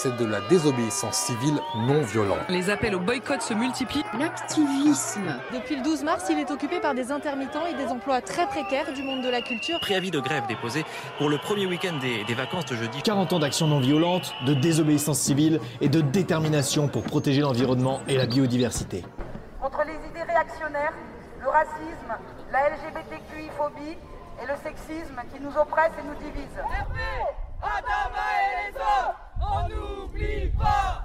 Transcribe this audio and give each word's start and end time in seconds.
c'est 0.00 0.16
de 0.16 0.24
la 0.24 0.40
désobéissance 0.48 1.14
civile 1.14 1.60
non 1.76 2.00
violente. 2.00 2.38
Les 2.48 2.70
appels 2.70 2.94
au 2.94 3.00
boycott 3.00 3.42
se 3.42 3.52
multiplient. 3.52 4.04
L'activisme. 4.18 5.36
Depuis 5.52 5.76
le 5.76 5.82
12 5.82 6.04
mars, 6.04 6.24
il 6.30 6.38
est 6.38 6.50
occupé 6.50 6.80
par 6.80 6.94
des 6.94 7.12
intermittents 7.12 7.66
et 7.66 7.74
des 7.74 7.86
emplois 7.88 8.22
très 8.22 8.46
précaires 8.46 8.94
du 8.94 9.02
monde 9.02 9.22
de 9.22 9.28
la 9.28 9.42
culture. 9.42 9.78
Préavis 9.80 10.10
de 10.10 10.20
grève 10.20 10.46
déposé 10.46 10.86
pour 11.18 11.28
le 11.28 11.36
premier 11.36 11.66
week-end 11.66 11.98
des, 12.00 12.24
des 12.24 12.34
vacances 12.34 12.64
de 12.64 12.76
jeudi. 12.76 13.02
40 13.02 13.34
ans 13.34 13.38
d'action 13.40 13.66
non 13.66 13.80
violente, 13.80 14.32
de 14.46 14.54
désobéissance 14.54 15.18
civile 15.18 15.60
et 15.82 15.90
de 15.90 16.00
détermination 16.00 16.88
pour 16.88 17.02
protéger 17.02 17.42
l'environnement 17.42 18.00
et 18.08 18.16
la 18.16 18.24
biodiversité. 18.24 19.04
Contre 19.60 19.82
les 19.84 20.08
idées 20.08 20.22
réactionnaires, 20.26 20.94
le 21.42 21.48
racisme, 21.48 22.16
la 22.52 22.70
LGBTQI-phobie 22.70 23.98
et 24.42 24.46
le 24.46 24.56
sexisme 24.56 25.20
qui 25.32 25.40
nous 25.40 25.56
oppressent 25.56 25.98
et 25.98 26.02
nous 26.02 26.14
pas, 30.58 30.99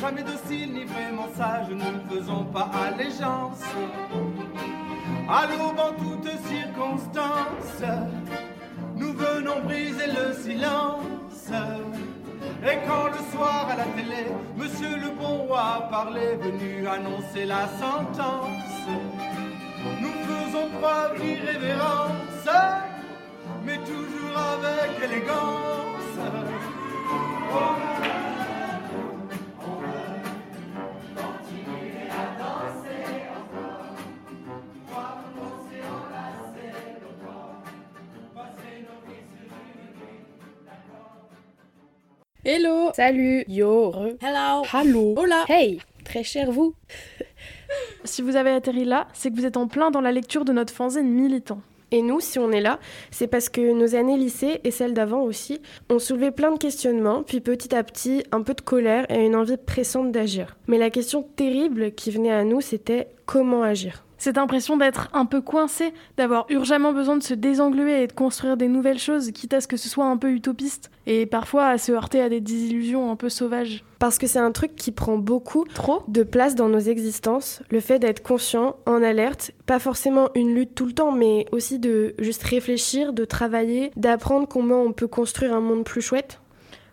jamais 0.00 0.22
docile 0.22 0.72
ni 0.72 0.84
vraiment 0.84 1.28
sage, 1.36 1.68
nous 1.70 1.76
ne 1.76 2.20
faisons 2.20 2.44
pas 2.44 2.70
allégeance. 2.86 3.62
À 5.28 5.46
l'aube 5.46 5.78
en 5.78 5.92
toutes 6.02 6.30
circonstances, 6.46 7.82
nous 8.96 9.12
venons 9.12 9.60
briser 9.64 10.06
le 10.06 10.32
silence. 10.34 11.50
Et 12.64 12.78
quand 12.86 13.06
le 13.06 13.36
soir 13.36 13.68
à 13.70 13.76
la 13.76 13.84
télé, 13.84 14.26
Monsieur 14.56 14.96
le 14.96 15.10
bon 15.10 15.44
roi 15.46 15.86
parlait, 15.90 16.36
venu 16.36 16.86
annoncer 16.86 17.44
la 17.46 17.68
sentence, 17.68 18.88
nous 20.00 20.16
faisons 20.28 20.68
preuve 20.80 21.20
d'irrévérence, 21.20 22.48
mais 23.64 23.78
toujours 23.78 24.36
avec 24.36 25.10
élégance. 25.10 25.78
Hello. 42.44 42.92
Salut. 42.94 43.44
Yo. 43.48 43.92
Hello. 44.20 44.62
Hello 44.72 45.14
Hola. 45.16 45.44
Hey. 45.48 45.80
Très 46.04 46.22
cher 46.22 46.52
vous. 46.52 46.74
Si 48.04 48.22
vous 48.22 48.36
avez 48.36 48.50
atterri 48.50 48.84
là, 48.84 49.08
c'est 49.12 49.30
que 49.30 49.36
vous 49.36 49.44
êtes 49.44 49.58
en 49.58 49.66
plein 49.66 49.90
dans 49.90 50.00
la 50.00 50.12
lecture 50.12 50.46
de 50.46 50.52
notre 50.52 50.72
fanzine 50.72 51.10
militant. 51.10 51.60
Et 51.90 52.00
nous, 52.00 52.20
si 52.20 52.38
on 52.38 52.50
est 52.50 52.60
là, 52.60 52.78
c'est 53.10 53.26
parce 53.26 53.48
que 53.48 53.72
nos 53.72 53.94
années 53.94 54.16
lycée 54.16 54.60
et 54.64 54.70
celles 54.70 54.94
d'avant 54.94 55.20
aussi 55.20 55.60
ont 55.90 55.98
soulevé 55.98 56.30
plein 56.30 56.52
de 56.52 56.58
questionnements, 56.58 57.22
puis 57.22 57.40
petit 57.40 57.74
à 57.74 57.82
petit 57.82 58.22
un 58.32 58.42
peu 58.42 58.54
de 58.54 58.60
colère 58.62 59.10
et 59.10 59.26
une 59.26 59.36
envie 59.36 59.56
pressante 59.58 60.12
d'agir. 60.12 60.56
Mais 60.66 60.78
la 60.78 60.90
question 60.90 61.22
terrible 61.36 61.92
qui 61.92 62.10
venait 62.10 62.32
à 62.32 62.44
nous, 62.44 62.60
c'était 62.60 63.08
comment 63.26 63.62
agir? 63.62 64.04
Cette 64.18 64.38
impression 64.38 64.76
d'être 64.76 65.08
un 65.12 65.24
peu 65.24 65.40
coincé, 65.40 65.94
d'avoir 66.16 66.46
urgemment 66.50 66.92
besoin 66.92 67.16
de 67.16 67.22
se 67.22 67.34
désengluer 67.34 68.02
et 68.02 68.06
de 68.06 68.12
construire 68.12 68.56
des 68.56 68.68
nouvelles 68.68 68.98
choses, 68.98 69.30
quitte 69.30 69.54
à 69.54 69.60
ce 69.60 69.68
que 69.68 69.76
ce 69.76 69.88
soit 69.88 70.06
un 70.06 70.16
peu 70.16 70.30
utopiste, 70.30 70.90
et 71.06 71.26
parfois 71.26 71.66
à 71.66 71.78
se 71.78 71.92
heurter 71.92 72.20
à 72.20 72.28
des 72.28 72.40
désillusions 72.40 73.10
un 73.10 73.16
peu 73.16 73.28
sauvages. 73.28 73.84
Parce 73.98 74.18
que 74.18 74.26
c'est 74.26 74.38
un 74.38 74.52
truc 74.52 74.76
qui 74.76 74.92
prend 74.92 75.18
beaucoup 75.18 75.64
trop 75.64 76.02
de 76.08 76.22
place 76.22 76.54
dans 76.54 76.68
nos 76.68 76.78
existences, 76.78 77.62
le 77.70 77.80
fait 77.80 77.98
d'être 77.98 78.22
conscient, 78.22 78.76
en 78.86 79.02
alerte, 79.02 79.52
pas 79.66 79.78
forcément 79.78 80.28
une 80.34 80.54
lutte 80.54 80.74
tout 80.74 80.86
le 80.86 80.92
temps, 80.92 81.12
mais 81.12 81.46
aussi 81.52 81.78
de 81.78 82.14
juste 82.18 82.42
réfléchir, 82.42 83.12
de 83.12 83.24
travailler, 83.24 83.90
d'apprendre 83.96 84.46
comment 84.46 84.82
on 84.82 84.92
peut 84.92 85.08
construire 85.08 85.54
un 85.54 85.60
monde 85.60 85.84
plus 85.84 86.02
chouette 86.02 86.40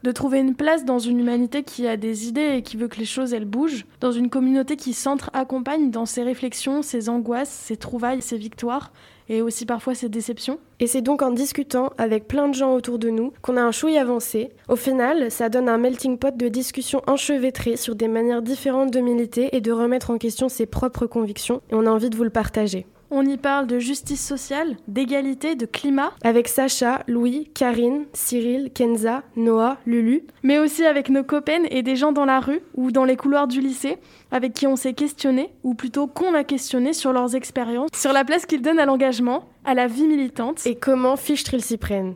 de 0.06 0.12
trouver 0.12 0.38
une 0.38 0.54
place 0.54 0.86
dans 0.86 1.00
une 1.00 1.20
humanité 1.20 1.64
qui 1.64 1.88
a 1.88 1.98
des 1.98 2.28
idées 2.28 2.58
et 2.58 2.62
qui 2.62 2.78
veut 2.78 2.88
que 2.88 3.00
les 3.00 3.06
choses 3.06 3.34
elles 3.34 3.46
bougent, 3.46 3.88
dans 4.02 4.12
une 4.12 4.30
communauté 4.30 4.76
qui 4.76 4.94
s'entre-accompagne 4.94 5.90
dans 5.90 6.06
ses 6.06 6.22
réflexions, 6.22 6.84
ses 6.84 7.10
angoisses, 7.10 7.50
ses 7.50 7.76
trouvailles, 7.76 8.22
ses 8.22 8.38
victoires 8.38 8.94
et 9.30 9.42
aussi 9.42 9.66
parfois 9.66 9.96
ses 9.96 10.08
déceptions. 10.08 10.60
Et 10.80 10.86
c'est 10.86 11.02
donc 11.02 11.24
en 11.24 11.32
discutant 11.32 11.92
avec 11.98 12.28
plein 12.28 12.48
de 12.48 12.54
gens 12.54 12.76
autour 12.76 13.00
de 13.00 13.10
nous 13.10 13.34
qu'on 13.42 13.58
a 13.58 13.64
un 13.64 13.72
chouille 13.72 13.98
avancé. 13.98 14.52
Au 14.70 14.76
final, 14.76 15.32
ça 15.32 15.50
donne 15.50 15.70
un 15.70 15.80
melting 15.80 16.20
pot 16.20 16.38
de 16.38 16.50
discussions 16.50 17.02
enchevêtrées 17.08 17.76
sur 17.76 17.96
des 17.96 18.08
manières 18.08 18.44
différentes 18.44 18.92
de 18.92 19.00
militer 19.00 19.56
et 19.56 19.62
de 19.62 19.72
remettre 19.72 20.12
en 20.12 20.20
question 20.20 20.50
ses 20.50 20.68
propres 20.68 21.08
convictions 21.08 21.64
et 21.72 21.74
on 21.74 21.88
a 21.88 21.90
envie 21.90 22.12
de 22.12 22.16
vous 22.16 22.24
le 22.24 22.30
partager. 22.30 22.86
On 23.12 23.26
y 23.26 23.38
parle 23.38 23.68
de 23.68 23.78
justice 23.80 24.26
sociale, 24.26 24.78
d'égalité, 24.88 25.56
de 25.56 25.66
climat. 25.66 26.12
Avec 26.24 26.48
Sacha, 26.48 27.04
Louis, 27.08 27.50
Karine, 27.54 28.06
Cyril, 28.14 28.72
Kenza, 28.74 29.24
Noah, 29.36 29.78
Lulu. 29.86 30.24
Mais 30.44 30.58
aussi 30.58 30.86
avec 30.86 31.10
nos 31.10 31.24
copains 31.24 31.64
et 31.70 31.84
des 31.84 31.96
gens 31.96 32.12
dans 32.12 32.26
la 32.26 32.40
rue 32.40 32.62
ou 32.74 32.92
dans 32.92 33.06
les 33.06 33.16
couloirs 33.16 33.48
du 33.48 33.62
lycée, 33.62 33.98
avec 34.32 34.54
qui 34.54 34.66
on 34.68 34.76
s'est 34.76 34.94
questionné, 34.94 35.54
ou 35.64 35.76
plutôt 35.76 36.08
qu'on 36.08 36.34
a 36.34 36.44
questionné 36.44 36.94
sur 36.94 37.14
leurs 37.14 37.36
expériences, 37.36 37.90
sur 37.96 38.12
la 38.12 38.26
place 38.26 38.46
qu'ils 38.46 38.62
donnent 38.62 38.80
à 38.80 38.86
l'engagement, 38.86 39.48
à 39.66 39.74
la 39.74 39.88
vie 39.88 40.08
militante. 40.08 40.66
Et 40.66 40.76
comment 40.76 41.16
fichent-ils 41.16 41.64
s'y 41.64 41.78
prennent? 41.78 42.16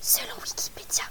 Selon 0.00 0.34
Wikipédia. 0.40 1.04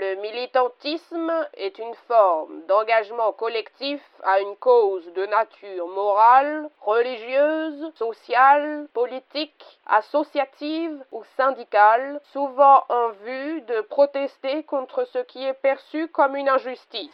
Le 0.00 0.16
militantisme 0.16 1.32
est 1.56 1.78
une 1.78 1.94
forme 2.08 2.62
d'engagement 2.66 3.30
collectif 3.30 4.00
à 4.24 4.40
une 4.40 4.56
cause 4.56 5.04
de 5.12 5.24
nature 5.26 5.86
morale, 5.86 6.68
religieuse, 6.80 7.92
sociale, 7.94 8.88
politique, 8.92 9.78
associative 9.86 10.98
ou 11.12 11.22
syndicale, 11.36 12.20
souvent 12.32 12.82
en 12.88 13.10
vue 13.24 13.60
de 13.60 13.82
protester 13.82 14.64
contre 14.64 15.04
ce 15.12 15.18
qui 15.18 15.44
est 15.44 15.54
perçu 15.54 16.08
comme 16.08 16.34
une 16.34 16.48
injustice. 16.48 17.12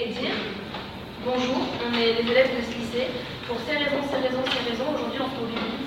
Et 0.00 0.08
dire 0.08 0.34
bonjour, 1.24 1.56
on 1.86 1.94
est 1.94 2.14
les 2.14 2.30
élèves 2.32 2.56
de 2.56 2.62
ce 2.62 2.78
lycée 2.78 3.08
pour 3.52 3.60
ces 3.68 3.76
raisons, 3.76 4.00
ces 4.08 4.16
raisons, 4.16 4.44
ces 4.48 4.70
raisons, 4.70 4.88
aujourd'hui 4.94 5.20
on 5.20 5.28
se 5.28 5.40
mobilise 5.40 5.84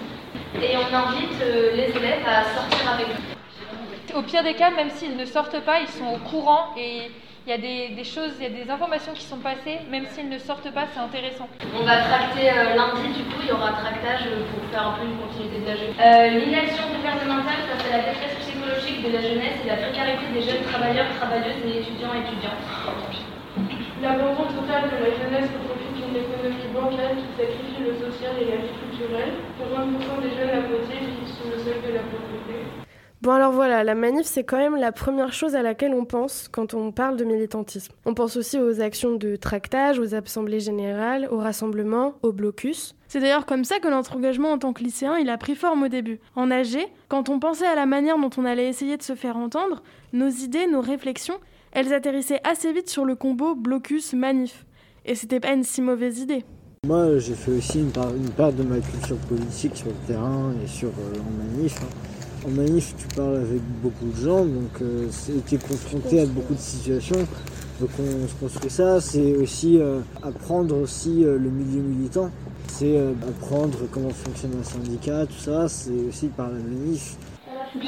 et 0.62 0.78
on 0.78 0.86
invite 0.94 1.42
euh, 1.42 1.74
les 1.74 1.90
élèves 1.98 2.22
à 2.22 2.44
sortir 2.54 2.94
avec 2.94 3.08
nous. 3.10 4.18
Au 4.18 4.22
pire 4.22 4.44
des 4.44 4.54
cas, 4.54 4.70
même 4.70 4.92
s'ils 4.92 5.18
ne 5.18 5.26
sortent 5.26 5.60
pas, 5.62 5.80
ils 5.82 5.90
sont 5.90 6.06
au 6.06 6.20
courant 6.30 6.78
et 6.78 7.10
il 7.46 7.50
y 7.50 7.54
a 7.54 7.58
des, 7.58 8.04
choses, 8.04 8.38
il 8.40 8.44
y 8.44 8.46
a 8.46 8.64
des 8.64 8.70
informations 8.70 9.14
qui 9.14 9.26
sont 9.26 9.38
passées, 9.38 9.82
même 9.90 10.06
s'ils 10.14 10.30
ne 10.30 10.38
sortent 10.38 10.70
pas, 10.72 10.86
c'est 10.94 11.00
intéressant. 11.02 11.50
On 11.74 11.84
va 11.84 11.98
tracter 12.06 12.50
euh, 12.54 12.78
lundi, 12.78 13.10
du 13.18 13.24
coup, 13.34 13.42
il 13.42 13.50
y 13.50 13.52
aura 13.52 13.70
un 13.70 13.78
tractage 13.82 14.30
pour 14.54 14.62
faire 14.70 14.86
un 14.86 14.94
peu 14.98 15.06
une 15.06 15.18
continuité 15.18 15.58
de 15.62 15.68
la 15.68 15.76
jeunesse. 15.76 15.98
Euh, 16.06 16.46
L'inaction 16.46 16.86
gouvernementale 16.94 17.66
face 17.66 17.86
à 17.90 17.98
la 17.98 18.02
détresse 18.06 18.38
psychologique 18.46 19.02
de 19.02 19.10
la 19.10 19.22
jeunesse 19.26 19.58
et 19.66 19.68
la 19.74 19.78
précarité 19.82 20.26
des 20.34 20.42
jeunes 20.46 20.64
travailleurs, 20.70 21.10
travailleuses 21.18 21.66
et 21.66 21.82
étudiants 21.82 22.14
et 22.14 22.22
étudiantes. 22.30 22.62
L'abandon 24.02 24.46
total 24.54 24.86
de 24.94 24.98
la 25.02 25.12
jeunesse 25.18 25.50
au 25.58 25.66
profit 25.66 25.95
d'une 26.76 26.84
économie 26.84 26.98
bancaire 26.98 27.16
qui 27.16 27.42
sacrifie 27.42 27.84
le 27.84 27.94
social 27.96 28.34
et 28.42 28.50
la 28.50 28.58
vie 28.58 28.74
culturelle. 28.90 29.34
Pour 29.58 29.68
20% 29.68 30.22
des 30.22 30.36
jeunes 30.36 30.50
à 30.50 30.68
Poitiers 30.68 31.00
vivent 31.00 31.28
sous 31.28 31.50
le 31.50 31.58
seuil 31.58 31.82
de 31.88 31.94
la 31.94 32.02
pauvreté. 32.02 32.86
Bon 33.22 33.32
alors 33.32 33.54
voilà, 33.54 33.84
la 33.84 33.96
manif 33.96 34.28
c'est 34.28 34.44
quand 34.44 34.58
même 34.58 34.76
la 34.76 34.92
première 34.92 35.34
chose 35.34 35.56
à 35.56 35.64
laquelle 35.64 35.94
on 35.94 36.06
pense 36.06 36.48
quand 36.48 36.76
on 36.76 36.92
parle 36.92 37.18
de 37.18 37.24
militantisme. 37.24 37.94
On 38.06 38.14
pense 38.14 38.36
aussi 38.38 38.60
aux 38.60 38.82
actions 38.82 39.16
de 39.16 39.36
tractage, 39.36 39.98
aux 39.98 40.14
assemblées 40.14 40.60
générales, 40.60 41.28
aux 41.32 41.40
rassemblements, 41.40 42.14
aux 42.22 42.34
blocus. 42.34 42.94
C'est 43.08 43.22
d'ailleurs 43.22 43.48
comme 43.48 43.64
ça 43.64 43.80
que 43.80 43.88
notre 43.88 44.16
engagement 44.16 44.52
en 44.52 44.60
tant 44.60 44.74
que 44.74 44.84
lycéen, 44.84 45.18
il 45.18 45.30
a 45.30 45.38
pris 45.38 45.56
forme 45.56 45.84
au 45.84 45.88
début. 45.88 46.20
En 46.36 46.52
AG, 46.52 46.78
quand 47.08 47.30
on 47.30 47.40
pensait 47.40 47.66
à 47.66 47.74
la 47.74 47.88
manière 47.88 48.20
dont 48.20 48.30
on 48.38 48.46
allait 48.46 48.68
essayer 48.68 48.98
de 48.98 49.04
se 49.04 49.16
faire 49.16 49.38
entendre, 49.38 49.82
nos 50.14 50.30
idées, 50.30 50.68
nos 50.68 50.82
réflexions, 50.82 51.40
elles 51.72 51.94
atterrissaient 51.94 52.42
assez 52.44 52.74
vite 52.74 52.90
sur 52.90 53.06
le 53.06 53.16
combo 53.16 53.56
blocus-manif. 53.56 54.66
Et 55.06 55.16
c'était 55.16 55.40
pas 55.40 55.54
une 55.54 55.64
si 55.64 55.82
mauvaise 55.82 56.20
idée. 56.20 56.44
Moi, 56.86 57.18
j'ai 57.18 57.34
fait 57.34 57.52
aussi 57.52 57.80
une 57.80 57.92
part, 57.92 58.54
de 58.54 58.64
ma 58.64 58.80
culture 58.80 59.18
politique 59.18 59.76
sur 59.76 59.88
le 59.88 60.08
terrain 60.08 60.54
et 60.64 60.68
sur 60.68 60.90
euh, 60.90 61.20
en 61.20 61.58
manif. 61.58 61.82
Hein 61.82 61.88
en 62.46 62.50
manif, 62.50 62.94
tu 62.98 63.08
parles 63.16 63.38
avec 63.38 63.62
beaucoup 63.82 64.06
de 64.06 64.24
gens, 64.24 64.46
donc 64.46 64.82
euh, 64.82 65.08
tu 65.48 65.56
es 65.56 65.58
confronté 65.58 66.22
à 66.22 66.26
beaucoup 66.26 66.54
de 66.54 66.60
situations 66.60 67.28
Donc 67.80 67.90
on 68.00 68.28
se 68.28 68.34
construit 68.36 68.70
ça, 68.70 69.02
c'est 69.02 69.34
aussi 69.36 69.80
euh, 69.80 70.00
apprendre 70.22 70.78
aussi 70.78 71.24
euh, 71.24 71.40
le 71.40 71.50
milieu 71.50 71.82
militant, 71.82 72.30
c'est 72.68 72.98
apprendre 73.28 73.80
comment 73.92 74.10
fonctionne 74.10 74.52
un 74.60 74.64
syndicat, 74.64 75.26
tout 75.26 75.40
ça, 75.40 75.68
c'est 75.68 76.08
aussi 76.08 76.28
par 76.28 76.48
la 76.48 76.60
manif. 76.60 77.16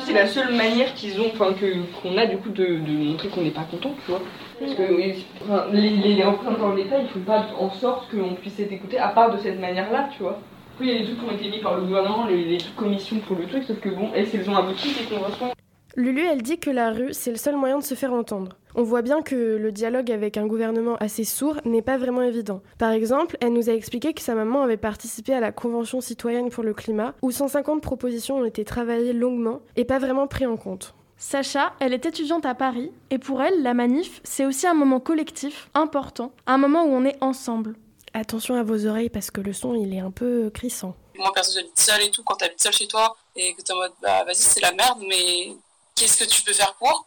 C'est 0.06 0.14
la 0.14 0.28
seule 0.28 0.56
manière 0.56 0.94
qu'ils 0.96 1.20
ont, 1.22 1.32
enfin, 1.34 1.54
qu'on 2.02 2.18
a 2.18 2.26
du 2.26 2.38
coup 2.38 2.50
de, 2.50 2.66
de 2.66 2.92
montrer 2.92 3.30
qu'on 3.30 3.44
n'est 3.44 3.52
pas 3.52 3.68
content, 3.70 3.94
tu 4.06 4.12
vois. 4.12 4.22
Parce 4.60 4.74
que 4.74 5.74
les, 5.74 5.90
les 5.90 6.24
représentants 6.24 6.72
de 6.72 6.78
l'État, 6.78 7.00
ils 7.00 7.10
font 7.10 7.20
pas 7.20 7.46
en 7.60 7.70
sorte 7.72 8.10
qu'on 8.10 8.36
puisse 8.36 8.60
être 8.60 8.72
écouté 8.72 8.98
à 8.98 9.10
part 9.10 9.32
de 9.32 9.38
cette 9.38 9.60
manière-là, 9.60 10.10
tu 10.16 10.24
vois. 10.24 10.40
Oui, 10.80 10.88
il 10.90 10.94
y 10.94 10.96
a 10.96 11.00
des 11.00 11.06
trucs 11.06 11.20
qui 11.20 11.26
ont 11.26 11.36
été 11.36 11.50
mis 11.50 11.62
par 11.62 11.76
le 11.76 11.84
gouvernement, 11.84 12.26
les, 12.28 12.44
les 12.44 12.58
commissions 12.76 13.20
pour 13.20 13.36
le 13.36 13.48
truc, 13.48 13.64
sauf 13.64 13.80
que 13.80 13.90
bon, 13.90 14.10
elles, 14.16 14.28
elles 14.34 14.50
ont 14.50 14.56
abouti, 14.56 14.90
ces 14.90 15.06
conventions. 15.06 15.52
Lulu, 15.96 16.22
elle 16.32 16.44
dit 16.44 16.60
que 16.60 16.70
la 16.70 16.92
rue, 16.92 17.12
c'est 17.12 17.32
le 17.32 17.38
seul 17.38 17.56
moyen 17.56 17.80
de 17.80 17.84
se 17.84 17.96
faire 17.96 18.14
entendre. 18.14 18.56
On 18.76 18.84
voit 18.84 19.02
bien 19.02 19.24
que 19.24 19.58
le 19.58 19.72
dialogue 19.72 20.12
avec 20.12 20.38
un 20.38 20.46
gouvernement 20.46 20.96
assez 20.98 21.24
sourd 21.24 21.56
n'est 21.66 21.82
pas 21.82 21.98
vraiment 21.98 22.22
évident. 22.22 22.62
Par 22.78 22.92
exemple, 22.92 23.36
elle 23.42 23.54
nous 23.54 23.72
a 23.72 23.74
expliqué 23.74 24.14
que 24.14 24.22
sa 24.22 24.36
maman 24.36 24.62
avait 24.62 24.78
participé 24.78 25.34
à 25.34 25.40
la 25.40 25.52
Convention 25.52 26.00
citoyenne 26.00 26.52
pour 26.52 26.64
le 26.64 26.76
climat, 26.76 27.16
où 27.24 27.32
150 27.32 27.82
propositions 27.82 28.38
ont 28.38 28.46
été 28.46 28.64
travaillées 28.64 29.14
longuement 29.14 29.62
et 29.76 29.86
pas 29.86 29.98
vraiment 29.98 30.28
prises 30.28 30.46
en 30.46 30.58
compte. 30.58 30.94
Sacha, 31.20 31.74
elle 31.80 31.94
est 31.94 32.06
étudiante 32.06 32.46
à 32.46 32.54
Paris, 32.54 32.92
et 33.10 33.18
pour 33.18 33.42
elle, 33.42 33.64
la 33.64 33.74
manif, 33.74 34.22
c'est 34.24 34.46
aussi 34.46 34.68
un 34.68 34.76
moment 34.76 35.00
collectif, 35.00 35.68
important, 35.74 36.32
un 36.46 36.60
moment 36.60 36.84
où 36.84 36.90
on 36.90 37.04
est 37.06 37.18
ensemble. 37.22 37.76
Attention 38.14 38.56
à 38.56 38.64
vos 38.64 38.86
oreilles 38.86 39.10
parce 39.10 39.32
que 39.32 39.42
le 39.42 39.52
son, 39.52 39.74
il 39.74 39.94
est 39.94 40.00
un 40.00 40.12
peu 40.12 40.50
crissant. 40.52 40.96
Moi, 41.18 41.32
perso, 41.34 41.54
j'habite 41.54 41.78
seule 41.80 42.04
et 42.04 42.12
tout. 42.12 42.24
Quand 42.24 42.36
t'habites 42.36 42.62
seule 42.62 42.74
chez 42.74 42.88
toi 42.88 43.16
et 43.36 43.54
que 43.54 43.62
t'es 43.62 43.74
en 43.74 43.78
mode, 43.78 43.94
bah 44.02 44.24
vas-y, 44.24 44.36
c'est 44.36 44.62
la 44.62 44.72
merde, 44.72 45.00
mais 45.08 45.56
qu'est-ce 45.96 46.18
que 46.18 46.30
tu 46.30 46.44
peux 46.44 46.54
faire 46.54 46.74
pour? 46.76 47.06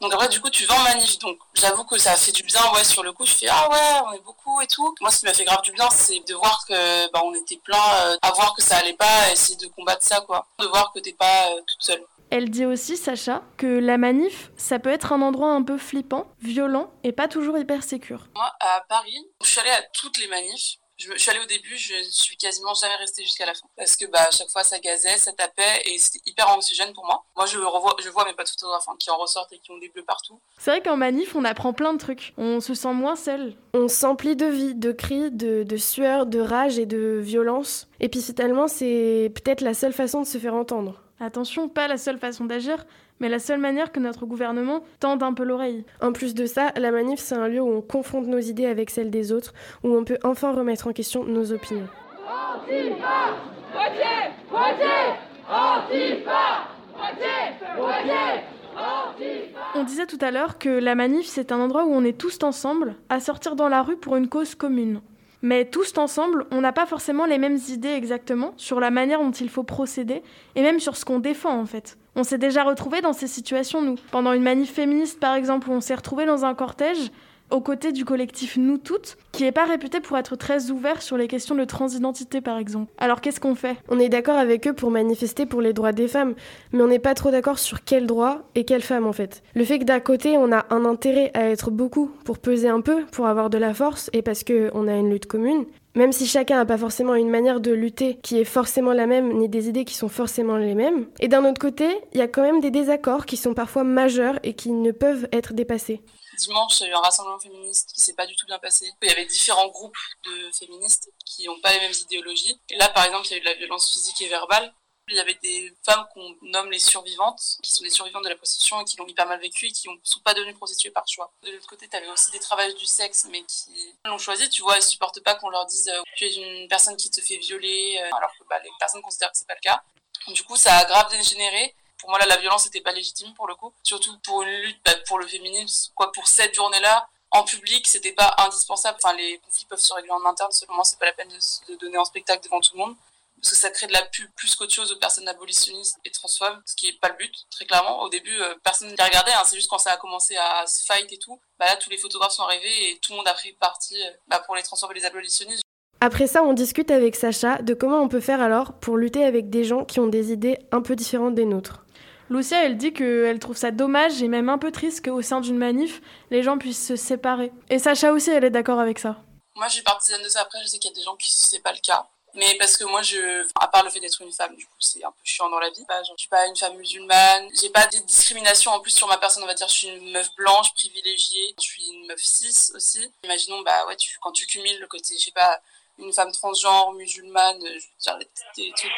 Donc 0.00 0.12
après, 0.14 0.28
du 0.28 0.40
coup, 0.40 0.50
tu 0.50 0.64
vas 0.64 0.74
en 0.74 0.82
manif. 0.84 1.18
Donc 1.18 1.38
j'avoue 1.54 1.84
que 1.84 1.98
ça 1.98 2.16
fait 2.16 2.32
du 2.32 2.44
bien, 2.44 2.60
ouais, 2.74 2.84
sur 2.84 3.02
le 3.02 3.12
coup, 3.12 3.26
je 3.26 3.34
fais, 3.34 3.48
ah 3.48 3.68
ouais, 3.70 4.08
on 4.08 4.12
est 4.14 4.24
beaucoup 4.24 4.60
et 4.60 4.66
tout. 4.66 4.94
Moi, 5.00 5.10
ce 5.10 5.20
qui 5.20 5.26
m'a 5.26 5.34
fait 5.34 5.44
grave 5.44 5.62
du 5.62 5.72
bien, 5.72 5.88
c'est 5.90 6.20
de 6.26 6.34
voir 6.34 6.64
que, 6.66 7.10
bah, 7.12 7.20
on 7.24 7.34
était 7.34 7.58
plein 7.58 7.76
euh, 7.76 8.16
à 8.22 8.32
voir 8.32 8.54
que 8.54 8.62
ça 8.62 8.76
allait 8.76 8.94
pas, 8.94 9.32
essayer 9.32 9.56
de 9.56 9.66
combattre 9.66 10.04
ça, 10.04 10.20
quoi. 10.22 10.46
De 10.58 10.66
voir 10.66 10.92
que 10.92 11.00
t'es 11.00 11.12
pas 11.12 11.50
euh, 11.50 11.60
toute 11.66 11.82
seule. 11.82 12.04
Elle 12.30 12.50
dit 12.50 12.66
aussi, 12.66 12.96
Sacha, 12.96 13.42
que 13.56 13.66
la 13.66 13.96
manif, 13.96 14.50
ça 14.56 14.78
peut 14.78 14.90
être 14.90 15.12
un 15.12 15.22
endroit 15.22 15.50
un 15.50 15.62
peu 15.62 15.78
flippant, 15.78 16.26
violent 16.42 16.92
et 17.02 17.12
pas 17.12 17.26
toujours 17.26 17.56
hyper 17.58 17.82
sécure. 17.82 18.28
Moi, 18.34 18.52
à 18.60 18.84
Paris, 18.88 19.26
je 19.42 19.48
suis 19.48 19.60
allée 19.60 19.70
à 19.70 19.82
toutes 19.94 20.18
les 20.18 20.28
manifs. 20.28 20.76
Je, 20.98 21.16
suis 21.16 21.30
allée 21.30 21.40
au 21.40 21.46
début, 21.46 21.76
je 21.76 21.94
suis 22.10 22.36
quasiment 22.36 22.74
jamais 22.74 22.96
restée 22.96 23.22
jusqu'à 23.22 23.46
la 23.46 23.54
fin. 23.54 23.68
Parce 23.76 23.94
que 23.94 24.04
bah, 24.06 24.26
à 24.28 24.30
chaque 24.32 24.50
fois, 24.50 24.64
ça 24.64 24.80
gazait, 24.80 25.16
ça 25.16 25.32
tapait 25.32 25.82
et 25.84 25.96
c'était 25.96 26.18
hyper 26.26 26.50
anxiogène 26.50 26.92
pour 26.92 27.06
moi. 27.06 27.24
Moi, 27.36 27.46
je, 27.46 27.56
revois, 27.56 27.94
je 28.02 28.08
vois 28.10 28.24
mes 28.24 28.34
potes 28.34 28.48
photographes 28.48 28.88
hein, 28.88 28.96
qui 28.98 29.08
en 29.08 29.16
ressortent 29.16 29.52
et 29.52 29.60
qui 29.60 29.70
ont 29.70 29.78
des 29.78 29.88
bleus 29.90 30.04
partout. 30.04 30.40
C'est 30.58 30.72
vrai 30.72 30.82
qu'en 30.82 30.96
manif, 30.96 31.36
on 31.36 31.44
apprend 31.44 31.72
plein 31.72 31.92
de 31.92 31.98
trucs. 31.98 32.34
On 32.36 32.60
se 32.60 32.74
sent 32.74 32.92
moins 32.92 33.14
seul. 33.14 33.54
On 33.74 33.86
s'emplit 33.86 34.34
de 34.34 34.46
vie, 34.46 34.74
de 34.74 34.90
cris, 34.90 35.30
de, 35.30 35.62
de 35.62 35.76
sueur, 35.76 36.26
de 36.26 36.40
rage 36.40 36.80
et 36.80 36.86
de 36.86 37.20
violence. 37.22 37.86
Et 38.00 38.08
puis 38.08 38.20
finalement, 38.20 38.66
c'est 38.66 39.32
peut-être 39.36 39.60
la 39.60 39.74
seule 39.74 39.92
façon 39.92 40.22
de 40.22 40.26
se 40.26 40.38
faire 40.38 40.54
entendre. 40.54 41.00
Attention, 41.20 41.68
pas 41.68 41.88
la 41.88 41.96
seule 41.96 42.18
façon 42.18 42.44
d'agir, 42.44 42.86
mais 43.18 43.28
la 43.28 43.40
seule 43.40 43.58
manière 43.58 43.90
que 43.90 43.98
notre 43.98 44.24
gouvernement 44.24 44.84
tende 45.00 45.24
un 45.24 45.32
peu 45.32 45.42
l'oreille. 45.42 45.84
En 46.00 46.12
plus 46.12 46.32
de 46.32 46.46
ça, 46.46 46.72
la 46.76 46.92
manif, 46.92 47.18
c'est 47.18 47.34
un 47.34 47.48
lieu 47.48 47.60
où 47.60 47.72
on 47.72 47.80
confronte 47.80 48.28
nos 48.28 48.38
idées 48.38 48.66
avec 48.66 48.88
celles 48.90 49.10
des 49.10 49.32
autres, 49.32 49.52
où 49.82 49.96
on 49.96 50.04
peut 50.04 50.18
enfin 50.22 50.52
remettre 50.52 50.86
en 50.86 50.92
question 50.92 51.24
nos 51.24 51.52
opinions. 51.52 51.88
Antifa! 52.24 53.34
Poitiers 53.72 54.30
Poitiers 54.48 55.14
Antifa! 55.50 56.68
Poitiers 56.94 57.66
Poitiers 57.76 58.44
Antifa! 58.76 59.60
On 59.74 59.82
disait 59.82 60.06
tout 60.06 60.18
à 60.20 60.30
l'heure 60.30 60.58
que 60.58 60.68
la 60.68 60.94
manif, 60.94 61.26
c'est 61.26 61.50
un 61.50 61.58
endroit 61.58 61.84
où 61.84 61.92
on 61.92 62.04
est 62.04 62.16
tous 62.16 62.38
ensemble, 62.44 62.94
à 63.08 63.18
sortir 63.18 63.56
dans 63.56 63.68
la 63.68 63.82
rue 63.82 63.96
pour 63.96 64.14
une 64.14 64.28
cause 64.28 64.54
commune. 64.54 65.00
Mais 65.42 65.64
tous 65.64 65.96
ensemble, 65.98 66.46
on 66.50 66.60
n'a 66.60 66.72
pas 66.72 66.86
forcément 66.86 67.24
les 67.24 67.38
mêmes 67.38 67.58
idées 67.68 67.92
exactement 67.92 68.52
sur 68.56 68.80
la 68.80 68.90
manière 68.90 69.20
dont 69.20 69.30
il 69.30 69.48
faut 69.48 69.62
procéder, 69.62 70.22
et 70.56 70.62
même 70.62 70.80
sur 70.80 70.96
ce 70.96 71.04
qu'on 71.04 71.20
défend 71.20 71.58
en 71.58 71.66
fait. 71.66 71.96
On 72.16 72.24
s'est 72.24 72.38
déjà 72.38 72.64
retrouvés 72.64 73.00
dans 73.00 73.12
ces 73.12 73.28
situations, 73.28 73.80
nous. 73.80 73.94
Pendant 74.10 74.32
une 74.32 74.42
manif 74.42 74.72
féministe, 74.72 75.20
par 75.20 75.34
exemple, 75.36 75.70
où 75.70 75.72
on 75.72 75.80
s'est 75.80 75.94
retrouvés 75.94 76.26
dans 76.26 76.44
un 76.44 76.54
cortège, 76.54 77.12
aux 77.50 77.60
côtés 77.60 77.92
du 77.92 78.04
collectif 78.04 78.56
Nous 78.56 78.78
Toutes, 78.78 79.16
qui 79.32 79.44
n'est 79.44 79.52
pas 79.52 79.64
réputé 79.64 80.00
pour 80.00 80.16
être 80.18 80.36
très 80.36 80.70
ouvert 80.70 81.02
sur 81.02 81.16
les 81.16 81.28
questions 81.28 81.54
de 81.54 81.64
transidentité, 81.64 82.40
par 82.40 82.58
exemple. 82.58 82.92
Alors 82.98 83.20
qu'est-ce 83.20 83.40
qu'on 83.40 83.54
fait? 83.54 83.76
On 83.88 83.98
est 83.98 84.08
d'accord 84.08 84.36
avec 84.36 84.66
eux 84.66 84.72
pour 84.72 84.90
manifester 84.90 85.46
pour 85.46 85.60
les 85.60 85.72
droits 85.72 85.92
des 85.92 86.08
femmes, 86.08 86.34
mais 86.72 86.82
on 86.82 86.88
n'est 86.88 86.98
pas 86.98 87.14
trop 87.14 87.30
d'accord 87.30 87.58
sur 87.58 87.84
quels 87.84 88.06
droits 88.06 88.42
et 88.54 88.64
quelles 88.64 88.82
femmes 88.82 89.06
en 89.06 89.12
fait. 89.12 89.42
Le 89.54 89.64
fait 89.64 89.78
que 89.78 89.84
d'un 89.84 90.00
côté 90.00 90.36
on 90.36 90.52
a 90.52 90.66
un 90.70 90.84
intérêt 90.84 91.30
à 91.34 91.48
être 91.48 91.70
beaucoup 91.70 92.10
pour 92.24 92.38
peser 92.38 92.68
un 92.68 92.80
peu, 92.80 93.04
pour 93.12 93.26
avoir 93.26 93.50
de 93.50 93.58
la 93.58 93.74
force 93.74 94.10
et 94.12 94.22
parce 94.22 94.44
qu'on 94.44 94.88
a 94.88 94.94
une 94.94 95.10
lutte 95.10 95.26
commune, 95.26 95.66
même 95.94 96.12
si 96.12 96.26
chacun 96.26 96.56
n'a 96.56 96.66
pas 96.66 96.78
forcément 96.78 97.14
une 97.14 97.30
manière 97.30 97.60
de 97.60 97.72
lutter 97.72 98.18
qui 98.22 98.38
est 98.38 98.44
forcément 98.44 98.92
la 98.92 99.06
même, 99.06 99.32
ni 99.32 99.48
des 99.48 99.68
idées 99.68 99.84
qui 99.84 99.94
sont 99.94 100.08
forcément 100.08 100.56
les 100.56 100.74
mêmes. 100.74 101.06
Et 101.18 101.28
d'un 101.28 101.44
autre 101.44 101.60
côté, 101.60 101.86
il 102.12 102.18
y 102.18 102.22
a 102.22 102.28
quand 102.28 102.42
même 102.42 102.60
des 102.60 102.70
désaccords 102.70 103.26
qui 103.26 103.36
sont 103.36 103.54
parfois 103.54 103.84
majeurs 103.84 104.38
et 104.44 104.54
qui 104.54 104.70
ne 104.70 104.92
peuvent 104.92 105.28
être 105.32 105.54
dépassés. 105.54 106.00
Dimanche, 106.38 106.80
il 106.80 106.84
y 106.84 106.86
a 106.86 106.90
eu 106.90 106.94
un 106.94 107.00
rassemblement 107.00 107.38
féministe 107.38 107.92
qui 107.92 108.00
s'est 108.00 108.14
pas 108.14 108.26
du 108.26 108.36
tout 108.36 108.46
bien 108.46 108.58
passé. 108.58 108.90
Il 109.02 109.08
y 109.08 109.12
avait 109.12 109.26
différents 109.26 109.68
groupes 109.68 109.96
de 110.24 110.50
féministes 110.52 111.10
qui 111.24 111.46
n'ont 111.46 111.60
pas 111.60 111.72
les 111.72 111.80
mêmes 111.80 111.94
idéologies. 112.02 112.60
Et 112.70 112.76
là, 112.76 112.88
par 112.88 113.04
exemple, 113.04 113.26
il 113.26 113.30
y 113.32 113.34
a 113.34 113.36
eu 113.38 113.40
de 113.40 113.46
la 113.46 113.54
violence 113.54 113.90
physique 113.92 114.20
et 114.22 114.28
verbale. 114.28 114.72
Il 115.10 115.16
y 115.16 115.20
avait 115.20 115.38
des 115.42 115.72
femmes 115.84 116.06
qu'on 116.12 116.36
nomme 116.42 116.70
les 116.70 116.78
survivantes, 116.78 117.40
qui 117.62 117.72
sont 117.72 117.82
des 117.82 117.90
survivantes 117.90 118.24
de 118.24 118.28
la 118.28 118.36
prostitution 118.36 118.80
et 118.80 118.84
qui 118.84 118.98
l'ont 118.98 119.06
pas 119.16 119.24
mal 119.24 119.40
vécu 119.40 119.66
et 119.66 119.72
qui 119.72 119.88
ne 119.88 119.96
sont 120.02 120.20
pas 120.20 120.34
devenues 120.34 120.54
prostituées 120.54 120.90
par 120.90 121.08
choix. 121.08 121.32
De 121.42 121.50
l'autre 121.50 121.66
côté, 121.66 121.88
tu 121.88 121.96
avais 121.96 122.08
aussi 122.08 122.30
des 122.30 122.38
travailleurs 122.38 122.76
du 122.76 122.86
sexe, 122.86 123.26
mais 123.30 123.42
qui 123.44 123.94
l'ont 124.04 124.18
choisi. 124.18 124.48
Tu 124.50 124.60
vois, 124.60 124.76
elles 124.76 124.82
supportent 124.82 125.22
pas 125.22 125.34
qu'on 125.36 125.48
leur 125.48 125.64
dise 125.64 125.88
euh, 125.88 126.02
tu 126.14 126.26
es 126.26 126.34
une 126.34 126.68
personne 126.68 126.96
qui 126.96 127.10
te 127.10 127.22
fait 127.22 127.38
violer, 127.38 127.98
euh, 128.02 128.16
alors 128.16 128.30
que 128.38 128.44
bah, 128.50 128.58
les 128.62 128.70
personnes 128.78 129.00
considèrent 129.00 129.32
que 129.32 129.38
c'est 129.38 129.48
pas 129.48 129.54
le 129.54 129.60
cas. 129.60 129.82
Du 130.28 130.42
coup, 130.44 130.56
ça 130.56 130.76
a 130.76 130.84
grave 130.84 131.10
dégénéré. 131.10 131.74
Pour 131.98 132.10
moi, 132.10 132.18
là, 132.18 132.26
la 132.26 132.36
violence 132.36 132.64
n'était 132.64 132.80
pas 132.80 132.92
légitime 132.92 133.32
pour 133.34 133.46
le 133.46 133.54
coup. 133.54 133.72
Surtout 133.82 134.16
pour 134.20 134.42
une 134.42 134.60
lutte 134.62 134.80
bah, 134.84 134.92
pour 135.06 135.18
le 135.18 135.26
féminisme. 135.26 135.92
Quoi, 135.94 136.12
pour 136.12 136.28
cette 136.28 136.54
journée-là, 136.54 137.08
en 137.30 137.44
public, 137.44 137.86
c'était 137.86 138.12
pas 138.12 138.34
indispensable. 138.38 138.98
Enfin, 139.02 139.14
les 139.16 139.38
conflits 139.38 139.66
peuvent 139.66 139.78
se 139.78 139.92
régler 139.92 140.10
en 140.10 140.24
interne. 140.24 140.52
Selon 140.52 140.74
moi, 140.74 140.84
c'est 140.84 140.98
pas 140.98 141.06
la 141.06 141.12
peine 141.12 141.28
de 141.28 141.40
se 141.40 141.72
donner 141.78 141.98
en 141.98 142.04
spectacle 142.04 142.42
devant 142.44 142.60
tout 142.60 142.74
le 142.74 142.78
monde 142.78 142.96
parce 143.40 143.50
que 143.52 143.56
ça 143.56 143.70
crée 143.70 143.86
de 143.86 143.92
la 143.92 144.02
pub 144.02 144.28
plus 144.36 144.54
qu'autre 144.54 144.72
chose 144.72 144.92
aux 144.92 144.98
personnes 144.98 145.28
abolitionnistes 145.28 145.98
et 146.04 146.10
transphobes, 146.10 146.60
ce 146.66 146.74
qui 146.74 146.88
est 146.88 147.00
pas 147.00 147.08
le 147.08 147.16
but, 147.16 147.32
très 147.50 147.64
clairement. 147.64 148.02
Au 148.02 148.08
début, 148.08 148.36
euh, 148.40 148.54
personne 148.62 148.88
n'y 148.88 148.94
regardait, 148.94 149.32
hein, 149.32 149.42
c'est 149.44 149.56
juste 149.56 149.68
quand 149.68 149.78
ça 149.78 149.92
a 149.92 149.96
commencé 149.96 150.36
à 150.36 150.66
se 150.66 150.84
fight 150.84 151.10
et 151.12 151.18
tout, 151.18 151.40
bah 151.58 151.66
là, 151.66 151.76
tous 151.76 151.90
les 151.90 151.98
photographes 151.98 152.32
sont 152.32 152.42
arrivés 152.42 152.90
et 152.90 152.98
tout 152.98 153.12
le 153.12 153.18
monde 153.18 153.28
a 153.28 153.34
pris 153.34 153.52
parti 153.52 154.00
euh, 154.02 154.10
bah, 154.26 154.42
pour 154.44 154.56
les 154.56 154.62
transphobes 154.62 154.90
et 154.92 154.94
les 154.94 155.04
abolitionnistes. 155.04 155.62
Après 156.00 156.28
ça, 156.28 156.42
on 156.42 156.52
discute 156.52 156.90
avec 156.90 157.16
Sacha 157.16 157.60
de 157.60 157.74
comment 157.74 158.00
on 158.00 158.08
peut 158.08 158.20
faire 158.20 158.40
alors 158.40 158.74
pour 158.74 158.96
lutter 158.96 159.24
avec 159.24 159.50
des 159.50 159.64
gens 159.64 159.84
qui 159.84 159.98
ont 159.98 160.06
des 160.06 160.32
idées 160.32 160.58
un 160.70 160.80
peu 160.80 160.94
différentes 160.94 161.34
des 161.34 161.44
nôtres. 161.44 161.84
Lucia, 162.30 162.64
elle 162.64 162.76
dit 162.76 162.92
qu'elle 162.92 163.38
trouve 163.38 163.56
ça 163.56 163.70
dommage 163.70 164.22
et 164.22 164.28
même 164.28 164.48
un 164.48 164.58
peu 164.58 164.70
triste 164.70 165.04
qu'au 165.04 165.22
sein 165.22 165.40
d'une 165.40 165.56
manif, 165.56 166.02
les 166.30 166.42
gens 166.42 166.58
puissent 166.58 166.86
se 166.86 166.96
séparer. 166.96 167.52
Et 167.70 167.78
Sacha 167.78 168.12
aussi, 168.12 168.30
elle 168.30 168.44
est 168.44 168.50
d'accord 168.50 168.80
avec 168.80 168.98
ça. 168.98 169.16
Moi, 169.56 169.66
je 169.68 169.74
suis 169.74 169.82
partisane 169.82 170.22
de 170.22 170.28
ça. 170.28 170.42
Après, 170.42 170.58
je 170.62 170.68
sais 170.68 170.78
qu'il 170.78 170.90
y 170.90 170.94
a 170.94 170.96
des 170.96 171.02
gens 171.02 171.16
qui 171.16 171.32
c'est 171.32 171.60
pas 171.60 171.72
le 171.72 171.78
cas. 171.82 172.06
Mais 172.34 172.54
parce 172.58 172.76
que 172.76 172.84
moi, 172.84 173.02
je, 173.02 173.46
à 173.58 173.68
part 173.68 173.82
le 173.82 173.90
fait 173.90 174.00
d'être 174.00 174.20
une 174.20 174.30
femme, 174.30 174.54
du 174.54 174.66
coup, 174.66 174.76
c'est 174.78 175.02
un 175.02 175.10
peu 175.10 175.20
chiant 175.24 175.48
dans 175.48 175.58
la 175.58 175.70
vie. 175.70 175.84
Bah, 175.88 176.00
je 176.02 176.12
suis 176.16 176.28
pas 176.28 176.46
une 176.46 176.56
femme 176.56 176.76
musulmane. 176.76 177.48
J'ai 177.58 177.70
pas 177.70 177.86
de 177.86 177.98
discrimination 177.98 178.70
en 178.70 178.80
plus 178.80 178.92
sur 178.92 179.08
ma 179.08 179.16
personne. 179.16 179.42
On 179.42 179.46
va 179.46 179.54
dire, 179.54 179.66
je 179.68 179.74
suis 179.74 179.88
une 179.88 180.12
meuf 180.12 180.28
blanche, 180.36 180.72
privilégiée. 180.74 181.54
Je 181.58 181.64
suis 181.64 181.88
une 181.88 182.06
meuf 182.06 182.20
cis 182.20 182.72
aussi. 182.74 183.10
Imaginons, 183.24 183.62
bah 183.62 183.86
ouais, 183.86 183.96
quand 184.20 184.32
tu 184.32 184.46
cumules 184.46 184.78
le 184.78 184.86
côté, 184.86 185.16
je 185.18 185.24
sais 185.24 185.32
pas, 185.32 185.60
une 185.98 186.12
femme 186.12 186.30
transgenre, 186.30 186.92
musulmane, 186.92 187.58
je 187.60 187.66
veux 187.66 187.80
dire, 188.00 188.18
des 188.56 188.72
trucs 188.76 188.92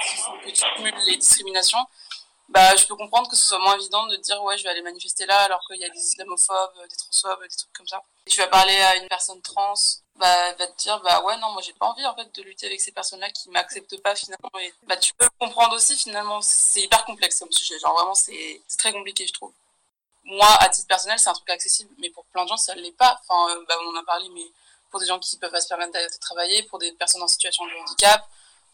que 0.44 0.50
tu 0.50 0.62
cumules 0.76 0.94
les 1.06 1.16
discriminations. 1.16 1.78
Bah, 2.50 2.74
je 2.74 2.84
peux 2.84 2.96
comprendre 2.96 3.30
que 3.30 3.36
ce 3.36 3.48
soit 3.48 3.60
moins 3.60 3.76
évident 3.76 4.06
de 4.08 4.16
dire 4.16 4.42
ouais 4.42 4.58
je 4.58 4.64
vais 4.64 4.70
aller 4.70 4.82
manifester 4.82 5.24
là 5.24 5.38
alors 5.42 5.64
qu'il 5.68 5.76
y 5.80 5.84
a 5.84 5.88
des 5.88 6.00
islamophobes, 6.00 6.82
des 6.90 6.96
transphobes, 6.96 7.42
des 7.42 7.56
trucs 7.56 7.72
comme 7.72 7.86
ça. 7.86 8.02
Et 8.26 8.30
tu 8.30 8.40
vas 8.40 8.48
parler 8.48 8.74
à 8.74 8.96
une 8.96 9.06
personne 9.06 9.40
trans, 9.40 9.74
bah 10.16 10.52
va 10.54 10.66
te 10.66 10.76
dire 10.76 11.00
bah 11.00 11.22
ouais 11.22 11.36
non 11.36 11.52
moi 11.52 11.62
j'ai 11.62 11.72
pas 11.74 11.86
envie 11.86 12.04
en 12.04 12.14
fait 12.16 12.34
de 12.34 12.42
lutter 12.42 12.66
avec 12.66 12.80
ces 12.80 12.90
personnes-là 12.90 13.30
qui 13.30 13.50
m'acceptent 13.50 14.02
pas 14.02 14.16
finalement. 14.16 14.50
Bah 14.82 14.96
tu 14.96 15.14
peux 15.14 15.28
comprendre 15.38 15.76
aussi 15.76 15.96
finalement 15.96 16.40
c'est 16.42 16.80
hyper 16.80 17.04
complexe 17.04 17.38
comme 17.38 17.52
sujet 17.52 17.78
genre 17.78 17.94
vraiment 17.94 18.14
c'est 18.14 18.60
très 18.78 18.92
compliqué 18.92 19.28
je 19.28 19.32
trouve. 19.32 19.52
Moi 20.24 20.48
à 20.58 20.68
titre 20.70 20.88
personnel 20.88 21.20
c'est 21.20 21.30
un 21.30 21.34
truc 21.34 21.50
accessible 21.50 21.94
mais 21.98 22.10
pour 22.10 22.24
plein 22.26 22.42
de 22.42 22.48
gens 22.48 22.56
ça 22.56 22.74
l'est 22.74 22.90
pas. 22.90 23.20
Enfin 23.28 23.62
bah 23.68 23.76
on 23.84 23.96
en 23.96 24.00
a 24.00 24.04
parlé 24.04 24.28
mais 24.34 24.46
pour 24.90 24.98
des 24.98 25.06
gens 25.06 25.20
qui 25.20 25.36
peuvent 25.36 25.52
pas 25.52 25.60
se 25.60 25.68
permettre 25.68 25.92
de 25.92 26.18
travailler, 26.20 26.64
pour 26.64 26.80
des 26.80 26.90
personnes 26.92 27.22
en 27.22 27.28
situation 27.28 27.64
de 27.64 27.70
handicap 27.80 28.28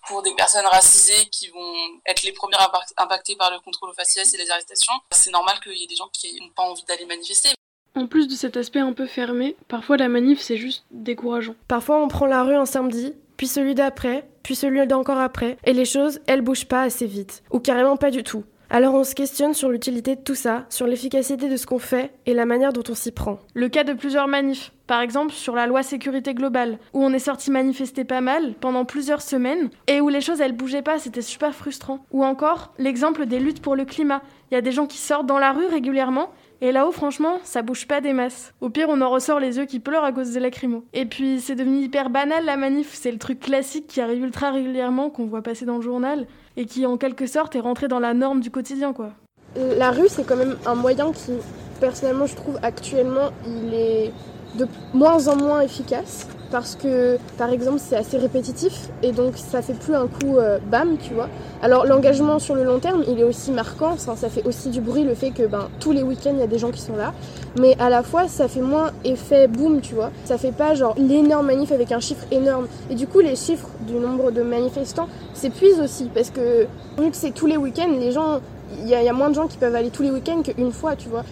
pour 0.09 0.23
des 0.23 0.35
personnes 0.35 0.67
racisées 0.67 1.27
qui 1.31 1.49
vont 1.49 1.75
être 2.07 2.23
les 2.23 2.33
premières 2.33 2.71
impactées 2.97 3.37
par 3.37 3.51
le 3.51 3.59
contrôle 3.61 3.91
aux 3.91 3.95
faciès 3.95 4.33
et 4.35 4.39
les 4.39 4.51
arrestations, 4.51 4.93
c'est 5.11 5.31
normal 5.31 5.57
qu'il 5.63 5.77
y 5.77 5.85
ait 5.85 5.89
des 5.89 5.97
gens 5.97 6.09
qui 6.13 6.41
n'ont 6.41 6.51
pas 6.51 6.63
envie 6.63 6.85
d'aller 6.85 7.07
manifester. 7.07 7.51
En 7.95 8.07
plus 8.07 8.29
de 8.29 8.35
cet 8.35 8.57
aspect 8.57 8.81
un 8.81 8.93
peu 8.93 9.07
fermé, 9.07 9.57
parfois 9.69 9.97
la 9.97 10.09
manif 10.09 10.41
c'est 10.41 10.59
juste 10.59 10.85
décourageant. 10.91 11.55
Parfois 11.67 12.03
on 12.03 12.09
prend 12.09 12.27
la 12.27 12.43
rue 12.43 12.55
un 12.55 12.67
samedi, 12.67 13.15
puis 13.37 13.47
celui 13.47 13.75
d'après, 13.75 14.29
puis 14.43 14.55
celui 14.55 14.87
d'encore 14.87 15.19
après, 15.19 15.57
et 15.65 15.73
les 15.73 15.85
choses, 15.85 16.21
elles 16.27 16.43
bougent 16.43 16.67
pas 16.67 16.83
assez 16.83 17.07
vite, 17.07 17.43
ou 17.51 17.59
carrément 17.59 17.97
pas 17.97 18.11
du 18.11 18.23
tout. 18.23 18.45
Alors 18.69 18.95
on 18.95 19.05
se 19.05 19.15
questionne 19.15 19.55
sur 19.55 19.71
l'utilité 19.71 20.17
de 20.17 20.21
tout 20.21 20.35
ça, 20.35 20.67
sur 20.71 20.87
l'efficacité 20.87 21.49
de 21.49 21.57
ce 21.57 21.67
qu'on 21.67 21.79
fait 21.79 22.13
et 22.27 22.35
la 22.35 22.47
manière 22.47 22.73
dont 22.73 22.83
on 22.89 22.95
s'y 22.95 23.13
prend. 23.13 23.39
Le 23.55 23.69
cas 23.69 23.85
de 23.85 23.93
plusieurs 23.93 24.27
manifs, 24.27 24.73
par 24.87 25.01
exemple 25.01 25.33
sur 25.33 25.55
la 25.55 25.67
loi 25.67 25.83
sécurité 25.83 26.35
globale, 26.35 26.79
où 26.93 27.03
on 27.03 27.13
est 27.13 27.19
sorti 27.19 27.51
manifester 27.51 28.05
pas 28.05 28.21
mal 28.21 28.55
pendant 28.61 28.85
plusieurs 28.85 29.23
semaines 29.23 29.71
et 29.87 30.01
où 30.01 30.09
les 30.09 30.21
choses 30.21 30.41
elles 30.41 30.53
bougeaient 30.53 30.83
pas, 30.83 30.99
c'était 30.99 31.23
super 31.23 31.55
frustrant. 31.55 32.05
Ou 32.11 32.25
encore 32.25 32.73
l'exemple 32.79 33.27
des 33.27 33.39
luttes 33.39 33.63
pour 33.63 33.77
le 33.77 33.85
climat. 33.85 34.23
Il 34.51 34.55
y 34.55 34.59
a 34.59 34.63
des 34.63 34.73
gens 34.73 34.87
qui 34.87 34.99
sortent 34.99 35.27
dans 35.27 35.39
la 35.39 35.53
rue 35.53 35.67
régulièrement 35.67 36.31
et 36.63 36.73
là-haut, 36.73 36.93
franchement, 36.93 37.39
ça 37.45 37.61
bouge 37.61 37.87
pas 37.87 38.01
des 38.01 38.15
masses. 38.15 38.55
Au 38.63 38.71
pire, 38.71 38.87
on 38.89 39.03
en 39.03 39.11
ressort 39.11 39.41
les 39.41 39.59
yeux 39.59 39.67
qui 39.67 39.79
pleurent 39.79 40.05
à 40.05 40.13
cause 40.13 40.31
des 40.31 40.41
lacrymos. 40.41 40.85
Et 40.95 41.05
puis, 41.05 41.41
c'est 41.41 41.55
devenu 41.55 41.81
hyper 41.81 42.09
banal 42.09 42.47
la 42.47 42.57
manif. 42.57 42.95
C'est 42.95 43.13
le 43.13 43.19
truc 43.19 43.41
classique 43.41 43.87
qui 43.87 44.01
arrive 44.01 44.25
ultra 44.25 44.51
régulièrement, 44.51 45.11
qu'on 45.11 45.27
voit 45.27 45.43
passer 45.43 45.67
dans 45.67 45.77
le 45.77 45.83
journal, 45.83 46.27
et 46.57 46.65
qui, 46.65 46.87
en 46.87 46.97
quelque 46.97 47.27
sorte, 47.27 47.57
est 47.57 47.61
rentré 47.61 47.89
dans 47.89 47.99
la 47.99 48.15
norme 48.15 48.41
du 48.41 48.51
quotidien, 48.51 48.95
quoi. 48.95 49.11
La 49.55 49.91
rue, 49.91 50.09
c'est 50.09 50.27
quand 50.27 50.37
même 50.37 50.57
un 50.65 50.75
moyen 50.75 51.13
qui, 51.13 51.33
personnellement, 51.79 52.27
je 52.27 52.37
trouve 52.37 52.59
actuellement, 52.63 53.31
il 53.47 53.75
est 53.75 54.13
de 54.57 54.67
moins 54.95 55.29
en 55.29 55.37
moins 55.37 55.61
efficace 55.61 56.27
parce 56.51 56.77
que 56.77 57.19
par 57.39 57.51
exemple 57.51 57.79
c'est 57.79 57.97
assez 57.97 58.19
répétitif 58.19 58.89
et 59.03 59.13
donc 59.13 59.37
ça 59.37 59.63
fait 59.63 59.75
plus 59.75 59.95
un 59.95 60.07
coup 60.07 60.39
euh, 60.39 60.59
bam 60.71 60.97
tu 60.99 61.15
vois. 61.15 61.29
Alors 61.63 61.87
l'engagement 61.87 62.39
sur 62.39 62.55
le 62.55 62.65
long 62.65 62.79
terme 62.79 63.03
il 63.09 63.19
est 63.19 63.25
aussi 63.25 63.51
marquant, 63.51 63.97
ça, 63.97 64.17
ça 64.17 64.29
fait 64.29 64.47
aussi 64.47 64.69
du 64.69 64.81
bruit 64.81 65.05
le 65.05 65.15
fait 65.15 65.31
que 65.31 65.47
ben, 65.47 65.69
tous 65.81 65.93
les 65.93 66.03
week-ends 66.03 66.33
il 66.33 66.39
y 66.39 66.43
a 66.43 66.47
des 66.47 66.59
gens 66.59 66.71
qui 66.71 66.81
sont 66.81 66.97
là, 66.97 67.13
mais 67.61 67.77
à 67.79 67.91
la 67.91 68.03
fois 68.03 68.29
ça 68.29 68.49
fait 68.49 68.61
moins 68.61 68.91
effet 69.05 69.49
boom 69.49 69.81
tu 69.81 69.95
vois. 69.95 70.11
Ça 70.25 70.39
fait 70.39 70.53
pas 70.53 70.75
genre 70.75 70.95
l'énorme 70.97 71.47
manif 71.47 71.73
avec 71.73 71.93
un 71.93 72.01
chiffre 72.01 72.25
énorme 72.31 72.67
et 72.91 72.95
du 72.95 73.07
coup 73.07 73.21
les 73.21 73.37
chiffres 73.37 73.69
du 73.87 73.95
nombre 73.95 74.31
de 74.31 74.43
manifestants 74.43 75.09
s'épuisent 75.35 75.81
aussi 75.81 76.11
parce 76.15 76.31
que 76.31 76.67
vu 76.99 77.11
que 77.11 77.17
c'est 77.17 77.33
tous 77.33 77.47
les 77.47 77.57
week-ends 77.57 77.91
les 77.99 78.13
gens 78.13 78.41
il 78.81 78.87
y, 78.87 78.91
y, 78.91 79.09
a 79.09 79.13
moins 79.13 79.31
de 79.31 79.35
gens 79.35 79.47
qui 79.47 79.59
peuvent 79.59 79.77
aller 79.77 79.91
tous 79.91 80.03
les 80.03 80.11
week-ends 80.11 80.43
qu'une 80.43 80.73
fois 80.73 80.97
tu 80.97 81.09
vois. 81.09 81.23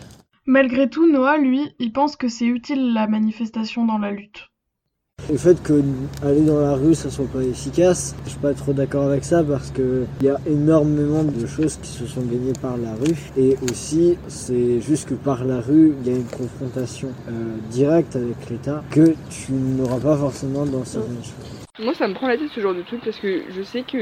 Malgré 0.47 0.91
tout, 0.91 1.11
Noah, 1.11 1.39
lui, 1.39 1.75
il 1.79 1.91
pense 1.91 2.17
que 2.17 2.29
c'est 2.29 2.45
utile 2.45 2.93
la 2.93 3.07
manifestation 3.07 3.87
dans 3.87 3.97
la 3.97 4.11
lutte. 4.11 4.51
Le 5.31 5.39
fait 5.39 5.63
que 5.63 5.81
aller 6.23 6.43
dans 6.43 6.61
la 6.61 6.75
rue 6.75 6.95
ça 6.95 7.09
soit 7.09 7.29
pas 7.33 7.43
efficace, 7.43 8.15
je 8.25 8.31
suis 8.31 8.39
pas 8.41 8.53
trop 8.53 8.75
d'accord 8.75 9.05
avec 9.05 9.25
ça 9.25 9.43
parce 9.43 9.71
que 9.71 10.05
il 10.21 10.27
y 10.27 10.29
a 10.29 10.39
énormément 10.47 11.25
de 11.25 11.47
choses 11.47 11.79
qui 11.81 11.89
se 11.89 12.05
sont 12.05 12.23
gagnées 12.23 12.53
par 12.61 12.77
la 12.77 12.95
rue 12.95 13.17
et 13.39 13.57
aussi 13.71 14.19
c'est 14.29 14.81
juste 14.81 15.09
que 15.09 15.15
par 15.15 15.45
la 15.45 15.61
rue 15.61 15.95
il 16.03 16.13
y 16.13 16.15
a 16.15 16.19
une 16.19 16.27
confrontation 16.27 17.09
euh, 17.29 17.57
directe 17.71 18.17
avec 18.17 18.51
l'État 18.51 18.83
que 18.91 19.15
tu 19.31 19.53
n'auras 19.53 20.01
pas 20.01 20.17
forcément 20.17 20.67
dans 20.67 20.85
certaines 20.85 21.23
choses. 21.23 21.54
Moi, 21.81 21.93
ça 21.93 22.07
me 22.07 22.15
prend 22.15 22.29
la 22.29 22.37
tête 22.37 22.51
ce 22.55 22.61
genre 22.61 22.73
de 22.73 22.83
truc 22.83 23.01
parce 23.05 23.19
que 23.19 23.43
je 23.51 23.63
sais 23.63 23.83
que 23.83 23.99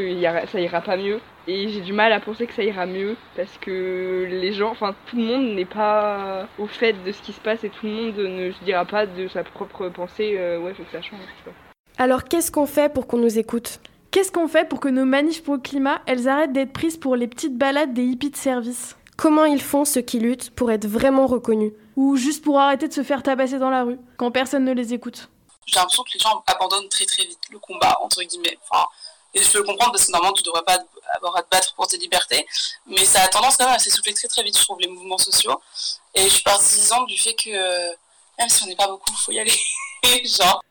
ça 0.46 0.60
ira 0.60 0.82
pas 0.82 0.98
mieux. 0.98 1.20
Et 1.48 1.68
j'ai 1.68 1.80
du 1.80 1.94
mal 1.94 2.12
à 2.12 2.20
penser 2.20 2.46
que 2.46 2.52
ça 2.52 2.62
ira 2.62 2.84
mieux 2.84 3.16
parce 3.34 3.56
que 3.56 4.26
les 4.28 4.52
gens, 4.52 4.70
enfin 4.70 4.94
tout 5.06 5.16
le 5.16 5.22
monde 5.22 5.54
n'est 5.54 5.64
pas 5.64 6.46
au 6.58 6.66
fait 6.66 6.92
de 7.02 7.12
ce 7.12 7.22
qui 7.22 7.32
se 7.32 7.40
passe 7.40 7.64
et 7.64 7.70
tout 7.70 7.86
le 7.86 7.92
monde 7.92 8.18
ne 8.18 8.52
se 8.52 8.62
dira 8.62 8.84
pas 8.84 9.06
de 9.06 9.26
sa 9.26 9.42
propre 9.42 9.88
pensée, 9.88 10.34
euh, 10.36 10.60
ouais, 10.60 10.74
faut 10.74 10.82
que 10.82 10.92
ça 10.92 11.00
change. 11.00 11.18
Alors 11.96 12.24
qu'est-ce 12.24 12.52
qu'on 12.52 12.66
fait 12.66 12.92
pour 12.92 13.06
qu'on 13.06 13.16
nous 13.16 13.38
écoute? 13.38 13.80
Qu'est-ce 14.10 14.30
qu'on 14.30 14.48
fait 14.48 14.68
pour 14.68 14.78
que 14.78 14.90
nos 14.90 15.06
manifs 15.06 15.42
pour 15.42 15.54
le 15.54 15.60
climat, 15.60 16.02
elles 16.04 16.28
arrêtent 16.28 16.52
d'être 16.52 16.74
prises 16.74 16.98
pour 16.98 17.16
les 17.16 17.26
petites 17.26 17.56
balades 17.56 17.94
des 17.94 18.04
hippies 18.04 18.30
de 18.30 18.36
service? 18.36 18.98
Comment 19.16 19.46
ils 19.46 19.62
font 19.62 19.86
ceux 19.86 20.02
qui 20.02 20.20
luttent 20.20 20.50
pour 20.50 20.70
être 20.70 20.86
vraiment 20.86 21.26
reconnus? 21.26 21.72
Ou 21.96 22.16
juste 22.16 22.44
pour 22.44 22.60
arrêter 22.60 22.86
de 22.86 22.92
se 22.92 23.02
faire 23.02 23.22
tabasser 23.22 23.58
dans 23.58 23.70
la 23.70 23.84
rue 23.84 23.96
quand 24.18 24.30
personne 24.30 24.66
ne 24.66 24.74
les 24.74 24.92
écoute? 24.92 25.30
J'ai 25.66 25.76
l'impression 25.76 26.02
que 26.02 26.10
les 26.14 26.20
gens 26.20 26.42
abandonnent 26.46 26.88
très 26.88 27.06
très 27.06 27.24
vite 27.24 27.40
le 27.50 27.58
combat, 27.58 27.98
entre 28.02 28.22
guillemets. 28.22 28.58
Enfin, 28.68 28.84
et 29.34 29.42
je 29.42 29.50
peux 29.50 29.58
le 29.58 29.64
comprendre 29.64 29.92
parce 29.92 30.06
que 30.06 30.12
normalement 30.12 30.34
tu 30.34 30.42
devrais 30.42 30.62
pas 30.62 30.78
avoir 31.16 31.36
à 31.36 31.42
te 31.42 31.48
battre 31.48 31.74
pour 31.74 31.86
tes 31.86 31.96
libertés, 31.96 32.46
mais 32.86 33.04
ça 33.04 33.22
a 33.22 33.28
tendance 33.28 33.56
quand 33.56 33.64
même 33.64 33.74
à 33.74 33.78
s'essouffler 33.78 34.12
très 34.12 34.28
très 34.28 34.42
vite, 34.42 34.58
je 34.58 34.62
trouve, 34.62 34.78
les 34.80 34.88
mouvements 34.88 35.18
sociaux. 35.18 35.60
Et 36.14 36.24
je 36.24 36.28
suis 36.28 36.42
partisane 36.42 37.06
du 37.06 37.18
fait 37.18 37.34
que 37.34 37.90
même 38.38 38.48
si 38.48 38.62
on 38.64 38.66
n'est 38.66 38.76
pas 38.76 38.88
beaucoup, 38.88 39.12
faut 39.14 39.32
y 39.32 39.38
aller. 39.38 39.52
Genre. 40.24 40.62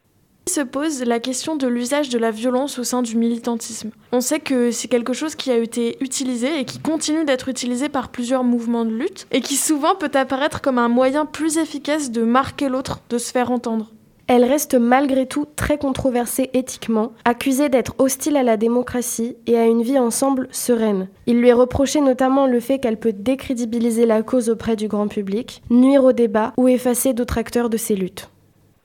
Se 0.48 0.62
pose 0.62 1.04
la 1.04 1.20
question 1.20 1.56
de 1.56 1.68
l'usage 1.68 2.10
de 2.10 2.18
la 2.18 2.32
violence 2.32 2.80
au 2.80 2.84
sein 2.84 3.02
du 3.02 3.16
militantisme. 3.16 3.92
On 4.12 4.22
sait 4.22 4.40
que 4.40 4.72
c'est 4.72 4.88
quelque 4.88 5.14
chose 5.14 5.36
qui 5.36 5.52
a 5.52 5.58
été 5.58 5.98
utilisé 6.04 6.60
et 6.60 6.66
qui 6.66 6.80
continue 6.80 7.26
d'être 7.26 7.48
utilisé 7.48 7.90
par 7.90 8.10
plusieurs 8.10 8.44
mouvements 8.44 8.84
de 8.84 8.90
lutte 8.90 9.28
et 9.32 9.42
qui 9.42 9.56
souvent 9.56 9.96
peut 9.96 10.12
apparaître 10.14 10.62
comme 10.62 10.80
un 10.80 10.90
moyen 10.90 11.26
plus 11.26 11.58
efficace 11.58 12.10
de 12.10 12.24
marquer 12.24 12.70
l'autre, 12.70 13.00
de 13.10 13.18
se 13.18 13.32
faire 13.32 13.52
entendre. 13.52 13.92
Elle 14.34 14.46
reste 14.46 14.76
malgré 14.76 15.26
tout 15.26 15.46
très 15.58 15.78
controversée 15.78 16.52
éthiquement, 16.54 17.12
accusée 17.26 17.68
d'être 17.68 17.96
hostile 17.98 18.38
à 18.38 18.44
la 18.44 18.56
démocratie 18.56 19.36
et 19.46 19.58
à 19.58 19.66
une 19.66 19.82
vie 19.82 20.00
ensemble 20.00 20.48
sereine. 20.52 21.10
Il 21.28 21.42
lui 21.42 21.50
est 21.50 21.54
reproché 21.54 22.00
notamment 22.00 22.48
le 22.48 22.62
fait 22.62 22.80
qu'elle 22.80 22.96
peut 22.96 23.12
décrédibiliser 23.12 24.06
la 24.06 24.24
cause 24.24 24.50
auprès 24.50 24.78
du 24.78 24.88
grand 24.88 25.10
public, 25.10 25.62
nuire 25.70 26.06
au 26.06 26.14
débat 26.14 26.54
ou 26.56 26.70
effacer 26.70 27.12
d'autres 27.14 27.40
acteurs 27.40 27.70
de 27.70 27.76
ces 27.76 27.94
luttes. 27.94 28.30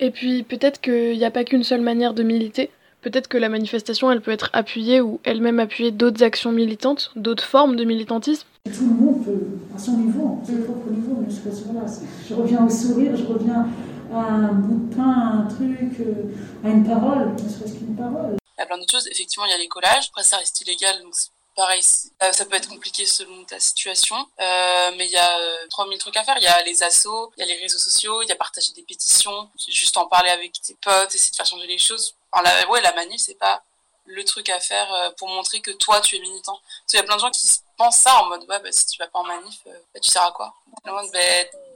Et 0.00 0.10
puis 0.10 0.42
peut-être 0.42 0.80
qu'il 0.80 1.16
n'y 1.16 1.24
a 1.24 1.30
pas 1.30 1.44
qu'une 1.44 1.62
seule 1.62 1.80
manière 1.80 2.12
de 2.12 2.24
militer. 2.24 2.70
Peut-être 3.00 3.28
que 3.28 3.38
la 3.38 3.48
manifestation, 3.48 4.10
elle 4.10 4.22
peut 4.22 4.32
être 4.32 4.50
appuyée 4.52 5.00
ou 5.00 5.20
elle-même 5.22 5.60
appuyer 5.60 5.92
d'autres 5.92 6.24
actions 6.24 6.50
militantes, 6.50 7.12
d'autres 7.14 7.44
formes 7.44 7.76
de 7.76 7.84
militantisme. 7.84 8.48
Tout 8.64 8.88
le 8.88 9.04
monde 9.04 9.24
peut, 9.24 9.46
à 9.76 9.78
son 9.78 9.96
niveau, 9.96 10.40
à 10.42 10.46
son 10.46 10.60
propre 10.64 10.90
niveau, 10.90 11.22
ne 11.24 11.30
serait-ce 11.30 11.66
voilà. 11.66 11.86
Je 12.28 12.34
reviens 12.34 12.66
au 12.66 12.68
sourire, 12.68 13.16
je 13.16 13.22
reviens 13.22 13.68
un 14.12 14.52
bout 14.52 14.88
de 14.88 14.94
pain, 14.94 15.44
un 15.44 15.48
truc, 15.48 16.00
euh, 16.00 16.34
à 16.64 16.68
une 16.68 16.86
parole, 16.86 17.34
ne 17.34 17.48
serait-ce 17.48 17.74
qu'une 17.78 17.96
parole. 17.96 18.36
Il 18.56 18.60
y 18.60 18.62
a 18.62 18.66
plein 18.66 18.78
d'autres 18.78 18.92
choses. 18.92 19.08
Effectivement, 19.08 19.46
il 19.46 19.50
y 19.50 19.54
a 19.54 19.58
les 19.58 19.68
collages. 19.68 20.08
Après, 20.08 20.22
ça 20.22 20.38
reste 20.38 20.60
illégal, 20.60 21.02
donc 21.02 21.14
pareil, 21.54 21.82
ça 21.82 22.44
peut 22.44 22.56
être 22.56 22.68
compliqué 22.68 23.06
selon 23.06 23.44
ta 23.44 23.58
situation. 23.58 24.16
Euh, 24.40 24.90
mais 24.96 25.06
il 25.06 25.12
y 25.12 25.16
a 25.16 25.38
euh, 25.38 25.66
3000 25.70 25.98
trucs 25.98 26.16
à 26.16 26.24
faire. 26.24 26.36
Il 26.38 26.44
y 26.44 26.46
a 26.46 26.62
les 26.62 26.82
assos, 26.82 27.32
il 27.36 27.40
y 27.40 27.42
a 27.42 27.46
les 27.46 27.60
réseaux 27.60 27.78
sociaux, 27.78 28.22
il 28.22 28.28
y 28.28 28.32
a 28.32 28.36
partager 28.36 28.72
des 28.74 28.82
pétitions, 28.82 29.50
juste 29.68 29.96
en 29.96 30.06
parler 30.06 30.30
avec 30.30 30.52
tes 30.60 30.74
potes, 30.74 31.14
essayer 31.14 31.30
de 31.30 31.36
faire 31.36 31.46
changer 31.46 31.66
les 31.66 31.78
choses. 31.78 32.14
Enfin, 32.30 32.44
la, 32.44 32.68
ouais, 32.70 32.80
la 32.82 32.92
manif, 32.92 33.20
c'est 33.20 33.38
pas 33.38 33.62
le 34.06 34.24
truc 34.24 34.48
à 34.48 34.60
faire 34.60 34.92
euh, 34.94 35.10
pour 35.18 35.28
montrer 35.28 35.60
que 35.60 35.70
toi, 35.72 36.00
tu 36.00 36.16
es 36.16 36.20
militant. 36.20 36.58
Parce 36.62 36.90
qu'il 36.90 36.98
y 36.98 37.02
a 37.02 37.04
plein 37.04 37.16
de 37.16 37.20
gens 37.20 37.30
qui 37.30 37.48
pensent 37.76 37.98
ça 37.98 38.14
en 38.22 38.26
mode, 38.26 38.42
ouais, 38.48 38.60
bah, 38.60 38.72
si 38.72 38.86
tu 38.86 38.98
vas 38.98 39.08
pas 39.08 39.18
en 39.18 39.24
manif, 39.24 39.60
euh, 39.66 39.78
bah, 39.92 40.00
tu 40.00 40.10
sers 40.10 40.22
à 40.22 40.32
quoi 40.32 40.54
bah, 40.84 40.92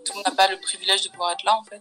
Tout 0.04 0.12
le 0.12 0.14
monde 0.14 0.24
n'a 0.26 0.34
pas 0.34 0.48
le 0.48 0.60
privilège 0.60 1.02
de 1.02 1.08
pouvoir 1.08 1.32
être 1.32 1.44
là, 1.44 1.56
en 1.56 1.64
fait. 1.64 1.80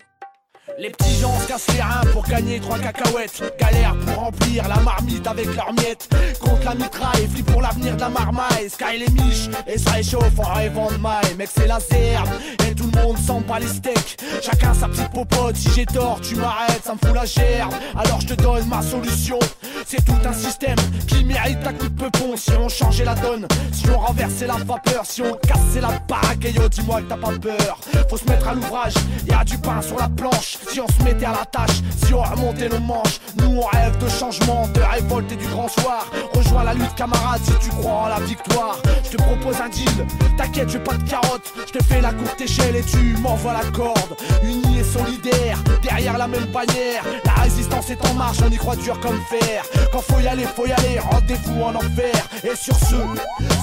Les 0.77 0.89
petits 0.89 1.15
gens 1.19 1.38
se 1.39 1.47
cassent 1.47 1.67
les 1.73 1.81
reins 1.81 2.05
pour 2.13 2.23
gagner 2.23 2.59
trois 2.59 2.77
cacahuètes. 2.79 3.43
Galère 3.59 3.95
pour 4.05 4.15
remplir 4.15 4.67
la 4.67 4.77
marmite 4.77 5.25
avec 5.27 5.53
leurs 5.55 5.73
miettes. 5.73 6.09
Contre 6.39 6.65
la 6.65 6.75
mitraille, 6.75 7.27
flip 7.27 7.45
pour 7.51 7.61
l'avenir 7.61 7.95
de 7.95 8.01
la 8.01 8.09
marmaille. 8.09 8.69
Sky 8.69 8.99
les 8.99 9.09
miches 9.09 9.49
et 9.67 9.77
ça 9.77 9.91
réchauffe 9.91 10.38
en 10.38 10.53
rêvant 10.53 10.91
de 10.91 10.97
maille. 10.97 11.35
Mec, 11.38 11.49
c'est 11.53 11.67
la 11.67 11.79
zerde 11.79 12.29
et 12.67 12.75
tout 12.75 12.89
le 12.93 13.01
monde 13.01 13.17
sent 13.17 13.43
pas 13.47 13.59
les 13.59 13.67
steaks. 13.67 14.17
Chacun 14.41 14.73
sa 14.73 14.88
petite 14.88 15.11
popote. 15.11 15.55
Si 15.55 15.69
j'ai 15.75 15.85
tort, 15.85 16.19
tu 16.21 16.35
m'arrêtes, 16.35 16.83
ça 16.83 16.93
me 16.93 16.99
fout 16.99 17.15
la 17.15 17.25
gerbe. 17.25 17.73
Alors 17.97 18.21
je 18.21 18.27
te 18.27 18.33
donne 18.35 18.67
ma 18.67 18.81
solution. 18.81 19.39
C'est 19.85 20.05
tout 20.05 20.19
un 20.23 20.33
système 20.33 20.77
qui 21.07 21.23
mérite 21.25 21.61
ta 21.63 21.73
coup 21.73 21.89
de 21.89 21.99
peupon. 21.99 22.38
Si 22.38 22.51
on 22.51 22.69
changeait 22.69 23.05
la 23.05 23.15
donne, 23.15 23.47
si 23.71 23.89
on 23.89 23.97
renversait 23.97 24.47
la 24.47 24.55
vapeur, 24.55 25.03
si 25.03 25.21
on 25.21 25.33
cassait 25.33 25.81
la 25.81 25.99
baraque, 26.07 26.45
et 26.45 26.51
yo, 26.51 26.69
dis-moi 26.69 27.01
que 27.01 27.09
t'as 27.09 27.17
pas 27.17 27.31
peur. 27.41 27.79
Faut 28.09 28.17
se 28.17 28.25
mettre 28.25 28.47
à 28.47 28.53
l'ouvrage, 28.53 28.93
y 29.27 29.33
a 29.33 29.43
du 29.43 29.57
pain 29.57 29.81
sur 29.81 29.97
la 29.97 30.07
planche. 30.07 30.58
Si 30.67 30.79
on 30.79 30.87
se 30.87 31.03
mettait 31.03 31.25
à 31.25 31.31
la 31.31 31.45
tâche, 31.45 31.81
si 32.05 32.13
on 32.13 32.21
remontait 32.21 32.69
nos 32.69 32.79
manches, 32.79 33.19
nous 33.37 33.57
on 33.57 33.65
rêve 33.65 33.97
de 33.97 34.09
changement, 34.09 34.67
de 34.67 34.81
révolte 34.81 35.31
et 35.31 35.35
du 35.35 35.47
grand 35.47 35.67
soir. 35.67 36.05
Rejoins 36.33 36.63
la 36.63 36.73
lutte, 36.73 36.93
camarade, 36.95 37.41
si 37.43 37.53
tu 37.59 37.69
crois 37.69 37.91
en 37.91 38.07
la 38.07 38.19
victoire. 38.19 38.77
Je 39.03 39.17
te 39.17 39.17
propose 39.17 39.61
un 39.61 39.69
deal, 39.69 40.05
t'inquiète, 40.37 40.69
j'ai 40.69 40.79
pas 40.79 40.95
de 40.95 41.09
carotte. 41.09 41.53
Je 41.67 41.79
te 41.79 41.83
fais 41.83 42.01
la 42.01 42.11
courte 42.11 42.39
échelle 42.41 42.75
et 42.75 42.83
tu 42.83 43.15
m'envoies 43.21 43.53
la 43.53 43.71
corde. 43.71 44.15
Unis 44.43 44.79
et 44.79 44.83
solidaires, 44.83 45.59
derrière 45.81 46.17
la 46.17 46.27
même 46.27 46.45
bannière. 46.45 47.03
La 47.25 47.43
résistance 47.43 47.89
est 47.89 48.05
en 48.05 48.13
marche, 48.13 48.37
on 48.45 48.49
y 48.49 48.57
croit 48.57 48.75
dur 48.75 48.99
comme 48.99 49.19
fer. 49.29 49.63
Quand 49.91 50.01
faut 50.01 50.19
y 50.19 50.27
aller, 50.27 50.45
faut 50.55 50.67
y 50.67 50.71
aller, 50.71 50.99
rendez-vous 50.99 51.61
en 51.61 51.75
enfer. 51.75 52.27
Et 52.43 52.55
sur 52.55 52.75
ce, 52.75 52.95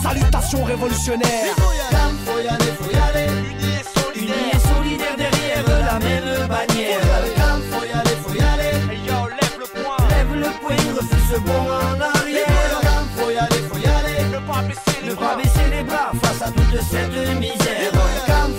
salutations 0.02 0.64
révolutionnaires. 0.64 1.54
La 5.98 6.08
même 6.08 6.48
bannière. 6.48 7.00
Faut 7.70 7.84
y 7.84 7.90
aller, 7.90 8.16
faut 8.22 8.34
y 8.34 8.40
aller. 8.40 8.72
lève 8.72 9.58
le 9.58 9.66
poing. 9.66 9.96
Lève 10.10 10.34
le 10.34 10.50
poing, 10.60 10.94
refuse 10.94 11.26
ce 11.32 11.38
bon 11.40 11.52
en 11.52 12.00
arrière. 12.00 12.46
Faut 13.16 13.30
y 13.30 13.36
aller, 13.36 13.62
faut 13.70 13.78
y 13.78 13.86
aller. 13.86 14.16
Ne 14.32 14.38
pas 14.46 14.62
baisser 14.62 15.00
les, 15.02 15.10
ne 15.10 15.14
bras. 15.14 15.30
Pas 15.30 15.36
baisser 15.36 15.70
les 15.70 15.82
bras 15.84 16.12
face 16.22 16.42
à 16.42 16.50
toute 16.50 16.80
cette 16.82 17.38
misère. 17.38 17.92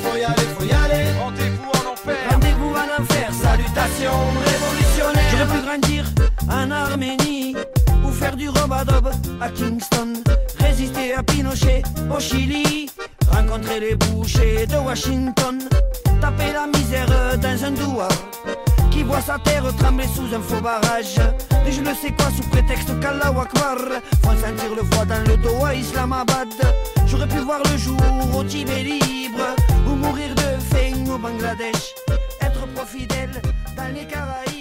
Faut 0.03 0.17
y 0.17 0.23
aller, 0.23 0.47
faut 0.57 0.65
y 0.65 0.71
aller. 0.71 1.05
Rendez-vous 1.19 1.69
en 1.69 1.91
enfer. 1.93 2.17
Rendez-vous 2.31 2.73
en 2.73 3.01
enfer. 3.01 3.29
Salutations 3.41 4.21
révolutionnaires. 4.45 5.31
J'aurais 5.31 5.59
pu 5.59 5.65
grandir 5.65 6.05
en 6.49 6.71
Arménie 6.71 7.55
ou 8.03 8.11
faire 8.11 8.35
du 8.35 8.49
robadob 8.49 9.11
à 9.41 9.49
Kingston. 9.49 10.13
Résister 10.59 11.13
à 11.13 11.23
Pinochet 11.23 11.83
au 12.09 12.19
Chili. 12.19 12.89
Rencontrer 13.31 13.79
les 13.79 13.95
bouchers 13.95 14.65
de 14.65 14.77
Washington. 14.77 15.59
La 16.27 16.67
misère 16.67 17.07
dans 17.37 17.63
un 17.63 17.71
doua 17.71 18.09
qui 18.91 19.03
voit 19.03 19.21
sa 19.21 19.39
terre 19.39 19.63
trembler 19.77 20.07
sous 20.07 20.35
un 20.35 20.41
faux 20.41 20.59
barrage. 20.59 21.19
Et 21.65 21.71
je 21.71 21.79
ne 21.79 21.93
sais 21.93 22.11
quoi 22.11 22.27
sous 22.35 22.43
prétexte 22.49 22.99
qu'Allah 22.99 23.27
Akbar 23.27 23.77
font 24.23 24.35
sentir 24.35 24.75
le 24.75 24.83
froid 24.91 25.05
dans 25.05 25.23
le 25.25 25.37
dos 25.37 25.63
à 25.63 25.73
Islamabad. 25.73 26.49
J'aurais 27.05 27.27
pu 27.27 27.37
voir 27.37 27.61
le 27.71 27.77
jour 27.77 27.97
au 28.35 28.43
Tibet 28.43 28.83
libre 28.83 29.55
ou 29.87 29.95
mourir 29.95 30.35
de 30.35 30.59
faim 30.69 31.09
au 31.09 31.17
Bangladesh. 31.17 31.95
Être 32.41 32.67
profidèle 32.75 33.41
dans 33.77 33.93
les 33.93 34.05
Caraïbes, 34.05 34.56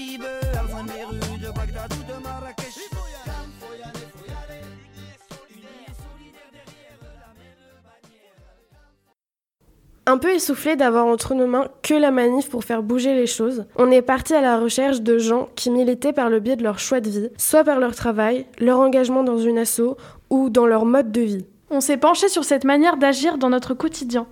Un 10.09 10.19
peu 10.19 10.31
essoufflé 10.31 10.77
d'avoir 10.77 11.07
entre 11.07 11.35
nos 11.35 11.49
mains 11.49 11.67
que 11.83 11.95
la 11.95 12.13
manif 12.13 12.49
pour 12.49 12.63
faire 12.63 12.85
bouger 12.85 13.17
les 13.17 13.27
choses, 13.27 13.65
on 13.75 13.91
est 13.91 14.03
parti 14.03 14.35
à 14.35 14.41
la 14.41 14.57
recherche 14.57 15.01
de 15.01 15.19
gens 15.19 15.49
qui 15.57 15.69
militaient 15.69 16.13
par 16.13 16.31
le 16.31 16.39
biais 16.39 16.55
de 16.55 16.63
leur 16.63 16.79
choix 16.79 17.01
de 17.01 17.11
vie, 17.11 17.29
soit 17.37 17.65
par 17.65 17.81
leur 17.81 17.93
travail, 17.97 18.47
leur 18.61 18.79
engagement 18.79 19.25
dans 19.25 19.39
une 19.39 19.59
asso 19.59 19.97
ou 20.31 20.49
dans 20.49 20.67
leur 20.67 20.85
mode 20.85 21.11
de 21.11 21.23
vie. 21.23 21.45
On 21.71 21.81
s'est 21.81 21.97
penché 21.97 22.29
sur 22.29 22.45
cette 22.45 22.63
manière 22.63 22.99
d'agir 22.99 23.37
dans 23.37 23.51
notre 23.51 23.75
quotidien, 23.75 24.29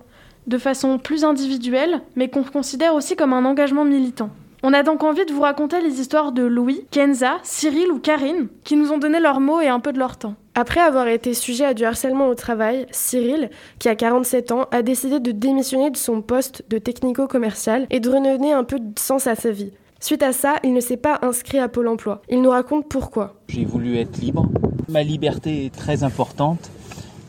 de 0.47 0.57
façon 0.57 0.97
plus 0.97 1.25
individuelle, 1.25 2.01
mais 2.15 2.29
qu'on 2.29 2.43
considère 2.43 2.95
aussi 2.95 3.17
comme 3.17 3.33
un 3.33 3.43
engagement 3.43 3.83
militant. 3.83 4.29
On 4.67 4.73
a 4.73 4.81
donc 4.81 5.03
envie 5.03 5.27
de 5.27 5.31
vous 5.31 5.41
raconter 5.41 5.79
les 5.79 6.01
histoires 6.01 6.31
de 6.31 6.41
Louis, 6.41 6.87
Kenza, 6.89 7.37
Cyril 7.43 7.91
ou 7.91 7.99
Karine, 7.99 8.47
qui 8.63 8.75
nous 8.75 8.91
ont 8.91 8.97
donné 8.97 9.19
leurs 9.19 9.39
mots 9.39 9.61
et 9.61 9.67
un 9.67 9.79
peu 9.79 9.93
de 9.93 9.99
leur 9.99 10.17
temps. 10.17 10.33
Après 10.55 10.79
avoir 10.79 11.07
été 11.07 11.35
sujet 11.35 11.65
à 11.65 11.75
du 11.75 11.85
harcèlement 11.85 12.27
au 12.27 12.33
travail, 12.33 12.87
Cyril, 12.89 13.51
qui 13.77 13.89
a 13.89 13.95
47 13.95 14.51
ans, 14.51 14.65
a 14.71 14.81
décidé 14.81 15.19
de 15.19 15.31
démissionner 15.31 15.91
de 15.91 15.97
son 15.97 16.23
poste 16.23 16.63
de 16.67 16.79
technico-commercial 16.79 17.85
et 17.91 17.99
de 17.99 18.09
redonner 18.09 18.53
un 18.53 18.63
peu 18.63 18.79
de 18.79 18.97
sens 18.97 19.27
à 19.27 19.35
sa 19.35 19.51
vie. 19.51 19.71
Suite 19.99 20.23
à 20.23 20.33
ça, 20.33 20.55
il 20.63 20.73
ne 20.73 20.81
s'est 20.81 20.97
pas 20.97 21.19
inscrit 21.21 21.59
à 21.59 21.67
Pôle 21.67 21.87
emploi. 21.87 22.23
Il 22.27 22.41
nous 22.41 22.49
raconte 22.49 22.89
pourquoi. 22.89 23.35
J'ai 23.49 23.65
voulu 23.65 23.97
être 23.97 24.17
libre. 24.17 24.47
Ma 24.89 25.03
liberté 25.03 25.65
est 25.65 25.75
très 25.75 26.03
importante. 26.03 26.71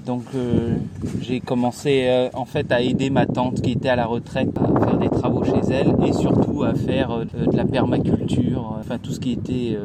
Donc 0.06 0.22
euh, 0.36 0.76
j'ai 1.20 1.40
commencé 1.40 2.04
euh, 2.06 2.28
en 2.32 2.44
fait 2.44 2.70
à 2.70 2.80
aider 2.80 3.10
ma 3.10 3.26
tante 3.26 3.60
qui 3.60 3.72
était 3.72 3.88
à 3.88 3.96
la 3.96 4.06
retraite 4.06 4.50
à 4.56 4.86
faire 4.86 4.98
des 4.98 5.08
travaux 5.10 5.42
chez 5.42 5.72
elle 5.72 5.96
et 6.06 6.12
surtout 6.12 6.62
à 6.62 6.74
faire 6.74 7.10
euh, 7.10 7.24
de 7.24 7.56
la 7.56 7.64
permaculture, 7.64 8.76
enfin 8.78 8.98
tout 8.98 9.10
ce 9.10 9.18
qui 9.18 9.32
était 9.32 9.76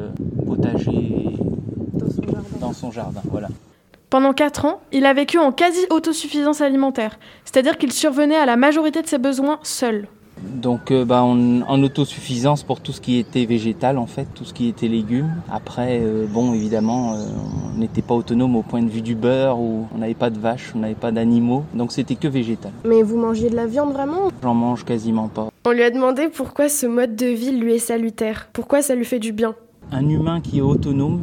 potager 0.46 1.36
dans 1.94 2.08
son 2.08 2.22
jardin. 2.22 2.42
Dans 2.60 2.72
son 2.72 2.90
jardin 2.92 3.20
voilà. 3.32 3.48
Pendant 4.10 4.32
4 4.32 4.64
ans, 4.66 4.80
il 4.92 5.06
a 5.06 5.12
vécu 5.12 5.38
en 5.38 5.50
quasi-autosuffisance 5.50 6.60
alimentaire, 6.60 7.18
c'est-à-dire 7.44 7.76
qu'il 7.76 7.90
survenait 7.90 8.36
à 8.36 8.46
la 8.46 8.56
majorité 8.56 9.02
de 9.02 9.08
ses 9.08 9.18
besoins 9.18 9.58
seul. 9.64 10.06
Donc 10.42 10.90
euh, 10.90 11.04
bah, 11.04 11.22
on, 11.24 11.62
en 11.62 11.82
autosuffisance 11.82 12.62
pour 12.62 12.80
tout 12.80 12.92
ce 12.92 13.00
qui 13.00 13.18
était 13.18 13.44
végétal 13.44 13.98
en 13.98 14.06
fait, 14.06 14.26
tout 14.34 14.44
ce 14.44 14.52
qui 14.52 14.68
était 14.68 14.88
légumes. 14.88 15.34
Après, 15.50 16.00
euh, 16.02 16.26
bon 16.26 16.52
évidemment, 16.52 17.14
euh, 17.14 17.26
on 17.74 17.78
n'était 17.78 18.02
pas 18.02 18.14
autonome 18.14 18.56
au 18.56 18.62
point 18.62 18.82
de 18.82 18.88
vue 18.88 19.02
du 19.02 19.14
beurre 19.14 19.58
ou 19.58 19.86
on 19.94 19.98
n'avait 19.98 20.14
pas 20.14 20.30
de 20.30 20.38
vaches, 20.38 20.72
on 20.74 20.80
n'avait 20.80 20.94
pas 20.94 21.12
d'animaux, 21.12 21.64
donc 21.74 21.92
c'était 21.92 22.14
que 22.14 22.28
végétal. 22.28 22.72
Mais 22.84 23.02
vous 23.02 23.18
mangiez 23.18 23.50
de 23.50 23.56
la 23.56 23.66
viande 23.66 23.92
vraiment? 23.92 24.30
J'en 24.42 24.54
mange 24.54 24.84
quasiment 24.84 25.28
pas. 25.28 25.48
On 25.64 25.70
lui 25.70 25.82
a 25.82 25.90
demandé 25.90 26.28
pourquoi 26.28 26.68
ce 26.68 26.86
mode 26.86 27.16
de 27.16 27.26
vie 27.26 27.52
lui 27.52 27.74
est 27.74 27.78
salutaire, 27.78 28.48
pourquoi 28.52 28.82
ça 28.82 28.94
lui 28.94 29.04
fait 29.04 29.20
du 29.20 29.32
bien? 29.32 29.54
Un 29.90 30.08
humain 30.08 30.40
qui 30.40 30.58
est 30.58 30.62
autonome 30.62 31.22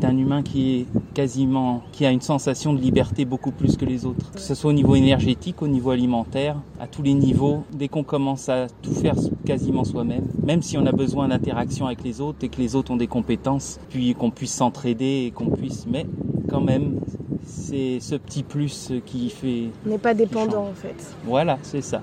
est 0.00 0.06
un 0.06 0.16
humain 0.16 0.42
qui 0.42 0.80
est 0.80 0.86
quasiment, 1.14 1.82
qui 1.92 2.06
a 2.06 2.10
une 2.10 2.20
sensation 2.20 2.72
de 2.72 2.80
liberté 2.80 3.24
beaucoup 3.24 3.50
plus 3.50 3.76
que 3.76 3.84
les 3.84 4.06
autres. 4.06 4.30
Que 4.32 4.40
ce 4.40 4.54
soit 4.54 4.70
au 4.70 4.74
niveau 4.74 4.94
énergétique, 4.94 5.62
au 5.62 5.68
niveau 5.68 5.90
alimentaire, 5.90 6.56
à 6.80 6.86
tous 6.86 7.02
les 7.02 7.14
niveaux. 7.14 7.64
Dès 7.72 7.88
qu'on 7.88 8.04
commence 8.04 8.48
à 8.48 8.66
tout 8.82 8.92
faire 8.92 9.14
quasiment 9.44 9.84
soi-même, 9.84 10.26
même 10.42 10.62
si 10.62 10.78
on 10.78 10.86
a 10.86 10.92
besoin 10.92 11.28
d'interaction 11.28 11.86
avec 11.86 12.02
les 12.02 12.20
autres 12.20 12.38
et 12.42 12.48
que 12.48 12.60
les 12.60 12.74
autres 12.74 12.90
ont 12.92 12.96
des 12.96 13.06
compétences, 13.06 13.78
puis 13.90 14.14
qu'on 14.14 14.30
puisse 14.30 14.54
s'entraider 14.54 15.24
et 15.26 15.30
qu'on 15.30 15.50
puisse, 15.50 15.86
mais 15.86 16.06
quand 16.48 16.60
même, 16.60 17.00
c'est 17.44 18.00
ce 18.00 18.14
petit 18.16 18.42
plus 18.42 18.92
qui 19.06 19.30
fait. 19.30 19.68
On 19.86 19.90
n'est 19.90 19.98
pas 19.98 20.14
dépendant 20.14 20.66
en 20.66 20.74
fait. 20.74 21.14
Voilà, 21.24 21.58
c'est 21.62 21.82
ça. 21.82 22.02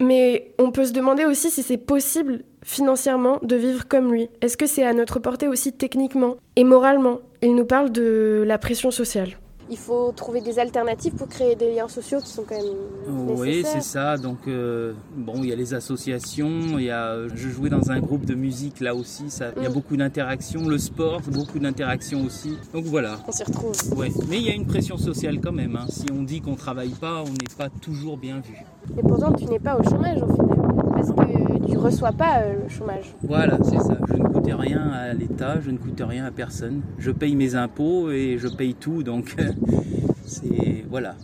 Mais 0.00 0.54
on 0.58 0.70
peut 0.70 0.84
se 0.84 0.92
demander 0.92 1.24
aussi 1.24 1.50
si 1.50 1.62
c'est 1.62 1.76
possible 1.76 2.44
financièrement 2.62 3.38
de 3.42 3.56
vivre 3.56 3.86
comme 3.88 4.12
lui. 4.12 4.28
Est-ce 4.40 4.56
que 4.56 4.66
c'est 4.66 4.84
à 4.84 4.92
notre 4.92 5.18
portée 5.18 5.48
aussi 5.48 5.72
techniquement 5.72 6.36
et 6.56 6.64
moralement? 6.64 7.20
Il 7.42 7.54
nous 7.54 7.64
parle 7.64 7.90
de 7.90 8.42
la 8.46 8.58
pression 8.58 8.90
sociale. 8.90 9.38
Il 9.70 9.76
faut 9.76 10.12
trouver 10.12 10.40
des 10.40 10.58
alternatives 10.58 11.12
pour 11.12 11.28
créer 11.28 11.54
des 11.54 11.74
liens 11.74 11.88
sociaux 11.88 12.20
qui 12.20 12.30
sont 12.30 12.44
quand 12.48 12.56
même 12.56 13.36
Oui, 13.36 13.62
c'est 13.66 13.82
ça. 13.82 14.16
Donc 14.16 14.38
euh, 14.48 14.94
bon, 15.14 15.34
il 15.42 15.50
y 15.50 15.52
a 15.52 15.56
les 15.56 15.74
associations, 15.74 16.78
il 16.78 16.84
y 16.84 16.90
a, 16.90 17.28
je 17.34 17.48
jouais 17.50 17.68
dans 17.68 17.90
un 17.90 18.00
groupe 18.00 18.24
de 18.24 18.34
musique 18.34 18.80
là 18.80 18.94
aussi, 18.94 19.28
ça, 19.28 19.50
il 19.58 19.62
y 19.62 19.66
a 19.66 19.70
beaucoup 19.70 19.96
d'interactions. 19.96 20.66
Le 20.66 20.78
sport, 20.78 21.20
beaucoup 21.30 21.58
d'interactions 21.58 22.24
aussi. 22.24 22.56
Donc 22.72 22.84
voilà. 22.84 23.18
On 23.28 23.32
s'y 23.32 23.44
retrouve. 23.44 23.74
Ouais, 23.94 24.10
mais 24.30 24.38
il 24.38 24.46
y 24.46 24.50
a 24.50 24.54
une 24.54 24.66
pression 24.66 24.96
sociale 24.96 25.38
quand 25.38 25.52
même. 25.52 25.76
Hein. 25.76 25.86
Si 25.90 26.06
on 26.12 26.22
dit 26.22 26.40
qu'on 26.40 26.54
travaille 26.54 26.94
pas, 26.98 27.22
on 27.22 27.30
n'est 27.30 27.56
pas 27.58 27.68
toujours 27.68 28.16
bien 28.16 28.40
vu. 28.40 28.56
Et 28.96 29.02
pourtant, 29.02 29.32
tu 29.34 29.44
n'es 29.44 29.58
pas 29.58 29.76
au 29.76 29.82
chômage 29.82 30.22
au 30.22 30.32
final, 30.32 30.64
parce 30.98 31.12
que 31.12 31.70
tu 31.70 31.76
reçois 31.76 32.12
pas 32.12 32.40
euh, 32.40 32.64
le 32.64 32.68
chômage. 32.68 33.14
Voilà, 33.22 33.58
c'est 33.62 33.78
ça. 33.78 33.96
Je 34.08 34.14
ne 34.14 34.28
coûte 34.28 34.50
rien 34.52 34.90
à 34.90 35.12
l'État, 35.12 35.60
je 35.60 35.70
ne 35.70 35.78
coûte 35.78 36.02
rien 36.04 36.24
à 36.24 36.30
personne. 36.30 36.82
Je 36.98 37.10
paye 37.10 37.36
mes 37.36 37.54
impôts 37.54 38.10
et 38.10 38.36
je 38.38 38.48
paye 38.48 38.74
tout, 38.74 39.02
donc 39.02 39.36
c'est 40.24 40.84
voilà, 40.90 41.14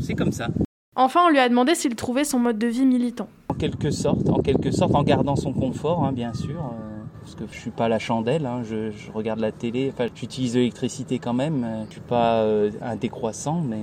c'est 0.00 0.14
comme 0.14 0.32
ça. 0.32 0.48
Enfin, 0.94 1.20
on 1.26 1.30
lui 1.30 1.38
a 1.38 1.48
demandé 1.48 1.74
s'il 1.74 1.94
trouvait 1.94 2.24
son 2.24 2.38
mode 2.38 2.58
de 2.58 2.66
vie 2.66 2.84
militant. 2.84 3.28
En 3.48 3.54
quelque 3.54 3.90
sorte, 3.90 4.28
en 4.28 4.40
quelque 4.40 4.70
sorte, 4.70 4.94
en 4.94 5.02
gardant 5.02 5.36
son 5.36 5.52
confort, 5.52 6.04
hein, 6.04 6.12
bien 6.12 6.34
sûr. 6.34 6.56
Euh, 6.56 6.97
parce 7.28 7.50
que 7.50 7.54
je 7.54 7.60
suis 7.60 7.70
pas 7.70 7.88
la 7.88 7.98
chandelle, 7.98 8.46
hein, 8.46 8.62
je, 8.64 8.90
regarde 9.12 9.40
la 9.40 9.52
télé, 9.52 9.92
enfin 9.92 10.08
j'utilise 10.14 10.56
l'électricité 10.56 11.18
quand 11.18 11.34
même, 11.34 11.66
je 11.88 11.92
suis 11.92 12.00
pas 12.00 12.40
euh, 12.40 12.70
un 12.80 12.96
décroissant, 12.96 13.60
mais 13.60 13.82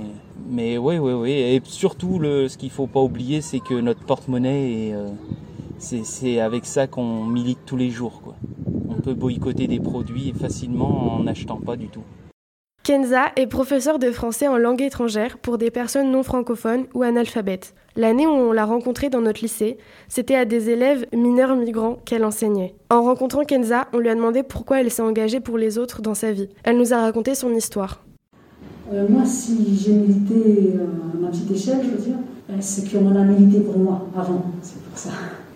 mais 0.49 0.77
oui 0.79 0.97
oui 0.97 1.13
oui, 1.13 1.31
et 1.31 1.61
surtout 1.63 2.19
ce 2.23 2.57
qu'il 2.57 2.71
faut 2.71 2.87
pas 2.87 3.01
oublier, 3.01 3.41
c'est 3.41 3.59
que 3.59 3.75
notre 3.75 4.01
porte-monnaie, 4.01 4.93
euh, 4.93 5.09
c'est 5.77 6.39
avec 6.39 6.65
ça 6.65 6.87
qu'on 6.87 7.25
milite 7.25 7.59
tous 7.67 7.77
les 7.77 7.91
jours. 7.91 8.33
On 8.89 8.95
peut 8.95 9.13
boycotter 9.13 9.67
des 9.67 9.79
produits 9.79 10.33
facilement 10.33 11.13
en 11.13 11.23
n'achetant 11.23 11.57
pas 11.57 11.75
du 11.75 11.87
tout. 11.87 12.03
Kenza 12.85 13.31
est 13.35 13.47
professeur 13.47 13.97
de 13.97 14.11
français 14.11 14.47
en 14.47 14.59
langue 14.59 14.83
étrangère 14.83 15.39
pour 15.39 15.57
des 15.57 15.71
personnes 15.71 16.11
non 16.11 16.21
francophones 16.21 16.83
ou 16.93 17.01
analphabètes. 17.01 17.73
L'année 17.95 18.27
où 18.27 18.29
on 18.29 18.51
l'a 18.51 18.65
rencontrée 18.65 19.09
dans 19.09 19.21
notre 19.21 19.41
lycée, 19.41 19.77
c'était 20.07 20.35
à 20.35 20.45
des 20.45 20.69
élèves 20.69 21.07
mineurs 21.11 21.55
migrants 21.55 21.97
qu'elle 22.05 22.23
enseignait. 22.23 22.75
En 22.91 23.01
rencontrant 23.01 23.43
Kenza, 23.43 23.87
on 23.91 23.97
lui 23.97 24.09
a 24.09 24.13
demandé 24.13 24.43
pourquoi 24.43 24.81
elle 24.81 24.91
s'est 24.91 25.01
engagée 25.01 25.39
pour 25.39 25.57
les 25.57 25.79
autres 25.79 26.03
dans 26.03 26.13
sa 26.13 26.31
vie. 26.31 26.47
Elle 26.63 26.77
nous 26.77 26.93
a 26.93 27.01
raconté 27.01 27.33
son 27.33 27.55
histoire. 27.55 28.03
Euh, 28.93 29.07
moi, 29.09 29.25
si 29.25 29.79
j'ai 29.83 29.93
milité 29.93 30.73
à 30.75 31.17
ma 31.17 31.29
petite 31.29 31.49
échelle, 31.49 31.79
je 31.81 31.89
veux 31.89 32.03
dire, 32.03 32.17
c'est 32.59 32.87
qu'on 32.91 33.15
a 33.15 33.23
milité 33.23 33.61
pour 33.61 33.79
moi 33.79 34.05
avant, 34.15 34.45
c'est 34.61 34.79
pour 34.83 34.95
ça. 34.95 35.09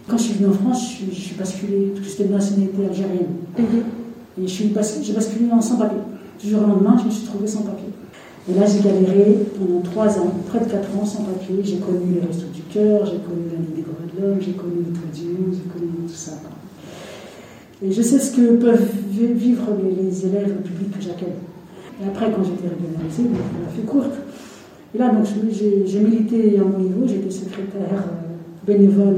Quand 0.08 0.18
je 0.18 0.24
suis 0.24 0.34
venue 0.34 0.50
en 0.50 0.54
France, 0.54 0.96
je, 1.00 1.14
je 1.14 1.22
suis 1.22 1.36
basculée, 1.36 1.92
parce 1.94 2.08
que 2.08 2.12
j'étais 2.12 2.24
de 2.24 2.34
nationalité 2.34 2.86
algérienne. 2.88 3.36
Et 4.42 4.48
je 4.48 4.52
suis 4.52 4.74
j'ai 5.04 5.14
basculé 5.14 5.52
en 5.52 5.62
sans-papier. 5.62 6.00
Du 6.42 6.50
jour 6.50 6.62
au 6.64 6.68
lendemain, 6.68 6.96
je 6.98 7.06
me 7.06 7.12
suis 7.12 7.26
trouvée 7.26 7.48
sans 7.48 7.64
papier. 7.64 7.90
Et 8.50 8.54
là, 8.54 8.66
j'ai 8.66 8.80
galéré 8.80 9.46
pendant 9.60 9.82
trois 9.82 10.08
ans, 10.20 10.32
près 10.48 10.60
de 10.60 10.72
quatre 10.72 10.98
ans 10.98 11.06
sans 11.06 11.24
papier. 11.24 11.58
J'ai 11.64 11.78
connu 11.78 12.16
les 12.16 12.26
restos 12.26 12.48
du 12.54 12.62
cœur, 12.62 13.06
j'ai 13.06 13.20
connu 13.20 13.52
la 13.52 13.76
des 13.76 13.82
droits 13.82 14.08
de 14.08 14.22
l'homme, 14.22 14.38
j'ai 14.40 14.54
connu 14.54 14.86
le 14.88 14.94
Toit 14.94 15.12
j'ai 15.14 15.70
connu 15.70 15.92
tout 16.08 16.14
ça. 16.14 16.32
Et 17.84 17.92
je 17.92 18.02
sais 18.02 18.20
ce 18.20 18.36
que 18.36 18.56
peuvent 18.56 18.90
vivre 19.10 19.64
les, 19.84 20.26
élèves 20.26 20.56
publics 20.64 20.98
que 20.98 21.02
j'accueille. 21.02 21.40
Et 22.02 22.08
après, 22.08 22.32
quand 22.32 22.44
j'étais 22.44 22.68
régionalisée, 22.68 23.24
on 23.24 23.66
l'a 23.66 23.72
fait 23.76 23.86
courte. 23.86 24.16
Et 24.96 24.98
là, 24.98 25.10
donc, 25.10 25.26
j'ai 25.52 26.00
milité 26.00 26.58
à 26.58 26.64
mon 26.64 26.80
niveau, 26.80 27.06
j'étais 27.06 27.30
secrétaire 27.30 28.06
bénévole 28.66 29.18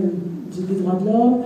des 0.55 0.75
droits 0.75 0.99
de 0.99 1.05
l'homme, 1.05 1.37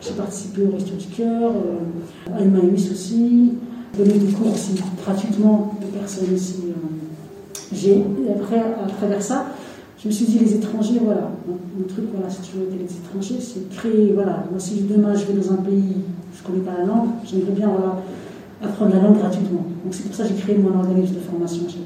j'ai 0.00 0.12
participé 0.12 0.62
au 0.62 0.74
Resto 0.74 0.94
du 0.96 1.06
Cœur, 1.06 1.50
euh, 1.50 2.32
à 2.34 2.42
Emmaüs 2.42 2.90
aussi, 2.90 3.52
donné 3.96 4.14
des 4.14 4.32
cours 4.32 4.52
aussi 4.52 4.74
gratuitement 5.04 5.74
aux 5.82 5.98
personnes 5.98 6.34
aussi. 6.34 6.56
Euh, 6.68 7.54
j'ai, 7.72 7.98
et 7.98 8.32
après, 8.34 8.60
à 8.60 8.88
travers 8.88 9.22
ça, 9.22 9.46
je 9.98 10.08
me 10.08 10.12
suis 10.12 10.26
dit, 10.26 10.38
les 10.38 10.54
étrangers, 10.54 11.00
voilà, 11.02 11.30
mon 11.46 11.86
truc, 11.86 12.06
voilà, 12.12 12.28
c'est 12.28 12.42
toujours 12.42 12.68
été 12.68 12.76
les 12.76 12.84
étrangers, 12.84 13.40
c'est 13.40 13.68
créer, 13.70 14.12
voilà, 14.12 14.44
moi 14.50 14.58
si 14.58 14.82
demain 14.82 15.14
je 15.14 15.26
vais 15.26 15.40
dans 15.40 15.52
un 15.52 15.56
pays, 15.56 16.02
je 16.34 16.42
ne 16.42 16.46
connais 16.46 16.64
pas 16.64 16.78
la 16.78 16.86
langue, 16.86 17.10
j'aimerais 17.24 17.52
bien, 17.52 17.68
voilà, 17.68 18.02
apprendre 18.62 18.94
la 18.94 19.02
langue 19.02 19.18
gratuitement. 19.18 19.64
Donc 19.84 19.92
c'est 19.92 20.04
pour 20.04 20.14
ça 20.14 20.24
que 20.24 20.30
j'ai 20.30 20.34
créé 20.36 20.58
mon 20.58 20.78
organisme 20.78 21.14
de 21.14 21.20
formation 21.20 21.68
chez 21.68 21.78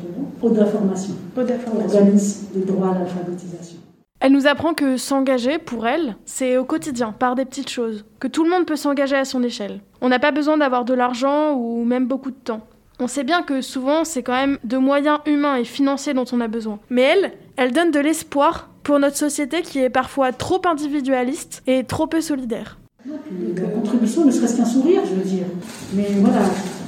Oda 0.42 0.66
Formation. 0.66 1.14
Oda 1.36 1.58
Formation. 1.58 1.84
Organisme 1.84 2.46
de 2.54 2.64
droit 2.64 2.88
à 2.88 2.98
l'alphabétisation. 2.98 3.78
Elle 4.26 4.32
nous 4.32 4.48
apprend 4.48 4.74
que 4.74 4.96
s'engager, 4.96 5.58
pour 5.58 5.86
elle, 5.86 6.16
c'est 6.24 6.56
au 6.56 6.64
quotidien, 6.64 7.12
par 7.12 7.36
des 7.36 7.44
petites 7.44 7.70
choses, 7.70 8.04
que 8.18 8.26
tout 8.26 8.42
le 8.42 8.50
monde 8.50 8.66
peut 8.66 8.74
s'engager 8.74 9.14
à 9.14 9.24
son 9.24 9.40
échelle. 9.44 9.78
On 10.00 10.08
n'a 10.08 10.18
pas 10.18 10.32
besoin 10.32 10.58
d'avoir 10.58 10.84
de 10.84 10.94
l'argent 10.94 11.52
ou 11.52 11.84
même 11.84 12.08
beaucoup 12.08 12.32
de 12.32 12.36
temps. 12.36 12.66
On 12.98 13.06
sait 13.06 13.22
bien 13.22 13.42
que 13.42 13.60
souvent, 13.60 14.02
c'est 14.02 14.24
quand 14.24 14.32
même 14.32 14.58
de 14.64 14.78
moyens 14.78 15.20
humains 15.26 15.54
et 15.54 15.62
financiers 15.62 16.12
dont 16.12 16.24
on 16.32 16.40
a 16.40 16.48
besoin. 16.48 16.80
Mais 16.90 17.02
elle, 17.02 17.34
elle 17.56 17.70
donne 17.70 17.92
de 17.92 18.00
l'espoir 18.00 18.68
pour 18.82 18.98
notre 18.98 19.16
société 19.16 19.62
qui 19.62 19.78
est 19.78 19.90
parfois 19.90 20.32
trop 20.32 20.60
individualiste 20.66 21.62
et 21.68 21.84
trop 21.84 22.08
peu 22.08 22.20
solidaire. 22.20 22.78
La 23.06 23.68
contribution, 23.68 24.24
ne 24.24 24.32
serait-ce 24.32 24.56
qu'un 24.56 24.64
sourire, 24.64 25.02
je 25.04 25.14
veux 25.14 25.24
dire. 25.24 25.46
Mais 25.94 26.08
voilà, 26.16 26.40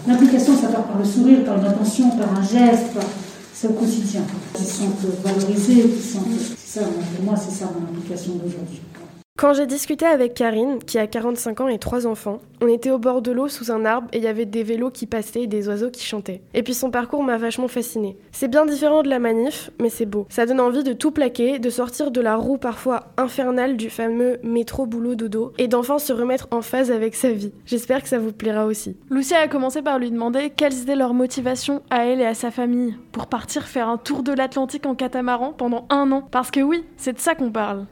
l'implication, 0.08 0.56
ça 0.56 0.66
part 0.66 0.88
par 0.88 0.98
le 0.98 1.04
sourire, 1.04 1.44
par 1.44 1.58
une 1.58 1.62
par 1.62 2.36
un 2.36 2.42
geste, 2.42 2.94
par 2.94 3.04
c'est 3.58 3.68
au 3.68 3.74
quotidien. 3.74 4.22
Ils 4.58 4.64
sont 4.64 4.90
valorisés, 5.24 5.84
ils 5.84 6.02
sont... 6.02 6.20
Ça, 6.68 6.82
pour 6.82 7.24
moi, 7.24 7.34
c'est 7.34 7.50
ça 7.50 7.70
mon 7.74 7.96
implication 7.96 8.34
d'aujourd'hui. 8.34 8.82
Quand 9.38 9.52
j'ai 9.52 9.66
discuté 9.66 10.04
avec 10.04 10.34
Karine, 10.34 10.80
qui 10.80 10.98
a 10.98 11.06
45 11.06 11.60
ans 11.60 11.68
et 11.68 11.78
3 11.78 12.08
enfants, 12.08 12.40
on 12.60 12.66
était 12.66 12.90
au 12.90 12.98
bord 12.98 13.22
de 13.22 13.30
l'eau 13.30 13.46
sous 13.46 13.70
un 13.70 13.84
arbre 13.84 14.08
et 14.12 14.16
il 14.16 14.24
y 14.24 14.26
avait 14.26 14.46
des 14.46 14.64
vélos 14.64 14.90
qui 14.90 15.06
passaient 15.06 15.42
et 15.42 15.46
des 15.46 15.68
oiseaux 15.68 15.92
qui 15.92 16.04
chantaient. 16.04 16.42
Et 16.54 16.64
puis 16.64 16.74
son 16.74 16.90
parcours 16.90 17.22
m'a 17.22 17.36
vachement 17.36 17.68
fascinée. 17.68 18.16
C'est 18.32 18.48
bien 18.48 18.66
différent 18.66 19.04
de 19.04 19.08
la 19.08 19.20
manif, 19.20 19.70
mais 19.80 19.90
c'est 19.90 20.06
beau. 20.06 20.26
Ça 20.28 20.44
donne 20.44 20.58
envie 20.58 20.82
de 20.82 20.92
tout 20.92 21.12
plaquer, 21.12 21.60
de 21.60 21.70
sortir 21.70 22.10
de 22.10 22.20
la 22.20 22.34
roue 22.34 22.58
parfois 22.58 23.12
infernale 23.16 23.76
du 23.76 23.90
fameux 23.90 24.40
métro 24.42 24.86
boulot 24.86 25.14
dodo 25.14 25.52
et 25.56 25.68
d'enfin 25.68 26.00
se 26.00 26.12
remettre 26.12 26.48
en 26.50 26.60
phase 26.60 26.90
avec 26.90 27.14
sa 27.14 27.30
vie. 27.30 27.52
J'espère 27.64 28.02
que 28.02 28.08
ça 28.08 28.18
vous 28.18 28.32
plaira 28.32 28.66
aussi. 28.66 28.96
Lucia 29.08 29.38
a 29.38 29.46
commencé 29.46 29.82
par 29.82 30.00
lui 30.00 30.10
demander 30.10 30.50
quelles 30.50 30.82
étaient 30.82 30.96
leurs 30.96 31.14
motivations 31.14 31.80
à 31.90 32.06
elle 32.06 32.20
et 32.20 32.26
à 32.26 32.34
sa 32.34 32.50
famille 32.50 32.96
pour 33.12 33.28
partir 33.28 33.68
faire 33.68 33.88
un 33.88 33.98
tour 33.98 34.24
de 34.24 34.32
l'Atlantique 34.32 34.86
en 34.86 34.96
catamaran 34.96 35.52
pendant 35.52 35.86
un 35.90 36.10
an. 36.10 36.26
Parce 36.28 36.50
que 36.50 36.58
oui, 36.58 36.84
c'est 36.96 37.12
de 37.12 37.20
ça 37.20 37.36
qu'on 37.36 37.52
parle. 37.52 37.86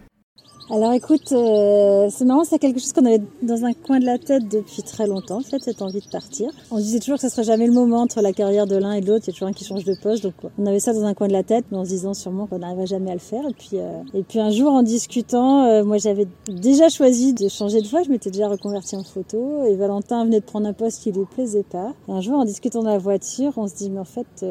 Alors 0.69 0.93
écoute, 0.93 1.31
euh, 1.31 2.09
c'est 2.11 2.25
marrant, 2.25 2.43
c'est 2.45 2.59
quelque 2.59 2.81
chose 2.81 2.93
qu'on 2.93 3.05
avait 3.07 3.23
dans 3.41 3.65
un 3.65 3.73
coin 3.73 4.01
de 4.01 4.05
la 4.05 4.19
tête 4.19 4.49
depuis 4.49 4.83
très 4.83 5.07
longtemps, 5.07 5.39
en 5.39 5.43
fait, 5.43 5.63
cette 5.63 5.81
envie 5.81 6.01
de 6.01 6.11
partir. 6.11 6.51
On 6.73 6.79
disait 6.79 6.99
toujours 6.99 7.17
que 7.17 7.23
ce 7.23 7.29
serait 7.29 7.45
jamais 7.45 7.67
le 7.67 7.73
moment 7.73 8.01
entre 8.01 8.21
la 8.21 8.33
carrière 8.33 8.67
de 8.67 8.77
l'un 8.77 8.93
et 8.93 9.01
de 9.01 9.07
l'autre, 9.07 9.25
il 9.27 9.29
y 9.29 9.31
a 9.31 9.33
toujours 9.33 9.49
un 9.49 9.53
qui 9.53 9.65
change 9.65 9.85
de 9.85 9.95
poste, 9.95 10.25
donc 10.25 10.35
on 10.59 10.67
avait 10.67 10.81
ça 10.81 10.93
dans 10.93 11.05
un 11.05 11.15
coin 11.15 11.29
de 11.29 11.33
la 11.33 11.45
tête, 11.45 11.67
mais 11.71 11.79
en 11.79 11.85
se 11.85 11.91
disant 11.91 12.15
sûrement 12.15 12.47
qu'on 12.47 12.59
n'arriverait 12.59 12.87
jamais 12.87 13.13
à 13.13 13.15
le 13.15 13.21
faire. 13.21 13.45
Et 13.49 13.53
puis, 13.53 13.71
euh, 13.75 14.03
et 14.13 14.25
puis 14.25 14.41
un 14.41 14.51
jour, 14.51 14.73
en 14.73 14.83
discutant, 14.83 15.65
euh, 15.67 15.85
moi 15.85 15.99
j'avais 15.99 16.27
déjà 16.49 16.89
choisi 16.89 17.33
de 17.33 17.49
changer 17.49 17.81
de 17.81 17.87
voie, 17.87 18.03
je 18.03 18.11
m'étais 18.11 18.31
déjà 18.31 18.49
reconvertie 18.49 18.97
en 18.97 19.05
photo, 19.05 19.65
et 19.67 19.77
Valentin 19.77 20.25
venait 20.25 20.41
de 20.41 20.45
prendre 20.45 20.67
un 20.67 20.73
poste 20.73 21.01
qui 21.01 21.13
lui 21.13 21.27
plaisait 21.27 21.63
pas. 21.63 21.93
Et 22.09 22.13
un 22.13 22.21
jour, 22.21 22.35
en 22.35 22.45
discutant 22.45 22.83
dans 22.83 22.91
la 22.91 22.99
voiture, 22.99 23.53
on 23.57 23.69
se 23.69 23.77
dit, 23.77 23.89
mais 23.89 24.01
en 24.01 24.05
fait, 24.05 24.45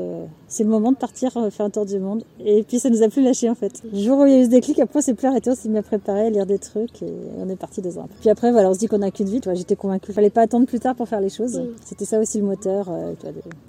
c'est 0.47 0.63
le 0.63 0.69
moment 0.69 0.93
de 0.93 0.97
partir 0.97 1.33
faire 1.49 1.65
un 1.65 1.69
tour 1.69 1.85
du 1.85 1.99
monde. 1.99 2.23
Et 2.39 2.63
puis 2.63 2.79
ça 2.79 2.89
nous 2.89 3.03
a 3.03 3.09
plus 3.09 3.21
lâché 3.21 3.49
en 3.49 3.55
fait. 3.55 3.81
Le 3.91 3.99
jour 3.99 4.19
où 4.19 4.25
il 4.25 4.31
y 4.31 4.35
a 4.35 4.41
eu 4.41 4.45
ce 4.45 4.49
déclic, 4.49 4.79
après 4.79 4.99
on 4.99 5.01
s'est 5.01 5.13
plus 5.13 5.27
arrêté, 5.27 5.49
on 5.49 5.55
s'est 5.55 5.69
mis 5.69 5.77
à 5.77 5.83
préparer, 5.83 6.04
à 6.13 6.29
lire 6.29 6.45
des 6.45 6.59
trucs 6.59 7.01
et 7.01 7.13
on 7.37 7.49
est 7.49 7.55
parti 7.55 7.81
deux 7.81 7.97
ans. 7.97 8.07
Puis 8.21 8.29
après 8.29 8.51
voilà, 8.51 8.69
on 8.69 8.73
se 8.73 8.79
dit 8.79 8.87
qu'on 8.87 9.01
a 9.01 9.11
qu'une 9.11 9.27
vie. 9.27 9.41
J'étais 9.53 9.75
convaincue, 9.75 10.13
fallait 10.13 10.29
pas 10.29 10.41
attendre 10.41 10.65
plus 10.65 10.79
tard 10.79 10.95
pour 10.95 11.07
faire 11.07 11.21
les 11.21 11.29
choses. 11.29 11.61
C'était 11.83 12.05
ça 12.05 12.19
aussi 12.19 12.39
le 12.39 12.45
moteur, 12.45 12.87
euh, 12.89 13.13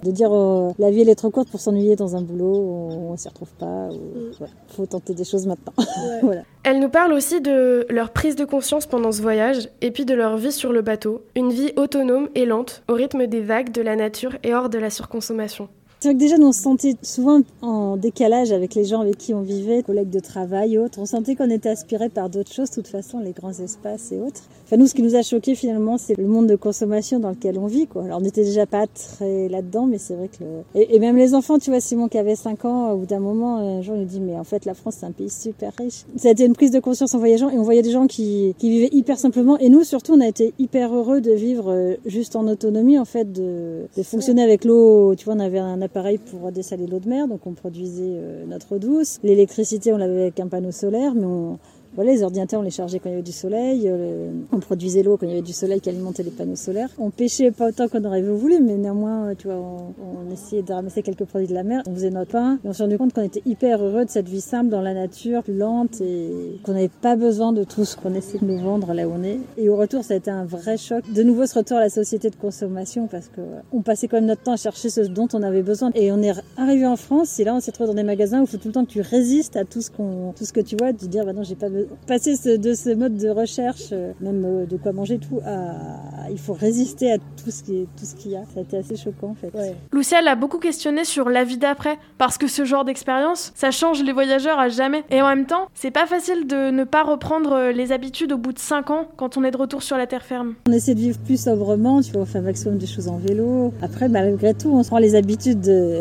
de, 0.05 0.11
dire 0.11 0.33
euh, 0.33 0.71
la 0.79 0.91
vie 0.91 1.03
elle 1.03 1.09
est 1.09 1.15
trop 1.15 1.31
courte 1.31 1.51
pour 1.51 1.61
s'ennuyer 1.61 1.97
dans 1.97 2.17
un 2.17 2.23
boulot 2.23 2.57
où 2.57 3.13
on 3.13 3.17
s'y 3.17 3.29
retrouve 3.29 3.53
pas. 3.59 3.89
Ou, 3.91 4.45
faut 4.69 4.87
tenter 4.87 5.15
des 5.15 5.25
choses 5.25 5.47
maintenant. 5.47 5.73
voilà. 6.23 6.43
Elle 6.65 6.81
nous 6.81 6.89
parle 6.89 7.13
aussi 7.13 7.41
de 7.41 7.87
leur 7.91 8.11
prise 8.11 8.37
de 8.37 8.45
conscience 8.45 8.87
pendant 8.87 9.13
ce 9.13 9.23
voyage 9.23 9.69
et 9.81 9.91
puis 9.91 10.05
de 10.05 10.15
leur 10.15 10.37
vie 10.37 10.53
sur 10.53 10.73
le 10.73 10.83
bateau, 10.83 11.23
une 11.35 11.51
vie 11.51 11.73
autonome 11.77 12.29
et 12.35 12.45
lente 12.45 12.83
au 12.89 12.95
rythme 12.95 13.27
des 13.27 13.41
vagues, 13.41 13.73
de 13.73 13.83
la 13.83 13.97
nature 13.97 14.37
et 14.43 14.55
hors 14.55 14.69
de 14.69 14.79
la 14.79 14.91
surconsommation. 14.91 15.69
C'est 16.07 16.13
vrai 16.13 16.25
que 16.25 16.31
déjà, 16.31 16.37
on 16.39 16.53
se 16.53 16.63
sentait 16.63 16.95
souvent 17.03 17.41
en 17.63 17.97
décalage 17.97 18.53
avec 18.53 18.77
les 18.77 18.85
gens 18.85 19.01
avec 19.01 19.19
qui 19.19 19.35
on 19.35 19.41
vivait, 19.41 19.83
collègues 19.83 20.11
de 20.11 20.21
travail 20.21 20.79
autres. 20.79 21.01
On 21.01 21.05
sentait 21.05 21.35
qu'on 21.35 21.51
était 21.51 21.69
aspiré 21.69 22.09
par 22.09 22.31
d'autres 22.31 22.53
choses, 22.53 22.71
de 22.71 22.77
toute 22.77 22.87
façon, 22.87 23.19
les 23.19 23.33
grands 23.33 23.51
espaces 23.51 24.13
et 24.13 24.21
autres. 24.21 24.43
Enfin, 24.67 24.77
nous, 24.77 24.87
ce 24.87 24.95
qui 24.95 25.03
nous 25.03 25.17
a 25.17 25.23
choqué 25.23 25.57
finalement, 25.57 25.99
c'est 25.99 26.17
le 26.17 26.29
monde 26.29 26.47
de 26.47 26.55
consommation 26.55 27.19
dans 27.19 27.31
lequel 27.31 27.59
on 27.59 27.67
vit, 27.67 27.89
quoi. 27.89 28.05
Alors, 28.05 28.19
on 28.19 28.21
n'était 28.21 28.45
déjà 28.45 28.67
pas 28.67 28.87
très 28.87 29.49
là-dedans, 29.49 29.87
mais 29.87 29.99
c'est 29.99 30.15
vrai 30.15 30.29
que 30.29 30.45
le... 30.45 30.95
et, 30.95 31.01
même 31.01 31.17
les 31.17 31.35
enfants, 31.35 31.59
tu 31.59 31.71
vois, 31.71 31.81
Simon 31.81 32.07
qui 32.07 32.19
avait 32.19 32.37
5 32.37 32.65
ans, 32.67 32.93
au 32.93 32.99
bout 32.99 33.07
d'un 33.07 33.19
moment, 33.19 33.57
un 33.57 33.83
jour, 33.83 33.97
il 33.97 34.03
nous 34.03 34.07
dit, 34.07 34.21
mais 34.21 34.37
en 34.37 34.45
fait, 34.45 34.65
la 34.65 34.75
France, 34.75 34.99
c'est 35.01 35.07
un 35.07 35.13
pays 35.13 35.29
super 35.29 35.73
riche. 35.77 36.05
Ça 36.15 36.29
a 36.29 36.31
été 36.31 36.45
une 36.45 36.55
prise 36.55 36.71
de 36.71 36.79
conscience 36.79 37.17
en 37.17 37.19
voyageant 37.19 37.51
et 37.51 37.59
on 37.59 37.65
voyait 37.65 37.83
des 37.83 37.91
gens 37.91 38.07
qui, 38.07 38.55
qui 38.59 38.71
vivaient 38.71 38.91
hyper 38.93 39.19
simplement. 39.19 39.59
Et 39.59 39.71
nous, 39.71 39.83
surtout, 39.83 40.13
on 40.13 40.21
a 40.21 40.29
été 40.29 40.55
hyper 40.61 40.95
heureux 40.95 41.21
de 41.21 41.33
vivre 41.33 41.73
euh, 41.73 41.95
juste 42.07 42.37
en 42.37 42.47
autonomie, 42.47 42.97
en 42.97 43.05
fait, 43.05 43.33
de, 43.33 43.87
de 43.97 44.03
fonctionner 44.05 44.45
avec 44.45 44.65
l'eau. 44.65 45.17
Tu 45.17 45.25
vois, 45.25 45.35
on 45.35 45.41
avait 45.41 45.59
un 45.59 45.83
appareil 45.83 45.96
pour 46.31 46.53
dessaler 46.53 46.87
l'eau 46.87 46.99
de 46.99 47.09
mer, 47.09 47.27
donc 47.27 47.47
on 47.47 47.53
produisait 47.53 48.05
euh, 48.05 48.45
notre 48.47 48.77
eau 48.77 48.79
douce. 48.79 49.19
L'électricité, 49.23 49.93
on 49.93 49.97
l'avait 49.97 50.23
avec 50.23 50.41
un 50.41 50.49
panneau 50.49 50.71
solaire, 50.73 51.15
mais 51.15 51.25
on, 51.25 51.59
voilà, 51.97 52.13
les 52.13 52.23
ordinateurs, 52.23 52.61
on 52.61 52.63
les 52.63 52.71
chargeait 52.71 52.99
quand 52.99 53.09
il 53.09 53.13
y 53.13 53.15
avait 53.15 53.23
du 53.23 53.33
soleil. 53.33 53.85
Euh, 53.87 54.31
on 54.53 54.59
produisait 54.59 55.03
l'eau 55.03 55.17
quand 55.17 55.25
il 55.25 55.31
y 55.31 55.33
avait 55.33 55.41
du 55.41 55.55
soleil 55.55 55.81
qui 55.81 55.89
alimentait 55.89 56.23
les 56.23 56.31
panneaux 56.31 56.55
solaires. 56.55 56.91
On 56.99 57.09
pêchait 57.09 57.51
pas 57.51 57.69
autant 57.69 57.89
qu'on 57.89 58.05
aurait 58.05 58.21
voulu, 58.21 58.61
mais 58.61 58.77
néanmoins, 58.77 59.35
tu 59.35 59.47
vois, 59.47 59.57
on, 59.57 60.31
essayait 60.31 60.61
de 60.61 60.73
ramasser 60.73 61.03
quelques 61.03 61.25
produits 61.25 61.49
de 61.49 61.55
la 61.55 61.63
mer. 61.63 61.83
On 61.87 61.95
faisait 61.95 62.11
notre 62.11 62.33
pain. 62.33 62.59
Et 62.63 62.69
on 62.69 62.75
s'est 62.75 62.83
rendu 62.83 62.99
compte 62.99 63.15
qu'on 63.15 63.23
était 63.23 63.41
hyper 63.47 63.83
heureux 63.83 64.05
de 64.05 64.11
cette 64.11 64.29
vie 64.29 64.43
simple 64.43 64.69
dans 64.69 64.83
la 64.83 64.93
nature, 64.93 65.43
lente 65.49 66.03
et 66.03 66.59
qu'on 66.65 66.73
n'avait 66.73 66.91
pas 66.91 67.17
besoin 67.17 67.53
de 67.53 67.65
tout 67.65 67.87
ce 67.87 67.97
qu'on 67.97 68.13
essaie 68.13 68.39
de 68.39 68.45
nous 68.45 68.59
vendre 68.59 68.93
là 68.93 69.09
où 69.09 69.13
on 69.13 69.23
est. 69.23 69.39
Et 69.57 69.71
au 69.71 69.77
retour, 69.77 70.05
ça 70.05 70.13
a 70.13 70.17
été 70.19 70.31
un 70.31 70.45
vrai 70.45 70.77
choc. 70.77 71.03
De 71.11 71.23
nouveau, 71.23 71.47
ce 71.47 71.59
retour 71.59 71.79
à 71.79 71.81
la 71.81 71.89
société 71.89 72.29
de 72.29 72.37
consommation 72.37 73.07
parce 73.07 73.29
que 73.29 73.41
on 73.73 73.81
passait 73.81 74.07
quand 74.07 74.19
même 74.19 74.27
notre 74.27 74.43
temps 74.43 74.53
à 74.53 74.57
chercher 74.57 74.91
ce 74.91 75.01
dont 75.01 75.29
on 75.33 75.43
avait 75.43 75.63
besoin. 75.63 75.91
Et 75.95 76.13
on 76.13 76.21
est 76.21 76.35
arrivé 76.59 76.87
en 76.87 76.97
France 76.97 77.41
et 77.41 77.45
là, 77.45 77.55
on 77.55 77.61
s'est 77.61 77.73
trouvé 77.73 77.89
dans 77.89 77.95
des 77.95 78.03
magasins 78.03 78.41
où 78.41 78.45
il 78.45 78.49
faut 78.49 78.59
tout 78.59 78.69
le 78.69 78.75
temps 78.75 78.85
que 78.85 78.91
tu 78.91 79.01
résistes 79.01 79.57
à 79.57 79.65
tout 79.65 79.81
ce 79.81 79.91
qu'on, 79.91 80.35
tout 80.37 80.45
ce 80.45 80.53
que 80.53 80.61
tu 80.61 80.77
vois, 80.77 80.93
de 80.93 81.07
dire, 81.07 81.25
bah 81.25 81.33
non, 81.33 81.43
j'ai 81.43 81.55
pas 81.55 81.71
besoin 81.71 81.86
passer 82.07 82.35
de 82.59 82.75
ce 82.75 82.95
mode 82.95 83.17
de 83.17 83.29
recherche, 83.29 83.89
euh, 83.93 84.13
même 84.21 84.45
euh, 84.45 84.67
de 84.67 84.77
quoi 84.77 84.93
manger 84.93 85.19
tout, 85.19 85.41
à, 85.45 86.31
il 86.31 86.39
faut 86.39 86.53
résister 86.53 87.13
à 87.13 87.19
tout 87.19 87.51
ce 87.51 87.63
qui 87.63 87.87
tout 87.97 88.05
ce 88.05 88.15
qu'il 88.15 88.33
y 88.33 88.37
a. 88.37 88.43
Ça 88.55 88.61
a 88.61 88.63
été 88.63 88.77
assez 88.77 88.97
choquant 88.97 89.29
en 89.29 89.35
fait. 89.35 89.53
Lucia 89.93 90.23
l'a 90.23 90.35
beaucoup 90.35 90.59
questionné 90.59 91.05
sur 91.05 91.29
la 91.29 91.45
vie 91.45 91.57
d'après, 91.57 91.99
parce 92.19 92.39
que 92.39 92.47
ce 92.47 92.65
genre 92.65 92.85
d'expérience, 92.85 93.53
ça 93.55 93.71
change 93.71 94.03
les 94.03 94.13
voyageurs 94.13 94.59
à 94.59 94.69
jamais. 94.69 95.05
Et 95.11 95.23
en 95.23 95.29
même 95.29 95.47
temps, 95.47 95.69
c'est 95.75 95.91
pas 95.91 96.07
facile 96.07 96.47
de 96.47 96.71
ne 96.71 96.85
pas 96.85 97.03
reprendre 97.03 97.53
euh, 97.53 97.73
les 97.73 97.93
habitudes 97.93 98.33
au 98.33 98.39
bout 98.39 98.53
de 98.53 98.59
5 98.59 98.91
ans 98.91 99.09
quand 99.17 99.37
on 99.37 99.45
est 99.45 99.51
de 99.51 99.57
retour 99.57 99.83
sur 99.83 99.97
la 99.97 100.07
terre 100.07 100.25
ferme. 100.25 100.55
On 100.69 100.73
essaie 100.73 100.95
de 100.95 101.01
vivre 101.01 101.19
plus 101.19 101.41
sobrement, 101.43 102.01
tu 102.03 102.13
vois, 102.13 102.23
on 102.23 102.27
fait 102.27 102.39
un 102.39 102.43
maximum 102.43 102.79
de 102.79 102.87
choses 102.87 103.09
en 103.09 103.19
vélo. 103.19 103.73
Après, 103.83 104.09
malgré 104.09 104.55
tout, 104.55 104.71
on 104.71 104.83
se 104.83 104.91
rend 104.91 104.99
les 104.99 105.15
habitudes 105.15 105.61
de. 105.61 106.01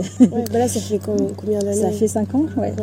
Bah 0.51 0.59
là, 0.59 0.67
ça 0.67 0.79
fait 0.79 0.99
combien 1.37 1.59
d'années 1.59 1.81
Ça 1.81 1.91
fait 1.91 2.07
5 2.07 2.35
ans, 2.35 2.45
ouais. 2.57 2.73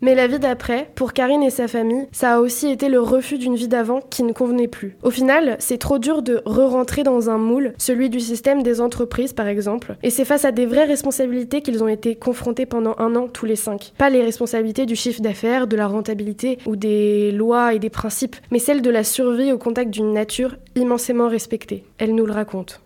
Mais 0.00 0.14
la 0.14 0.26
vie 0.26 0.38
d'après, 0.38 0.90
pour 0.94 1.12
Karine 1.12 1.42
et 1.42 1.50
sa 1.50 1.68
famille, 1.68 2.06
ça 2.18 2.34
a 2.34 2.40
aussi 2.40 2.66
été 2.66 2.88
le 2.88 3.00
refus 3.00 3.38
d'une 3.38 3.54
vie 3.54 3.68
d'avant 3.68 4.00
qui 4.00 4.24
ne 4.24 4.32
convenait 4.32 4.66
plus. 4.66 4.96
Au 5.04 5.10
final, 5.10 5.54
c'est 5.60 5.78
trop 5.78 6.00
dur 6.00 6.20
de 6.20 6.42
re-rentrer 6.44 7.04
dans 7.04 7.30
un 7.30 7.38
moule, 7.38 7.74
celui 7.78 8.10
du 8.10 8.18
système 8.18 8.64
des 8.64 8.80
entreprises 8.80 9.32
par 9.32 9.46
exemple, 9.46 9.94
et 10.02 10.10
c'est 10.10 10.24
face 10.24 10.44
à 10.44 10.50
des 10.50 10.66
vraies 10.66 10.86
responsabilités 10.86 11.62
qu'ils 11.62 11.80
ont 11.84 11.86
été 11.86 12.16
confrontés 12.16 12.66
pendant 12.66 12.96
un 12.98 13.14
an 13.14 13.28
tous 13.28 13.46
les 13.46 13.54
cinq. 13.54 13.92
Pas 13.98 14.10
les 14.10 14.20
responsabilités 14.20 14.84
du 14.84 14.96
chiffre 14.96 15.22
d'affaires, 15.22 15.68
de 15.68 15.76
la 15.76 15.86
rentabilité 15.86 16.58
ou 16.66 16.74
des 16.74 17.30
lois 17.30 17.72
et 17.72 17.78
des 17.78 17.88
principes, 17.88 18.34
mais 18.50 18.58
celles 18.58 18.82
de 18.82 18.90
la 18.90 19.04
survie 19.04 19.52
au 19.52 19.58
contact 19.58 19.90
d'une 19.90 20.12
nature 20.12 20.56
immensément 20.74 21.28
respectée. 21.28 21.84
Elle 21.98 22.16
nous 22.16 22.26
le 22.26 22.32
raconte. 22.32 22.80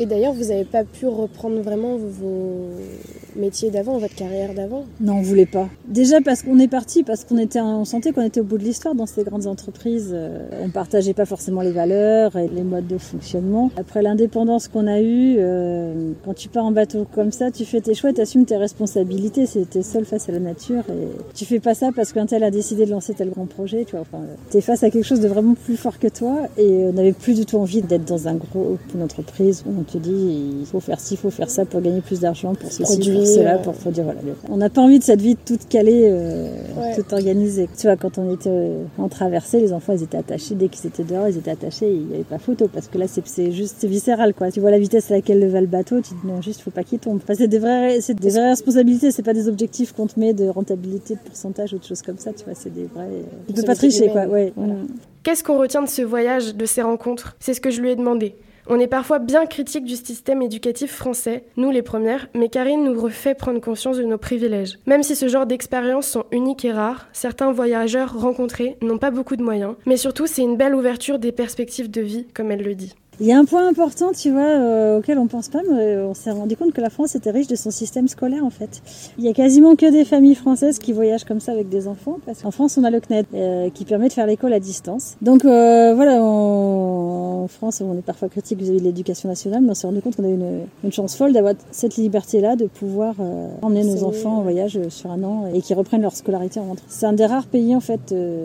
Et 0.00 0.06
d'ailleurs, 0.06 0.34
vous 0.34 0.50
n'avez 0.50 0.64
pas 0.64 0.84
pu 0.84 1.08
reprendre 1.08 1.60
vraiment 1.62 1.96
vos 1.96 2.70
métiers 3.36 3.70
d'avant, 3.70 3.98
votre 3.98 4.14
carrière 4.14 4.54
d'avant 4.54 4.84
Non, 5.00 5.14
on 5.14 5.22
voulait 5.22 5.46
pas. 5.46 5.68
Déjà 5.86 6.20
parce 6.20 6.42
qu'on 6.42 6.58
est 6.58 6.68
parti, 6.68 7.02
parce 7.02 7.24
qu'on 7.24 7.38
était, 7.38 7.60
on 7.60 7.84
sentait 7.84 8.12
qu'on 8.12 8.22
était 8.22 8.40
au 8.40 8.44
bout 8.44 8.58
de 8.58 8.64
l'histoire 8.64 8.94
dans 8.94 9.06
ces 9.06 9.24
grandes 9.24 9.46
entreprises. 9.46 10.10
Euh, 10.12 10.48
on 10.62 10.70
partageait 10.70 11.14
pas 11.14 11.26
forcément 11.26 11.62
les 11.62 11.72
valeurs 11.72 12.36
et 12.36 12.48
les 12.48 12.62
modes 12.62 12.86
de 12.86 12.98
fonctionnement. 12.98 13.70
Après 13.76 14.02
l'indépendance 14.02 14.68
qu'on 14.68 14.86
a 14.86 15.00
eue, 15.00 15.36
euh, 15.38 16.12
quand 16.24 16.34
tu 16.34 16.48
pars 16.48 16.64
en 16.64 16.72
bateau 16.72 17.06
comme 17.12 17.32
ça, 17.32 17.50
tu 17.50 17.64
fais 17.64 17.80
tes 17.80 17.94
choix, 17.94 18.12
tu 18.12 18.20
assumes 18.20 18.44
tes 18.44 18.56
responsabilités. 18.56 19.46
C'était 19.46 19.82
seul 19.82 20.04
face 20.04 20.28
à 20.28 20.32
la 20.32 20.40
nature 20.40 20.84
et 20.90 21.08
tu 21.34 21.44
fais 21.44 21.60
pas 21.60 21.74
ça 21.74 21.90
parce 21.94 22.12
qu'un 22.12 22.26
tel 22.26 22.44
a 22.44 22.50
décidé 22.50 22.86
de 22.86 22.90
lancer 22.90 23.14
tel 23.14 23.30
grand 23.30 23.46
projet. 23.46 23.84
Tu 23.84 23.92
vois, 23.92 24.02
enfin, 24.02 24.22
face 24.60 24.82
à 24.82 24.90
quelque 24.90 25.04
chose 25.04 25.20
de 25.20 25.28
vraiment 25.28 25.54
plus 25.54 25.76
fort 25.76 25.98
que 25.98 26.08
toi 26.08 26.46
et 26.56 26.84
on 26.84 26.92
n'avait 26.92 27.12
plus 27.12 27.34
du 27.34 27.46
tout 27.46 27.56
envie 27.56 27.82
d'être 27.82 28.04
dans 28.04 28.28
un 28.28 28.34
gros 28.34 28.76
une 28.94 29.02
entreprise 29.02 29.64
où 29.66 29.82
te 29.82 29.98
dis 29.98 30.60
il 30.60 30.66
faut 30.66 30.80
faire 30.80 31.00
ci, 31.00 31.14
il 31.14 31.16
faut 31.16 31.30
faire 31.30 31.50
ça 31.50 31.64
pour 31.64 31.80
gagner 31.80 32.00
plus 32.00 32.20
d'argent, 32.20 32.54
pour 32.54 32.70
ceci, 32.70 33.17
pour 33.18 33.26
cela, 33.26 33.58
pour, 33.58 33.74
pour 33.74 33.92
dire 33.92 34.04
voilà. 34.04 34.20
On 34.50 34.56
n'a 34.56 34.70
pas 34.70 34.80
envie 34.80 34.98
de 34.98 35.04
cette 35.04 35.20
vie 35.20 35.36
toute 35.36 35.68
calée, 35.68 36.08
euh, 36.10 36.48
toute 36.94 37.12
organisée. 37.12 37.68
Tu 37.76 37.86
vois, 37.86 37.96
quand 37.96 38.18
on 38.18 38.32
était 38.32 38.48
euh, 38.50 38.84
en 38.98 39.08
traversée, 39.08 39.60
les 39.60 39.72
enfants 39.72 39.92
ils 39.92 40.02
étaient 40.02 40.18
attachés, 40.18 40.54
dès 40.54 40.68
qu'ils 40.68 40.86
étaient 40.86 41.04
dehors, 41.04 41.28
ils 41.28 41.36
étaient 41.36 41.50
attachés, 41.50 41.90
il 41.90 42.06
n'y 42.06 42.14
avait 42.14 42.24
pas 42.24 42.38
photo 42.38 42.68
parce 42.72 42.88
que 42.88 42.98
là 42.98 43.06
c'est 43.08 43.52
juste 43.52 43.84
viscéral 43.84 44.34
quoi. 44.34 44.50
Tu 44.50 44.60
vois 44.60 44.70
la 44.70 44.78
vitesse 44.78 45.10
à 45.10 45.14
laquelle 45.14 45.46
va 45.48 45.60
le 45.60 45.66
bateau, 45.66 45.96
tu 46.00 46.10
te 46.10 46.14
dis 46.14 46.26
non, 46.26 46.40
juste 46.42 46.60
faut 46.60 46.70
pas 46.70 46.84
qu'il 46.84 46.98
tombe. 46.98 47.20
Enfin, 47.22 47.34
c'est 47.36 47.48
des 47.48 47.58
vraies, 47.58 48.00
c'est 48.00 48.14
des 48.14 48.30
vraies 48.30 48.50
responsabilités, 48.50 49.10
c'est 49.10 49.22
pas 49.22 49.34
des 49.34 49.48
objectifs 49.48 49.92
qu'on 49.92 50.06
te 50.06 50.18
met 50.18 50.32
de 50.32 50.48
rentabilité, 50.48 51.14
de 51.14 51.20
pourcentage 51.20 51.72
ou 51.74 51.78
de 51.78 51.84
choses 51.84 52.02
comme 52.02 52.18
ça, 52.18 52.32
tu 52.32 52.44
vois, 52.44 52.54
c'est 52.54 52.72
des 52.72 52.84
vrais. 52.84 53.04
Euh, 53.04 53.22
tu 53.48 53.54
peux 53.54 53.62
pas 53.62 53.74
tricher 53.74 54.08
quoi, 54.08 54.26
ouais. 54.26 54.52
Qu'est-ce 55.22 55.44
qu'on 55.44 55.58
retient 55.58 55.82
de 55.82 55.88
ce 55.88 56.02
voyage, 56.02 56.54
de 56.54 56.64
ces 56.64 56.80
rencontres? 56.80 57.36
C'est 57.40 57.52
ce 57.52 57.60
que 57.60 57.70
je 57.70 57.82
lui 57.82 57.90
ai 57.90 57.96
demandé. 57.96 58.34
On 58.70 58.78
est 58.78 58.86
parfois 58.86 59.18
bien 59.18 59.46
critique 59.46 59.86
du 59.86 59.96
système 59.96 60.42
éducatif 60.42 60.92
français, 60.92 61.44
nous 61.56 61.70
les 61.70 61.80
premières, 61.80 62.28
mais 62.34 62.50
Karine 62.50 62.84
nous 62.84 63.00
refait 63.00 63.34
prendre 63.34 63.62
conscience 63.62 63.96
de 63.96 64.04
nos 64.04 64.18
privilèges. 64.18 64.78
Même 64.86 65.02
si 65.02 65.16
ce 65.16 65.26
genre 65.26 65.46
d'expériences 65.46 66.08
sont 66.08 66.26
uniques 66.32 66.66
et 66.66 66.72
rares, 66.72 67.08
certains 67.14 67.50
voyageurs 67.50 68.20
rencontrés 68.20 68.76
n'ont 68.82 68.98
pas 68.98 69.10
beaucoup 69.10 69.36
de 69.36 69.42
moyens, 69.42 69.74
mais 69.86 69.96
surtout 69.96 70.26
c'est 70.26 70.42
une 70.42 70.58
belle 70.58 70.74
ouverture 70.74 71.18
des 71.18 71.32
perspectives 71.32 71.90
de 71.90 72.02
vie, 72.02 72.26
comme 72.34 72.50
elle 72.50 72.62
le 72.62 72.74
dit. 72.74 72.94
Il 73.20 73.26
y 73.26 73.32
a 73.32 73.38
un 73.38 73.44
point 73.44 73.66
important, 73.66 74.12
tu 74.12 74.30
vois, 74.30 74.42
euh, 74.42 74.98
auquel 74.98 75.18
on 75.18 75.26
pense 75.26 75.48
pas, 75.48 75.60
mais 75.68 75.96
on 75.96 76.14
s'est 76.14 76.30
rendu 76.30 76.56
compte 76.56 76.72
que 76.72 76.80
la 76.80 76.88
France 76.88 77.16
était 77.16 77.32
riche 77.32 77.48
de 77.48 77.56
son 77.56 77.72
système 77.72 78.06
scolaire 78.06 78.44
en 78.44 78.50
fait. 78.50 78.80
Il 79.18 79.24
y 79.24 79.28
a 79.28 79.32
quasiment 79.32 79.74
que 79.74 79.90
des 79.90 80.04
familles 80.04 80.36
françaises 80.36 80.78
qui 80.78 80.92
voyagent 80.92 81.24
comme 81.24 81.40
ça 81.40 81.50
avec 81.50 81.68
des 81.68 81.88
enfants, 81.88 82.18
parce 82.26 82.42
qu'en 82.42 82.52
France 82.52 82.78
on 82.78 82.84
a 82.84 82.90
le 82.90 83.00
CNED 83.00 83.26
euh, 83.34 83.70
qui 83.70 83.84
permet 83.84 84.06
de 84.06 84.12
faire 84.12 84.26
l'école 84.26 84.52
à 84.52 84.60
distance. 84.60 85.16
Donc 85.20 85.44
euh, 85.44 85.94
voilà, 85.96 86.22
on- 86.22 87.42
en 87.44 87.48
France 87.48 87.80
on 87.84 87.98
est 87.98 88.02
parfois 88.02 88.28
critique 88.28 88.60
vis-à-vis 88.60 88.78
de 88.80 88.84
l'éducation 88.84 89.28
nationale, 89.28 89.62
mais 89.62 89.70
on 89.70 89.74
s'est 89.74 89.86
rendu 89.88 90.00
compte 90.00 90.14
qu'on 90.14 90.24
a 90.24 90.28
une, 90.28 90.60
une 90.84 90.92
chance 90.92 91.16
folle 91.16 91.32
d'avoir 91.32 91.54
cette 91.72 91.96
liberté-là 91.96 92.54
de 92.54 92.66
pouvoir 92.66 93.14
euh, 93.20 93.48
emmener 93.62 93.82
nos 93.82 94.04
enfants 94.04 94.36
en 94.38 94.42
voyage 94.42 94.78
sur 94.90 95.10
un 95.10 95.24
an 95.24 95.46
et 95.52 95.60
qui 95.60 95.74
reprennent 95.74 96.02
leur 96.02 96.14
scolarité 96.14 96.60
en 96.60 96.64
rentrée. 96.66 96.84
C'est 96.88 97.06
un 97.06 97.14
des 97.14 97.26
rares 97.26 97.46
pays 97.46 97.74
en 97.74 97.80
fait 97.80 98.12
euh, 98.12 98.42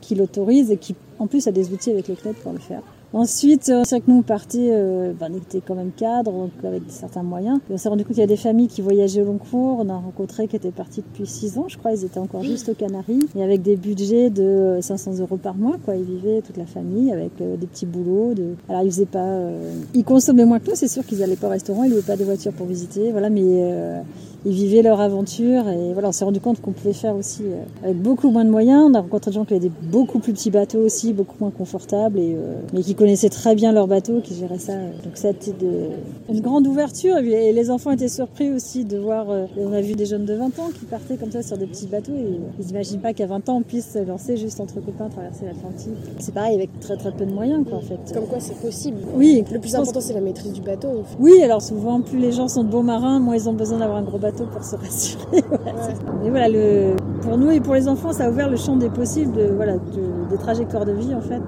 qui 0.00 0.16
l'autorise 0.16 0.72
et 0.72 0.76
qui 0.76 0.96
en 1.20 1.26
plus 1.28 1.46
a 1.46 1.52
des 1.52 1.70
outils 1.72 1.90
avec 1.92 2.08
le 2.08 2.16
CNED 2.16 2.34
pour 2.42 2.52
le 2.52 2.58
faire. 2.58 2.82
Ensuite, 3.16 3.70
euh, 3.70 3.80
c'est 3.86 3.96
vrai 3.96 4.00
que 4.02 4.10
nous, 4.10 4.18
on 4.18 4.22
partait, 4.22 4.68
euh, 4.72 5.14
ben, 5.18 5.28
on 5.32 5.36
était 5.38 5.62
quand 5.66 5.74
même 5.74 5.90
cadre, 5.96 6.30
donc 6.30 6.50
avec 6.64 6.82
certains 6.88 7.22
moyens. 7.22 7.60
On 7.70 7.78
s'est 7.78 7.88
rendu 7.88 8.04
compte 8.04 8.12
qu'il 8.12 8.20
y 8.20 8.24
a 8.24 8.26
des 8.26 8.36
familles 8.36 8.68
qui 8.68 8.82
voyageaient 8.82 9.22
au 9.22 9.24
long 9.24 9.38
cours. 9.38 9.78
On 9.80 9.88
a 9.88 9.96
rencontré 9.96 10.46
qui 10.48 10.56
étaient 10.56 10.70
partis 10.70 11.00
depuis 11.00 11.26
6 11.26 11.56
ans, 11.56 11.64
je 11.66 11.78
crois. 11.78 11.92
Ils 11.92 12.04
étaient 12.04 12.18
encore 12.18 12.42
juste 12.42 12.68
aux 12.68 12.74
Canaries. 12.74 13.26
Et 13.34 13.42
avec 13.42 13.62
des 13.62 13.76
budgets 13.76 14.28
de 14.28 14.80
500 14.82 15.20
euros 15.20 15.38
par 15.38 15.54
mois, 15.54 15.78
quoi. 15.82 15.96
Ils 15.96 16.04
vivaient 16.04 16.42
toute 16.42 16.58
la 16.58 16.66
famille 16.66 17.10
avec 17.10 17.30
euh, 17.40 17.56
des 17.56 17.66
petits 17.66 17.86
boulots. 17.86 18.34
De... 18.34 18.54
Alors, 18.68 18.82
ils 18.82 18.90
faisaient 18.90 19.06
pas... 19.06 19.24
euh, 19.24 19.70
Ils 19.94 20.04
consommaient 20.04 20.44
moins 20.44 20.58
que 20.58 20.68
nous, 20.68 20.76
c'est 20.76 20.86
sûr 20.86 21.02
qu'ils 21.06 21.22
allaient 21.22 21.36
pas 21.36 21.46
au 21.46 21.50
restaurant, 21.50 21.84
ils 21.84 21.92
louaient 21.92 22.02
pas 22.02 22.16
des 22.16 22.24
voitures 22.24 22.52
pour 22.52 22.66
visiter. 22.66 23.12
Voilà, 23.12 23.30
mais... 23.30 24.02
euh, 24.46 24.48
ils 24.48 24.54
vivaient 24.54 24.82
leur 24.82 25.00
aventure 25.00 25.68
et 25.68 25.92
voilà, 25.92 26.08
on 26.08 26.12
s'est 26.12 26.24
rendu 26.24 26.40
compte 26.40 26.60
qu'on 26.60 26.72
pouvait 26.72 26.92
faire 26.92 27.16
aussi 27.16 27.42
euh, 27.44 27.62
avec 27.84 28.00
beaucoup 28.00 28.30
moins 28.30 28.44
de 28.44 28.50
moyens. 28.50 28.84
On 28.90 28.94
a 28.94 29.00
rencontré 29.00 29.30
des 29.30 29.34
gens 29.34 29.44
qui 29.44 29.54
avaient 29.54 29.68
des 29.68 29.72
beaucoup 29.90 30.18
plus 30.18 30.32
petits 30.32 30.50
bateaux 30.50 30.78
aussi, 30.80 31.12
beaucoup 31.12 31.36
moins 31.40 31.50
confortables, 31.50 32.18
et, 32.18 32.34
euh, 32.34 32.54
mais 32.72 32.82
qui 32.82 32.94
connaissaient 32.94 33.28
très 33.28 33.54
bien 33.54 33.72
leur 33.72 33.86
bateau, 33.86 34.20
qui 34.22 34.34
géraient 34.34 34.58
ça. 34.58 34.74
Donc 35.04 35.16
ça 35.16 35.28
a 35.28 35.30
été 35.32 35.52
de- 35.52 35.88
une 36.32 36.40
grande 36.40 36.66
ouverture 36.66 37.16
et 37.18 37.52
les 37.52 37.70
enfants 37.70 37.90
étaient 37.90 38.08
surpris 38.08 38.50
aussi 38.52 38.84
de 38.84 38.98
voir. 38.98 39.30
euh, 39.30 39.46
on 39.58 39.72
a 39.72 39.80
vu 39.80 39.94
des 39.94 40.06
jeunes 40.06 40.24
de 40.24 40.34
20 40.34 40.46
ans 40.58 40.70
qui 40.78 40.84
partaient 40.86 41.16
comme 41.16 41.30
ça 41.30 41.42
sur 41.42 41.56
des 41.58 41.66
petits 41.66 41.86
bateaux 41.86 42.12
et 42.12 42.38
ils 42.60 42.66
n'imaginent 42.66 43.00
pas 43.00 43.12
qu'à 43.12 43.26
20 43.26 43.48
ans 43.48 43.56
on 43.58 43.62
puisse 43.62 43.92
se 43.92 43.98
lancer 43.98 44.36
juste 44.36 44.60
entre 44.60 44.74
copains 44.80 45.08
traverser 45.08 45.46
l'Atlantique. 45.46 45.92
C'est 46.18 46.34
pareil 46.34 46.54
avec 46.54 46.78
très 46.80 46.96
très 46.96 47.12
peu 47.12 47.24
de 47.26 47.32
moyens 47.32 47.64
quoi 47.68 47.78
en 47.78 47.80
fait. 47.80 47.98
Comme 48.14 48.26
quoi 48.26 48.38
c'est 48.40 48.56
possible. 48.60 48.98
Oui. 49.16 49.42
Le 49.52 49.58
plus 49.58 49.74
important 49.74 50.00
c'est 50.00 50.14
la 50.14 50.20
maîtrise 50.20 50.52
du 50.52 50.60
bateau. 50.60 50.88
en 50.88 51.04
fait. 51.04 51.16
Oui, 51.18 51.42
alors 51.42 51.62
souvent, 51.62 52.00
plus 52.00 52.18
les 52.18 52.32
gens 52.32 52.48
sont 52.48 52.64
de 52.64 52.68
bons 52.70 52.82
marins, 52.82 53.18
moins 53.18 53.34
ils 53.36 53.48
ont 53.48 53.52
besoin 53.54 53.78
d'avoir 53.78 53.98
un 53.98 54.02
gros 54.02 54.18
bateau 54.18 54.35
pour 54.44 54.62
se 54.62 54.76
rassurer. 54.76 55.42
Mais 56.22 56.30
voilà, 56.30 56.48
pour 57.22 57.38
nous 57.38 57.50
et 57.50 57.60
pour 57.60 57.74
les 57.74 57.88
enfants, 57.88 58.12
ça 58.12 58.26
a 58.26 58.30
ouvert 58.30 58.50
le 58.50 58.56
champ 58.56 58.76
des 58.76 58.90
possibles, 58.90 59.32
de, 59.32 59.46
voilà, 59.54 59.74
de- 59.78 60.28
des 60.30 60.36
trajectoires 60.38 60.84
de 60.84 60.92
vie 60.92 61.14
en 61.14 61.20
fait. 61.20 61.42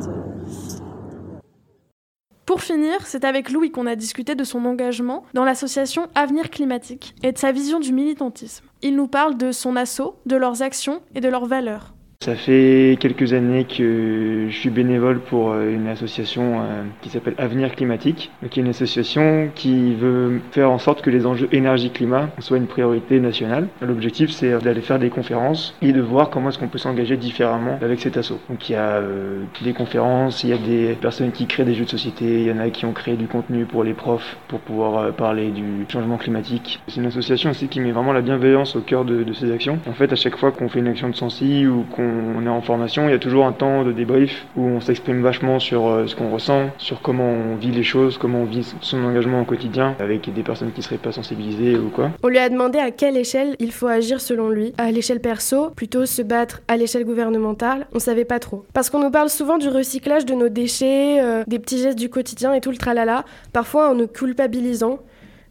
Pour 2.47 2.63
finir, 2.63 2.95
c'est 3.07 3.25
avec 3.25 3.51
Louis 3.51 3.71
qu'on 3.71 3.87
a 3.87 3.95
discuté 3.95 4.35
de 4.35 4.43
son 4.43 4.65
engagement 4.65 5.23
dans 5.35 5.45
l'association 5.45 6.07
Avenir 6.15 6.49
Climatique 6.49 7.15
et 7.23 7.33
de 7.33 7.39
sa 7.39 7.53
vision 7.53 7.79
du 7.79 7.93
militantisme. 7.93 8.65
Il 8.81 8.97
nous 8.97 9.07
parle 9.07 9.37
de 9.37 9.53
son 9.53 9.77
assaut, 9.77 10.17
de 10.25 10.37
leurs 10.37 10.63
actions 10.63 11.01
et 11.15 11.21
de 11.21 11.29
leurs 11.29 11.45
valeurs. 11.45 11.93
Ça 12.25 12.35
fait 12.35 12.99
quelques 12.99 13.33
années 13.33 13.65
que 13.65 14.49
je 14.51 14.55
suis 14.55 14.71
bénévole 14.71 15.21
pour 15.21 15.53
euh, 15.53 15.73
une 15.73 15.87
association 15.87 16.57
euh, 16.59 16.83
qui 17.01 17.11
s'appelle 17.11 17.35
Avenir 17.39 17.77
Climatique, 17.77 18.33
qui 18.51 18.59
est 18.59 18.63
une 18.65 18.71
association 18.71 19.51
qui 19.55 19.95
veut 19.95 20.41
faire 20.51 20.73
en 20.73 20.79
sorte 20.79 21.01
que 21.01 21.11
les 21.11 21.27
enjeux 21.27 21.49
énergie-climat 21.53 22.31
soient 22.41 22.57
une 22.57 22.67
priorité 22.67 23.21
nationale. 23.21 23.69
L'objectif, 23.81 24.31
c'est 24.31 24.59
d'aller 24.59 24.81
faire 24.81 24.99
des 24.99 25.11
conférences 25.11 25.77
et 25.81 25.93
de 25.93 26.01
voir 26.01 26.29
comment 26.29 26.49
est-ce 26.49 26.59
qu'on 26.59 26.67
peut 26.67 26.77
s'engager 26.77 27.17
différemment 27.17 27.79
avec 27.81 28.01
cet 28.01 28.17
assaut. 28.17 28.41
Donc 28.51 28.69
il 28.69 28.73
y 28.73 28.75
a 28.75 28.97
euh, 28.97 29.45
des 29.63 29.73
conférences, 29.73 30.43
il 30.43 30.51
y 30.51 30.53
a 30.53 30.59
des 30.59 30.99
personnes 31.01 31.31
qui 31.31 31.47
créent 31.47 31.65
des 31.65 31.75
jeux 31.75 31.85
de 31.85 31.91
société, 31.91 32.43
il 32.43 32.49
y 32.49 32.51
en 32.51 32.59
a 32.59 32.69
qui 32.71 32.85
ont 32.85 32.93
créé 32.93 33.15
du 33.15 33.29
contenu 33.29 33.65
pour 33.65 33.85
les 33.85 33.95
profs 33.95 34.37
pour 34.49 34.59
pouvoir 34.59 35.13
parler 35.13 35.51
du 35.51 35.87
changement 35.89 36.17
climatique. 36.17 36.81
C'est 36.89 36.97
une 37.01 37.07
association 37.07 37.51
aussi 37.51 37.69
qui 37.69 37.79
met 37.79 37.93
vraiment 37.93 38.13
la 38.13 38.23
bienveillance 38.23 38.75
au 38.75 38.81
cœur 38.81 39.05
de, 39.05 39.23
de 39.23 39.33
ses 39.33 39.53
actions. 39.53 39.79
En 39.89 39.93
fait, 39.93 40.13
à 40.13 40.17
chaque 40.17 40.37
fois 40.37 40.51
qu'on 40.51 40.69
fait 40.69 40.81
une 40.81 40.89
action 40.89 41.09
de 41.09 41.15
sensi 41.15 41.65
ou 41.65 41.85
qu'on 41.85 42.08
est 42.45 42.49
en 42.49 42.61
formation, 42.63 43.09
il 43.09 43.13
y 43.13 43.15
a 43.15 43.19
toujours 43.19 43.47
un 43.47 43.53
temps 43.53 43.85
de 43.85 43.93
débrief 43.93 44.47
où 44.57 44.63
on 44.63 44.81
s'exprime 44.81 45.23
vachement 45.23 45.59
sur 45.59 45.87
euh, 45.87 46.07
ce 46.07 46.17
qu'on 46.17 46.31
ressent, 46.31 46.71
sur 46.79 47.01
comment 47.03 47.31
on 47.31 47.57
vit 47.57 47.71
les 47.71 47.83
choses, 47.83 48.19
comment 48.19 48.43
on 48.43 48.45
vit 48.45 48.67
son 48.81 49.05
engagement 49.05 49.43
au 49.43 49.45
quotidien 49.45 49.95
avec 49.99 50.33
des 50.33 50.43
personnes 50.43 50.73
qui 50.73 50.83
seraient 50.83 50.99
pas 50.99 51.13
sensibilisées 51.13 51.77
ou 51.77 51.89
quoi. 51.89 52.11
On 52.23 52.29
lui 52.29 52.39
a 52.39 52.49
demandé 52.49 52.79
à 52.79 52.91
quelle 52.91 53.17
échelle 53.17 53.57
il 53.59 53.73
faut 53.73 53.87
agir 53.87 54.21
selon 54.21 54.49
lui. 54.49 54.73
À 54.79 54.91
l'échelle 54.91 55.21
perso, 55.21 55.71
plutôt 55.71 56.07
se 56.07 56.23
battre 56.23 56.63
à 56.69 56.77
l'échelle 56.77 57.05
gouvernementale, 57.05 57.87
on 57.95 57.99
savait 57.99 58.25
pas 58.25 58.39
trop. 58.39 58.65
Parce 58.73 58.91
qu'on 58.91 59.01
nous 59.01 59.11
parle 59.11 59.29
souvent 59.29 59.59
du 59.59 59.69
recyclage 59.69 60.25
de 60.25 60.35
nos 60.35 60.49
déchets, 60.49 61.21
euh, 61.21 61.45
des 61.47 61.59
petits 61.59 61.79
gestes 61.79 61.99
du 61.99 62.09
quotidien 62.09 62.53
et 62.55 62.61
tout 62.61 62.71
le 62.71 62.77
tralala, 62.77 63.25
parfois 63.53 63.91
en 63.91 63.95
nous 63.95 64.09
culpabilisant. 64.09 65.01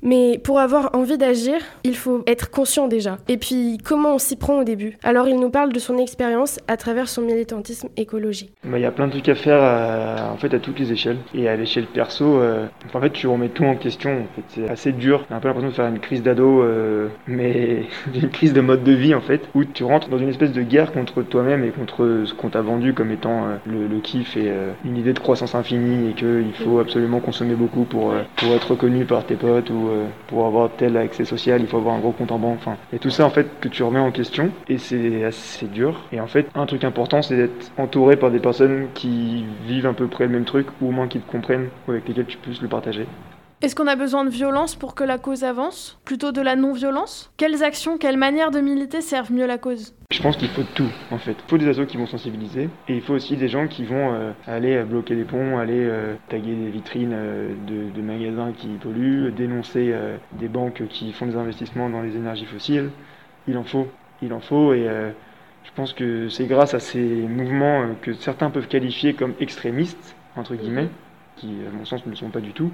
Mais 0.07 0.39
pour 0.41 0.59
avoir 0.59 0.91
envie 0.93 1.17
d'agir, 1.17 1.55
il 1.83 1.97
faut 1.97 2.23
être 2.27 2.49
conscient 2.49 2.87
déjà. 2.87 3.17
Et 3.27 3.35
puis, 3.35 3.77
comment 3.83 4.15
on 4.15 4.19
s'y 4.19 4.37
prend 4.37 4.61
au 4.61 4.63
début? 4.63 4.95
Alors, 5.03 5.27
il 5.27 5.37
nous 5.37 5.49
parle 5.49 5.73
de 5.73 5.79
son 5.79 5.97
expérience 5.97 6.61
à 6.69 6.77
travers 6.77 7.09
son 7.09 7.23
militantisme 7.23 7.89
écologique. 7.97 8.53
Bah, 8.63 8.79
Il 8.79 8.83
y 8.83 8.85
a 8.85 8.91
plein 8.91 9.07
de 9.07 9.11
trucs 9.11 9.27
à 9.27 9.35
faire 9.35 9.61
à, 9.61 10.31
en 10.31 10.37
fait 10.37 10.53
à 10.53 10.59
toutes 10.59 10.79
les 10.79 10.93
échelles. 10.93 11.17
Et 11.35 11.49
à 11.49 11.57
l'échelle 11.57 11.87
perso, 11.87 12.23
euh, 12.23 12.67
en 12.93 13.01
fait 13.01 13.11
tu 13.11 13.27
remets 13.27 13.49
tout 13.49 13.65
en 13.65 13.75
question. 13.75 14.25
C'est 14.47 14.69
assez 14.69 14.93
dur. 14.93 15.25
J'ai 15.27 15.35
un 15.35 15.39
peu 15.41 15.49
l'impression 15.49 15.71
de 15.71 15.75
faire 15.75 15.87
une 15.87 15.99
crise 15.99 16.23
d'ado, 16.23 16.61
euh, 16.61 17.09
mais 17.27 17.83
une 18.15 18.29
crise 18.29 18.53
de 18.53 18.61
mode 18.61 18.85
de 18.85 18.93
vie 18.93 19.13
en 19.13 19.21
fait, 19.21 19.41
où 19.55 19.65
tu 19.65 19.83
rentres 19.83 20.07
dans 20.07 20.19
une 20.19 20.29
espèce 20.29 20.53
de 20.53 20.61
guerre 20.61 20.93
contre 20.93 21.21
toi-même 21.21 21.65
et 21.65 21.71
contre 21.71 22.23
ce 22.25 22.33
qu'on 22.33 22.49
t'a 22.49 22.61
vendu 22.61 22.93
comme 22.93 23.11
étant 23.11 23.45
euh, 23.45 23.57
le, 23.65 23.99
kiff 23.99 24.37
et 24.37 24.45
euh, 24.47 24.71
une 24.85 24.97
idée 24.97 25.13
de 25.13 25.19
croissance 25.19 25.55
infinie 25.55 26.09
et 26.09 26.13
qu'il 26.13 26.53
faut 26.63 26.79
absolument 26.79 27.19
consommer 27.19 27.55
beaucoup 27.55 27.83
pour, 27.83 28.11
euh, 28.11 28.23
pour 28.37 28.53
être 28.53 28.71
reconnu 28.71 29.05
par 29.05 29.25
tes 29.25 29.35
potes 29.35 29.69
ou 29.69 29.89
euh, 29.89 29.96
pour 30.27 30.45
avoir 30.45 30.75
tel 30.75 30.97
accès 30.97 31.25
social, 31.25 31.61
il 31.61 31.67
faut 31.67 31.77
avoir 31.77 31.95
un 31.95 31.99
gros 31.99 32.11
compte 32.11 32.31
en 32.31 32.39
banque. 32.39 32.57
Enfin, 32.59 32.77
et 32.91 32.99
tout 32.99 33.09
ça 33.09 33.25
en 33.25 33.29
fait 33.29 33.59
que 33.59 33.67
tu 33.67 33.83
remets 33.83 33.99
en 33.99 34.11
question 34.11 34.51
et 34.67 34.77
c'est 34.77 35.23
assez 35.23 35.67
dur. 35.67 36.07
Et 36.11 36.19
en 36.19 36.27
fait, 36.27 36.49
un 36.55 36.65
truc 36.65 36.83
important, 36.83 37.21
c'est 37.21 37.35
d'être 37.37 37.71
entouré 37.77 38.17
par 38.17 38.31
des 38.31 38.39
personnes 38.39 38.87
qui 38.93 39.45
vivent 39.61 39.87
à 39.87 39.93
peu 39.93 40.07
près 40.07 40.25
le 40.25 40.31
même 40.31 40.45
truc 40.45 40.67
ou 40.81 40.89
au 40.89 40.91
moins 40.91 41.07
qui 41.07 41.19
te 41.19 41.29
comprennent 41.29 41.69
ou 41.87 41.91
avec 41.91 42.07
lesquelles 42.07 42.25
tu 42.27 42.37
puisses 42.37 42.61
le 42.61 42.67
partager. 42.67 43.07
Est-ce 43.59 43.73
qu'on 43.75 43.87
a 43.87 43.95
besoin 43.95 44.23
de 44.23 44.29
violence 44.29 44.75
pour 44.75 44.93
que 44.93 45.03
la 45.03 45.17
cause 45.17 45.43
avance? 45.43 45.99
Plutôt 46.05 46.31
de 46.31 46.41
la 46.41 46.55
non-violence? 46.55 47.31
Quelles 47.37 47.63
actions, 47.63 47.97
quelles 47.97 48.15
manières 48.15 48.51
de 48.51 48.59
militer 48.59 49.01
servent 49.01 49.31
mieux 49.31 49.47
la 49.47 49.57
cause? 49.57 49.95
Je 50.11 50.21
pense 50.21 50.37
qu'il 50.37 50.49
faut 50.49 50.61
tout 50.75 50.91
en 51.09 51.17
fait. 51.17 51.31
Il 51.31 51.49
faut 51.49 51.57
des 51.57 51.67
assos 51.67 51.87
qui 51.87 51.97
vont 51.97 52.05
sensibiliser 52.05 52.69
et 52.87 52.95
il 52.95 53.01
faut 53.01 53.15
aussi 53.15 53.35
des 53.35 53.47
gens 53.47 53.67
qui 53.67 53.83
vont 53.83 54.13
euh, 54.13 54.31
aller 54.45 54.75
euh, 54.75 54.83
bloquer 54.83 55.15
les 55.15 55.23
ponts, 55.23 55.57
aller 55.57 55.73
euh, 55.73 56.13
taguer 56.29 56.53
des 56.53 56.69
vitrines 56.69 57.15
de, 57.65 57.89
de 57.89 58.01
magasins 58.03 58.53
qui 58.55 58.67
polluent, 58.67 59.31
dénoncer 59.31 59.91
des 60.33 60.49
banques 60.49 60.83
qui 60.89 61.11
font 61.11 61.25
des 61.25 61.35
investissements 61.35 61.89
dans 61.89 62.03
les 62.03 62.15
énergies 62.15 62.45
fossiles. 62.45 62.91
Il 63.47 63.57
en 63.57 63.63
faut, 63.63 63.87
il 64.21 64.33
en 64.33 64.39
faut 64.39 64.73
et 64.73 64.85
je 65.63 65.71
pense 65.75 65.93
que 65.93 66.29
c'est 66.29 66.45
grâce 66.45 66.75
à 66.75 66.79
ces 66.79 66.99
mouvements 66.99 67.87
que 68.03 68.13
certains 68.13 68.51
peuvent 68.51 68.67
qualifier 68.67 69.15
comme 69.15 69.33
extrémistes 69.39 70.15
entre 70.35 70.53
guillemets, 70.53 70.89
qui 71.37 71.47
à 71.67 71.75
mon 71.75 71.85
sens 71.85 72.05
ne 72.05 72.11
le 72.11 72.15
sont 72.15 72.29
pas 72.29 72.39
du 72.41 72.51
tout. 72.51 72.71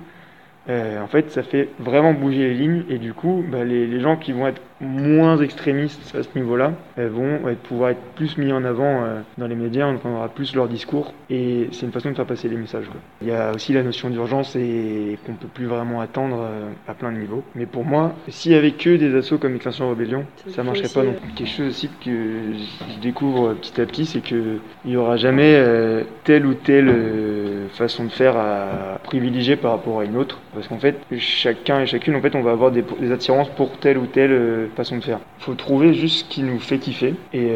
Euh, 0.70 1.02
en 1.02 1.08
fait, 1.08 1.30
ça 1.32 1.44
fait 1.44 1.70
vraiment 1.80 2.14
bouger 2.14 2.50
les 2.50 2.54
lignes 2.54 2.84
et 2.90 2.98
du 2.98 3.14
coup, 3.14 3.44
bah, 3.48 3.66
les, 3.66 3.86
les 3.86 4.00
gens 4.00 4.16
qui 4.16 4.32
vont 4.32 4.48
être 4.48 4.62
moins 4.84 5.38
extrémistes 5.38 6.14
à 6.16 6.24
ce 6.24 6.30
niveau-là 6.36 6.74
euh, 7.00 7.10
vont 7.10 7.48
être- 7.50 7.60
pouvoir 7.64 7.90
être 7.92 8.02
plus 8.16 8.38
mis 8.38 8.52
en 8.52 8.64
avant 8.66 9.04
euh, 9.04 9.22
dans 9.38 9.48
les 9.48 9.56
médias, 9.56 9.88
on 9.88 9.96
entendra 9.96 10.28
plus 10.30 10.56
leur 10.56 10.68
discours 10.68 11.14
et 11.30 11.70
c'est 11.72 11.86
une 11.86 11.92
façon 11.92 12.12
de 12.12 12.16
faire 12.16 12.26
passer 12.26 12.48
les 12.50 12.58
messages. 12.58 12.86
quoi. 12.88 13.00
Il 13.22 13.28
y 13.30 13.32
a 13.32 13.52
aussi 13.54 13.74
la 13.74 13.84
notion 13.84 14.10
d'urgence 14.10 14.56
et 14.56 15.18
qu'on 15.26 15.34
peut 15.34 15.48
plus 15.48 15.66
vraiment 15.66 16.02
attendre 16.02 16.42
euh, 16.42 16.70
à 16.88 16.94
plein 16.94 17.12
de 17.12 17.18
niveaux. 17.18 17.44
Mais 17.56 17.66
pour 17.66 17.86
moi, 17.86 18.14
s'il 18.28 18.52
y 18.52 18.56
avait 18.56 18.72
que 18.72 18.96
des 18.96 19.16
assauts 19.16 19.38
comme 19.38 19.56
Extinction 19.56 19.90
Rebellion, 19.90 20.26
ça 20.50 20.64
marcherait 20.64 20.88
pas 20.94 21.04
non 21.04 21.14
plus. 21.14 21.32
Quelque 21.34 21.50
chose 21.50 21.68
aussi 21.70 21.90
que 22.04 22.12
je 22.12 23.00
découvre 23.02 23.50
euh, 23.50 23.54
petit 23.54 23.80
à 23.82 23.86
petit, 23.86 24.06
c'est 24.06 24.22
que 24.22 24.58
il 24.86 24.92
y 24.92 24.98
aura 24.98 25.18
jamais 25.18 25.54
euh, 25.56 26.04
telle 26.24 26.46
ou 26.46 26.54
telle 26.54 26.90
euh, 26.90 27.68
façon 27.70 28.04
de 28.06 28.10
faire 28.10 28.36
à 28.38 29.00
privilégier 29.04 29.56
par 29.56 29.72
rapport 29.72 30.00
à 30.02 30.06
une 30.06 30.18
autre, 30.18 30.40
parce 30.54 30.68
qu'en 30.68 30.78
fait, 30.80 30.98
chacun 31.18 31.82
et 31.82 31.86
chacune, 31.86 32.16
en 32.16 32.22
fait, 32.22 32.36
on 32.36 32.42
va 32.42 32.52
avoir 32.52 32.72
des, 32.72 32.84
des 33.00 33.12
attirances 33.12 33.50
pour 33.50 33.72
telle 33.78 33.98
ou 33.98 34.06
telle 34.06 34.32
euh, 34.32 34.68
façon 34.76 34.98
de 34.98 35.04
faire. 35.04 35.20
Faut 35.40 35.54
trouver 35.56 35.94
juste 35.94 36.26
ce 36.26 36.30
qui 36.30 36.44
nous 36.44 36.60
fait 36.60 36.78
kiffer 36.78 37.16
et 37.34 37.52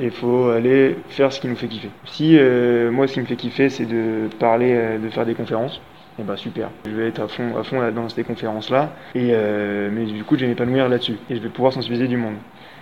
il 0.00 0.10
faut 0.10 0.48
aller 0.50 0.96
faire 1.08 1.32
ce 1.32 1.40
qui 1.40 1.48
nous 1.48 1.56
fait 1.56 1.68
kiffer. 1.68 1.90
Si 2.06 2.36
euh, 2.38 2.90
moi, 2.90 3.06
ce 3.06 3.14
qui 3.14 3.20
me 3.20 3.26
fait 3.26 3.36
kiffer, 3.36 3.68
c'est 3.68 3.86
de 3.86 4.28
parler, 4.38 4.72
euh, 4.72 4.98
de 4.98 5.08
faire 5.08 5.26
des 5.26 5.34
conférences. 5.34 5.80
Et 6.20 6.24
bah 6.24 6.36
super, 6.36 6.70
je 6.84 6.90
vais 6.90 7.06
être 7.06 7.20
à 7.20 7.28
fond, 7.28 7.80
là, 7.80 7.92
dans 7.92 8.08
ces 8.08 8.24
conférences-là, 8.24 8.90
et 9.14 9.28
euh, 9.30 9.88
mais 9.92 10.04
du 10.04 10.24
coup 10.24 10.34
je 10.34 10.40
vais 10.40 10.48
m'épanouir 10.48 10.88
là-dessus, 10.88 11.16
et 11.30 11.36
je 11.36 11.40
vais 11.40 11.48
pouvoir 11.48 11.72
sensibiliser 11.72 12.08
du 12.08 12.16
monde. 12.16 12.34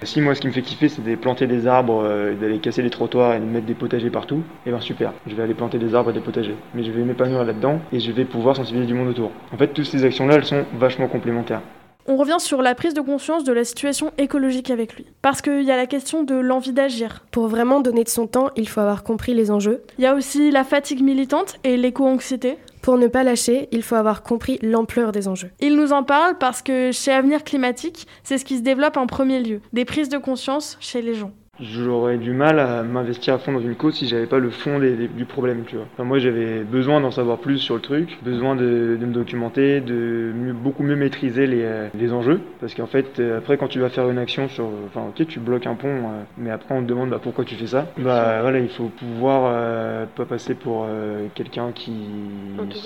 Si 0.04 0.22
moi 0.22 0.34
ce 0.34 0.40
qui 0.40 0.46
me 0.46 0.52
fait 0.52 0.62
kiffer 0.62 0.88
c'est 0.88 1.04
de 1.04 1.16
planter 1.16 1.46
des 1.46 1.66
arbres, 1.66 2.02
euh, 2.02 2.32
d'aller 2.34 2.60
casser 2.60 2.80
les 2.80 2.88
trottoirs 2.88 3.34
et 3.34 3.38
de 3.38 3.44
mettre 3.44 3.66
des 3.66 3.74
potagers 3.74 4.08
partout, 4.08 4.42
et 4.64 4.70
ben 4.70 4.80
super, 4.80 5.12
je 5.26 5.34
vais 5.34 5.42
aller 5.42 5.52
planter 5.52 5.76
des 5.78 5.94
arbres 5.94 6.08
et 6.08 6.14
des 6.14 6.20
potagers. 6.20 6.56
Mais 6.74 6.82
je 6.82 6.90
vais 6.90 7.02
m'épanouir 7.02 7.44
là-dedans 7.44 7.78
et 7.92 8.00
je 8.00 8.10
vais 8.10 8.24
pouvoir 8.24 8.56
sensibiliser 8.56 8.86
du 8.86 8.94
monde 8.94 9.08
autour. 9.08 9.30
En 9.52 9.58
fait 9.58 9.68
toutes 9.68 9.84
ces 9.84 10.02
actions-là 10.02 10.36
elles 10.36 10.46
sont 10.46 10.64
vachement 10.78 11.06
complémentaires. 11.06 11.60
On 12.08 12.16
revient 12.16 12.36
sur 12.38 12.62
la 12.62 12.76
prise 12.76 12.94
de 12.94 13.00
conscience 13.00 13.42
de 13.42 13.52
la 13.52 13.64
situation 13.64 14.12
écologique 14.16 14.70
avec 14.70 14.94
lui. 14.94 15.06
Parce 15.22 15.42
qu'il 15.42 15.62
y 15.62 15.72
a 15.72 15.76
la 15.76 15.86
question 15.86 16.22
de 16.22 16.36
l'envie 16.36 16.72
d'agir. 16.72 17.24
Pour 17.32 17.48
vraiment 17.48 17.80
donner 17.80 18.04
de 18.04 18.08
son 18.08 18.28
temps, 18.28 18.50
il 18.54 18.68
faut 18.68 18.80
avoir 18.80 19.02
compris 19.02 19.34
les 19.34 19.50
enjeux. 19.50 19.82
Il 19.98 20.04
y 20.04 20.06
a 20.06 20.14
aussi 20.14 20.52
la 20.52 20.62
fatigue 20.62 21.02
militante 21.02 21.56
et 21.64 21.76
l'éco-anxiété. 21.76 22.58
Pour 22.80 22.96
ne 22.98 23.08
pas 23.08 23.24
lâcher, 23.24 23.68
il 23.72 23.82
faut 23.82 23.96
avoir 23.96 24.22
compris 24.22 24.60
l'ampleur 24.62 25.10
des 25.10 25.26
enjeux. 25.26 25.50
Il 25.58 25.74
nous 25.74 25.92
en 25.92 26.04
parle 26.04 26.38
parce 26.38 26.62
que 26.62 26.92
chez 26.92 27.10
Avenir 27.10 27.42
Climatique, 27.42 28.06
c'est 28.22 28.38
ce 28.38 28.44
qui 28.44 28.58
se 28.58 28.62
développe 28.62 28.96
en 28.96 29.08
premier 29.08 29.40
lieu, 29.40 29.60
des 29.72 29.84
prises 29.84 30.08
de 30.08 30.18
conscience 30.18 30.76
chez 30.78 31.02
les 31.02 31.14
gens 31.14 31.32
j'aurais 31.60 32.18
du 32.18 32.32
mal 32.32 32.58
à 32.58 32.82
m'investir 32.82 33.34
à 33.34 33.38
fond 33.38 33.52
dans 33.52 33.60
une 33.60 33.74
cause 33.74 33.94
si 33.94 34.06
j'avais 34.06 34.26
pas 34.26 34.38
le 34.38 34.50
fond 34.50 34.78
du 34.78 35.24
problème, 35.24 35.64
tu 35.66 35.76
vois. 35.76 35.86
Enfin, 35.94 36.04
moi, 36.04 36.18
j'avais 36.18 36.62
besoin 36.62 37.00
d'en 37.00 37.10
savoir 37.10 37.38
plus 37.38 37.58
sur 37.58 37.74
le 37.74 37.80
truc, 37.80 38.18
besoin 38.22 38.56
de, 38.56 38.98
me 39.00 39.12
documenter, 39.12 39.80
de 39.80 40.32
beaucoup 40.54 40.82
mieux 40.82 40.96
maîtriser 40.96 41.46
les, 41.46 41.62
euh, 41.62 41.88
les 41.94 42.12
enjeux, 42.12 42.40
parce 42.60 42.74
qu'en 42.74 42.86
fait, 42.86 43.18
euh, 43.18 43.38
après, 43.38 43.56
quand 43.56 43.68
tu 43.68 43.78
vas 43.78 43.88
faire 43.88 44.08
une 44.10 44.18
action 44.18 44.48
sur, 44.48 44.68
enfin, 44.86 45.06
ok, 45.08 45.26
tu 45.26 45.40
bloques 45.40 45.66
un 45.66 45.74
pont, 45.74 45.88
euh, 45.88 46.22
mais 46.38 46.50
après, 46.50 46.74
on 46.74 46.82
te 46.82 46.86
demande 46.86 47.10
bah, 47.10 47.20
pourquoi 47.22 47.44
tu 47.44 47.54
fais 47.54 47.66
ça? 47.66 47.86
Bah 47.98 48.40
voilà, 48.42 48.58
il 48.58 48.68
faut 48.68 48.88
pouvoir 48.88 50.06
pas 50.16 50.24
passer 50.24 50.54
pour 50.54 50.86
quelqu'un 51.34 51.72
qui 51.74 51.92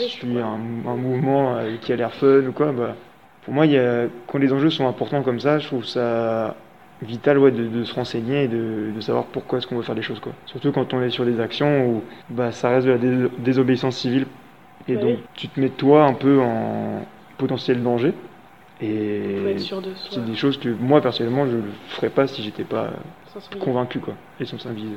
suit 0.08 0.38
un, 0.38 0.90
un, 0.90 0.96
mouvement 0.96 1.56
qui 1.80 1.92
a 1.92 1.96
l'air 1.96 2.12
fun 2.12 2.42
ou 2.48 2.52
quoi. 2.52 2.72
Bah, 2.72 2.94
pour 3.44 3.54
moi, 3.54 3.66
il 3.66 3.72
y 3.72 3.78
a, 3.78 4.06
quand 4.26 4.38
les 4.38 4.52
enjeux 4.52 4.70
sont 4.70 4.86
importants 4.86 5.22
comme 5.22 5.40
ça, 5.40 5.58
je 5.58 5.66
trouve 5.66 5.84
ça 5.84 6.56
vital 7.02 7.38
ouais, 7.38 7.50
de, 7.50 7.84
se 7.84 7.94
renseigner 7.94 8.44
et 8.44 8.48
de, 8.48 8.90
de 8.94 9.00
savoir 9.00 9.24
pourquoi 9.24 9.58
est-ce 9.58 9.66
qu'on 9.66 9.76
veut 9.76 9.82
faire 9.82 9.94
les 9.94 10.02
choses. 10.02 10.20
Quoi. 10.20 10.32
Surtout 10.46 10.72
quand 10.72 10.92
on 10.94 11.02
est 11.02 11.10
sur 11.10 11.24
des 11.24 11.40
actions 11.40 11.86
où 11.86 12.02
bah, 12.28 12.52
ça 12.52 12.70
reste 12.70 12.86
de 12.86 12.92
la 12.92 13.28
désobéissance 13.38 13.96
civile. 13.96 14.26
Et 14.88 14.96
donc 14.96 15.18
tu 15.34 15.48
te 15.48 15.60
mets 15.60 15.68
toi 15.68 16.04
un 16.04 16.14
peu 16.14 16.40
en 16.40 17.04
potentiel 17.38 17.82
danger. 17.82 18.12
Et 18.82 19.56
c'est 20.10 20.24
des 20.24 20.34
choses 20.34 20.58
que 20.58 20.70
moi 20.70 21.02
personnellement 21.02 21.46
je 21.46 21.56
ne 21.56 21.62
ferais 21.88 22.08
pas 22.08 22.26
si 22.26 22.42
j'étais 22.42 22.64
pas 22.64 22.90
convaincu 23.60 24.00
quoi, 24.00 24.14
et 24.40 24.46
sensibilisé. 24.46 24.94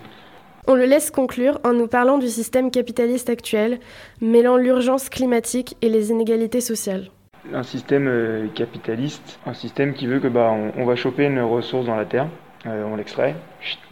On 0.65 0.75
le 0.75 0.85
laisse 0.85 1.11
conclure 1.11 1.59
en 1.65 1.73
nous 1.73 1.87
parlant 1.87 2.17
du 2.17 2.29
système 2.29 2.71
capitaliste 2.71 3.29
actuel, 3.29 3.79
mêlant 4.21 4.55
l'urgence 4.55 5.09
climatique 5.09 5.75
et 5.81 5.89
les 5.89 6.11
inégalités 6.11 6.61
sociales 6.61 7.09
un 7.51 7.63
système 7.63 8.07
euh, 8.07 8.47
capitaliste, 8.53 9.39
un 9.45 9.53
système 9.53 9.93
qui 9.93 10.07
veut 10.07 10.19
que 10.19 10.27
bah, 10.27 10.53
on, 10.77 10.85
va 10.85 10.95
choper 10.95 11.25
une 11.25 11.41
ressource 11.41 11.85
dans 11.85 11.95
la 11.95 12.05
terre, 12.05 12.27
euh, 12.65 12.85
on 12.85 12.95
l'extrait, 12.95 13.35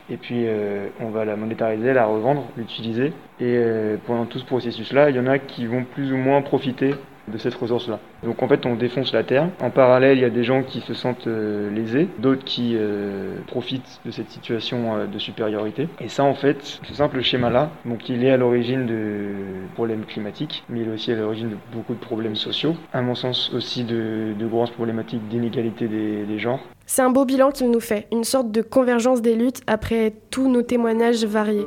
et 0.10 0.18
puis 0.18 0.46
euh, 0.48 0.88
on 1.00 1.10
va 1.10 1.26
la 1.26 1.36
monétariser, 1.36 1.94
la 1.94 2.06
revendre, 2.06 2.46
l'utiliser. 2.58 3.14
Et 3.40 3.60
pendant 4.06 4.26
tout 4.26 4.38
ce 4.38 4.46
processus-là, 4.46 5.10
il 5.10 5.16
y 5.16 5.20
en 5.20 5.26
a 5.26 5.40
qui 5.40 5.66
vont 5.66 5.84
plus 5.84 6.14
ou 6.14 6.18
moins 6.18 6.44
profiter 6.44 6.94
de 7.28 7.38
cette 7.38 7.56
ressource-là. 7.56 8.00
Donc 8.24 8.42
en 8.42 8.48
fait, 8.48 8.66
on 8.66 8.76
défonce 8.76 9.14
la 9.14 9.24
terre. 9.24 9.48
En 9.62 9.70
parallèle, 9.70 10.18
il 10.18 10.22
y 10.22 10.26
a 10.26 10.30
des 10.30 10.44
gens 10.44 10.64
qui 10.64 10.82
se 10.82 10.94
sentent 10.94 11.28
euh, 11.28 11.70
lésés, 11.70 12.08
d'autres 12.20 12.44
qui 12.44 12.76
euh, 12.76 13.36
profitent 13.48 14.00
de 14.06 14.12
cette 14.12 14.30
situation 14.30 14.96
euh, 14.96 15.06
de 15.06 15.20
supériorité. 15.20 15.88
Et 16.00 16.08
ça, 16.08 16.24
en 16.24 16.34
fait, 16.34 16.58
ce 16.62 16.94
simple 16.94 17.22
schéma-là, 17.22 17.72
donc 17.86 18.10
il 18.10 18.24
est 18.24 18.32
à 18.32 18.38
l'origine 18.38 18.86
de 18.86 19.30
problèmes 19.76 20.06
climatiques, 20.06 20.64
mais 20.70 20.82
il 20.82 20.88
est 20.88 20.94
aussi 20.94 21.12
à 21.12 21.16
l'origine 21.16 21.50
de 21.50 21.58
beaucoup 21.74 21.94
de 21.94 22.00
problèmes 22.00 22.36
sociaux. 22.36 22.76
À 22.94 23.02
mon 23.02 23.16
sens 23.16 23.52
aussi 23.54 23.84
de, 23.84 24.34
de 24.38 24.48
grosses 24.48 24.72
problématiques 24.72 25.28
d'inégalité 25.28 25.88
des, 25.88 26.24
des 26.24 26.40
genres. 26.40 26.60
C'est 26.86 27.02
un 27.02 27.10
beau 27.10 27.26
bilan 27.26 27.52
qu'il 27.52 27.72
nous 27.72 27.80
fait, 27.80 28.08
une 28.12 28.24
sorte 28.24 28.52
de 28.52 28.62
convergence 28.62 29.22
des 29.22 29.36
luttes 29.36 29.62
après 29.68 30.14
tous 30.30 30.50
nos 30.50 30.62
témoignages 30.62 31.24
variés. 31.24 31.66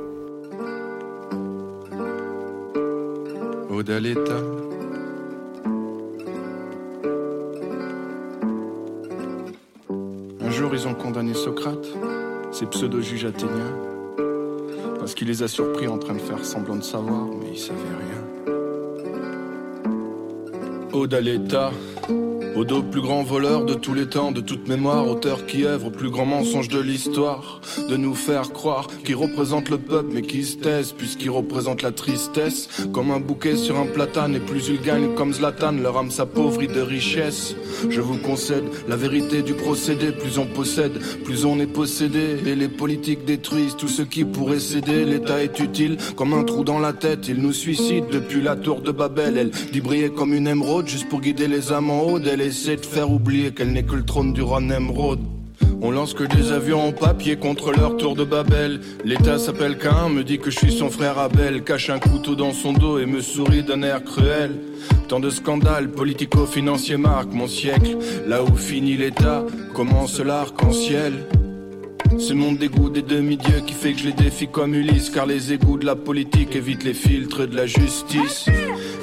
Odaleta 3.71 4.64
jour, 10.55 10.73
ils 10.73 10.87
ont 10.87 10.95
condamné 10.95 11.35
Socrate, 11.35 11.85
ces 12.53 12.67
pseudo-juges 12.67 13.25
athéniens, 13.25 13.77
parce 15.01 15.15
qu'il 15.15 15.27
les 15.27 15.43
a 15.43 15.49
surpris 15.49 15.89
en 15.89 15.99
train 15.99 16.15
de 16.15 16.21
faire 16.21 16.45
semblant 16.45 16.77
de 16.77 16.83
savoir, 16.83 17.27
mais 17.27 17.51
ils 17.53 17.59
savaient 17.59 17.81
rien. 17.81 18.55
Ode 20.93 21.13
à 21.13 21.21
l'État, 21.21 21.73
Odo, 22.57 22.85
plus 22.85 23.01
grand 23.01 23.25
voleur 23.25 23.65
de 23.65 23.75
tous 23.75 23.95
les 23.95 24.07
temps, 24.07 24.31
de 24.31 24.41
toute 24.41 24.69
mémoire, 24.69 25.09
auteur 25.09 25.45
qui 25.45 25.65
œuvre 25.65 25.89
au 25.89 25.91
plus 25.91 26.09
grand 26.09 26.25
mensonge 26.25 26.69
de 26.69 26.79
l'histoire, 26.79 27.61
de 27.91 27.97
nous 27.97 28.15
faire 28.15 28.53
croire 28.53 28.87
qu'il 29.05 29.17
représente 29.17 29.71
le 29.71 29.79
peuple 29.79 30.11
mais 30.15 30.23
qui 30.23 30.45
se 30.45 30.59
taise 30.59 30.93
puisqu'il 30.93 31.31
représente 31.31 31.83
la 31.83 31.91
tristesse, 31.91 32.69
comme 32.93 33.11
un 33.11 33.19
bouquet 33.19 33.57
sur 33.57 33.77
un 33.77 33.87
platane 33.87 34.37
et 34.37 34.41
plus 34.41 34.69
ils 34.69 34.81
gagnent 34.81 35.15
comme 35.17 35.33
Zlatan, 35.33 35.73
leur 35.73 35.99
âme 35.99 36.13
s'appauvrit 36.13 36.69
de 36.69 36.81
richesse. 36.81 37.57
Je 37.91 38.01
vous 38.01 38.19
concède 38.19 38.65
la 38.89 38.95
vérité 38.95 39.43
du 39.43 39.55
procédé, 39.55 40.13
plus 40.13 40.39
on 40.39 40.47
possède, 40.47 40.93
plus 41.25 41.45
on 41.45 41.59
est 41.59 41.67
possédé, 41.67 42.37
et 42.47 42.55
les 42.55 42.69
politiques 42.69 43.25
détruisent 43.25 43.77
tout 43.77 43.89
ce 43.89 44.03
qui 44.03 44.25
pourrait 44.25 44.61
céder, 44.61 45.05
l'État 45.05 45.43
est 45.43 45.59
utile 45.59 45.97
comme 46.15 46.33
un 46.33 46.45
trou 46.45 46.63
dans 46.63 46.79
la 46.79 46.93
tête, 46.93 47.27
il 47.27 47.43
nous 47.43 47.53
suicide 47.53 48.05
depuis 48.13 48.43
la 48.43 48.55
tour 48.55 48.81
de 48.81 48.93
Babel, 48.93 49.39
elle 49.39 49.51
dit 49.51 49.81
briller 49.81 50.11
comme 50.11 50.35
une 50.35 50.47
émeraude 50.47 50.87
juste 50.87 51.09
pour 51.09 51.21
guider 51.21 51.49
les 51.49 51.73
âmes 51.73 51.91
en 51.91 52.03
haut, 52.03 52.21
essaie 52.45 52.77
de 52.77 52.87
faire 52.87 53.11
oublier 53.11 53.53
qu'elle 53.53 53.73
n'est 53.73 53.85
que 53.85 53.97
le 53.97 54.05
trône 54.05 54.33
du 54.33 54.43
roi 54.43 54.61
Nemrod. 54.61 55.21
On 55.81 55.91
lance 55.91 56.15
que 56.15 56.25
des 56.25 56.53
avions 56.53 56.89
en 56.89 56.93
papier 56.93 57.37
contre 57.37 57.73
leur 57.73 57.97
tour 57.97 58.15
de 58.15 58.25
Babel. 58.25 58.81
L'État 59.05 59.39
s'appelle 59.39 59.79
Cain, 59.79 60.09
me 60.09 60.25
dit 60.25 60.39
que 60.39 60.51
je 60.51 60.59
suis 60.59 60.73
son 60.73 60.91
frère 60.91 61.19
Abel, 61.19 61.63
cache 61.63 61.91
un 61.91 61.99
couteau 61.99 62.35
dans 62.35 62.53
son 62.53 62.73
dos 62.73 62.99
et 62.99 63.07
me 63.07 63.21
sourit 63.21 63.63
d'un 63.63 63.83
air 63.83 64.03
cruel. 64.03 64.53
Tant 65.09 65.21
de 65.21 65.31
scandales 65.31 65.91
politico-financiers 65.91 66.97
marquent 66.97 67.35
mon 67.35 67.49
siècle. 67.49 67.99
Là 68.27 68.43
où 68.43 68.57
finit 68.57 68.97
l'État, 68.97 69.45
commence 69.75 70.21
l'arc-en-ciel. 70.21 71.27
C'est 72.19 72.35
mon 72.35 72.53
dégoût 72.53 72.91
des 72.91 73.03
demi-dieux 73.03 73.61
qui 73.67 73.75
fait 73.75 73.93
que 73.93 73.99
je 73.99 74.07
les 74.07 74.13
défie 74.13 74.49
comme 74.49 74.75
Ulysse, 74.75 75.11
car 75.11 75.27
les 75.27 75.53
égouts 75.53 75.79
de 75.79 75.87
la 75.87 75.97
politique 75.97 76.55
évitent 76.55 76.85
les 76.85 76.95
filtres 76.95 77.47
de 77.47 77.57
la 77.57 77.67
justice. 77.67 78.47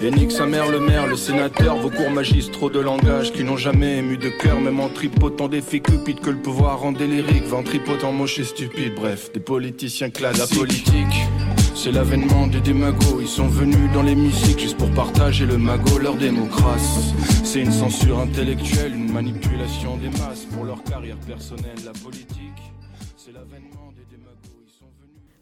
Et 0.02 0.12
nique 0.12 0.32
sa 0.32 0.46
mère, 0.46 0.70
le 0.72 0.80
maire, 0.80 1.08
le 1.08 1.16
sénateur, 1.16 1.78
vos 1.78 1.90
cours 1.90 2.10
magistraux 2.10 2.70
de 2.70 2.80
langage 2.80 3.32
qui 3.34 3.44
n'ont 3.44 3.58
jamais 3.58 3.98
ému 3.98 4.18
de 4.18 4.30
cœur, 4.30 4.60
même 4.60 4.80
en 4.80 4.90
tripotant 4.90 5.48
des 5.48 5.62
filles 5.62 5.82
cupides 5.82 6.20
que 6.20 6.30
le 6.30 6.38
pouvoir 6.38 6.80
rend 6.80 6.92
délirique, 6.92 7.46
ventripotent 7.46 8.12
moche 8.12 8.40
et 8.40 8.44
stupide, 8.44 8.96
bref, 8.96 9.32
des 9.34 9.40
politiciens 9.40 10.10
classiques. 10.10 10.40
La 10.52 10.58
politique. 10.58 11.28
C'est 11.76 11.92
l'avènement 11.92 12.48
des 12.48 12.60
démagos, 12.60 13.22
ils 13.22 13.28
sont 13.28 13.48
venus 13.48 13.92
dans 13.94 14.04
l'hémicycle 14.04 14.62
juste 14.62 14.78
pour 14.78 14.92
partager 14.92 15.46
le 15.46 15.58
magot, 15.58 15.98
leur 15.98 16.16
démocratie. 16.16 17.14
C'est 17.44 17.62
une 17.62 17.72
censure 17.72 18.20
intellectuelle, 18.20 18.94
une 18.94 19.12
manipulation 19.12 19.98
des 19.98 20.10
masses 20.10 20.46
pour 20.54 20.64
leur 20.64 20.84
carrière 20.84 21.18
personnelle, 21.28 21.78
la 21.86 21.92
politique. 21.92 22.51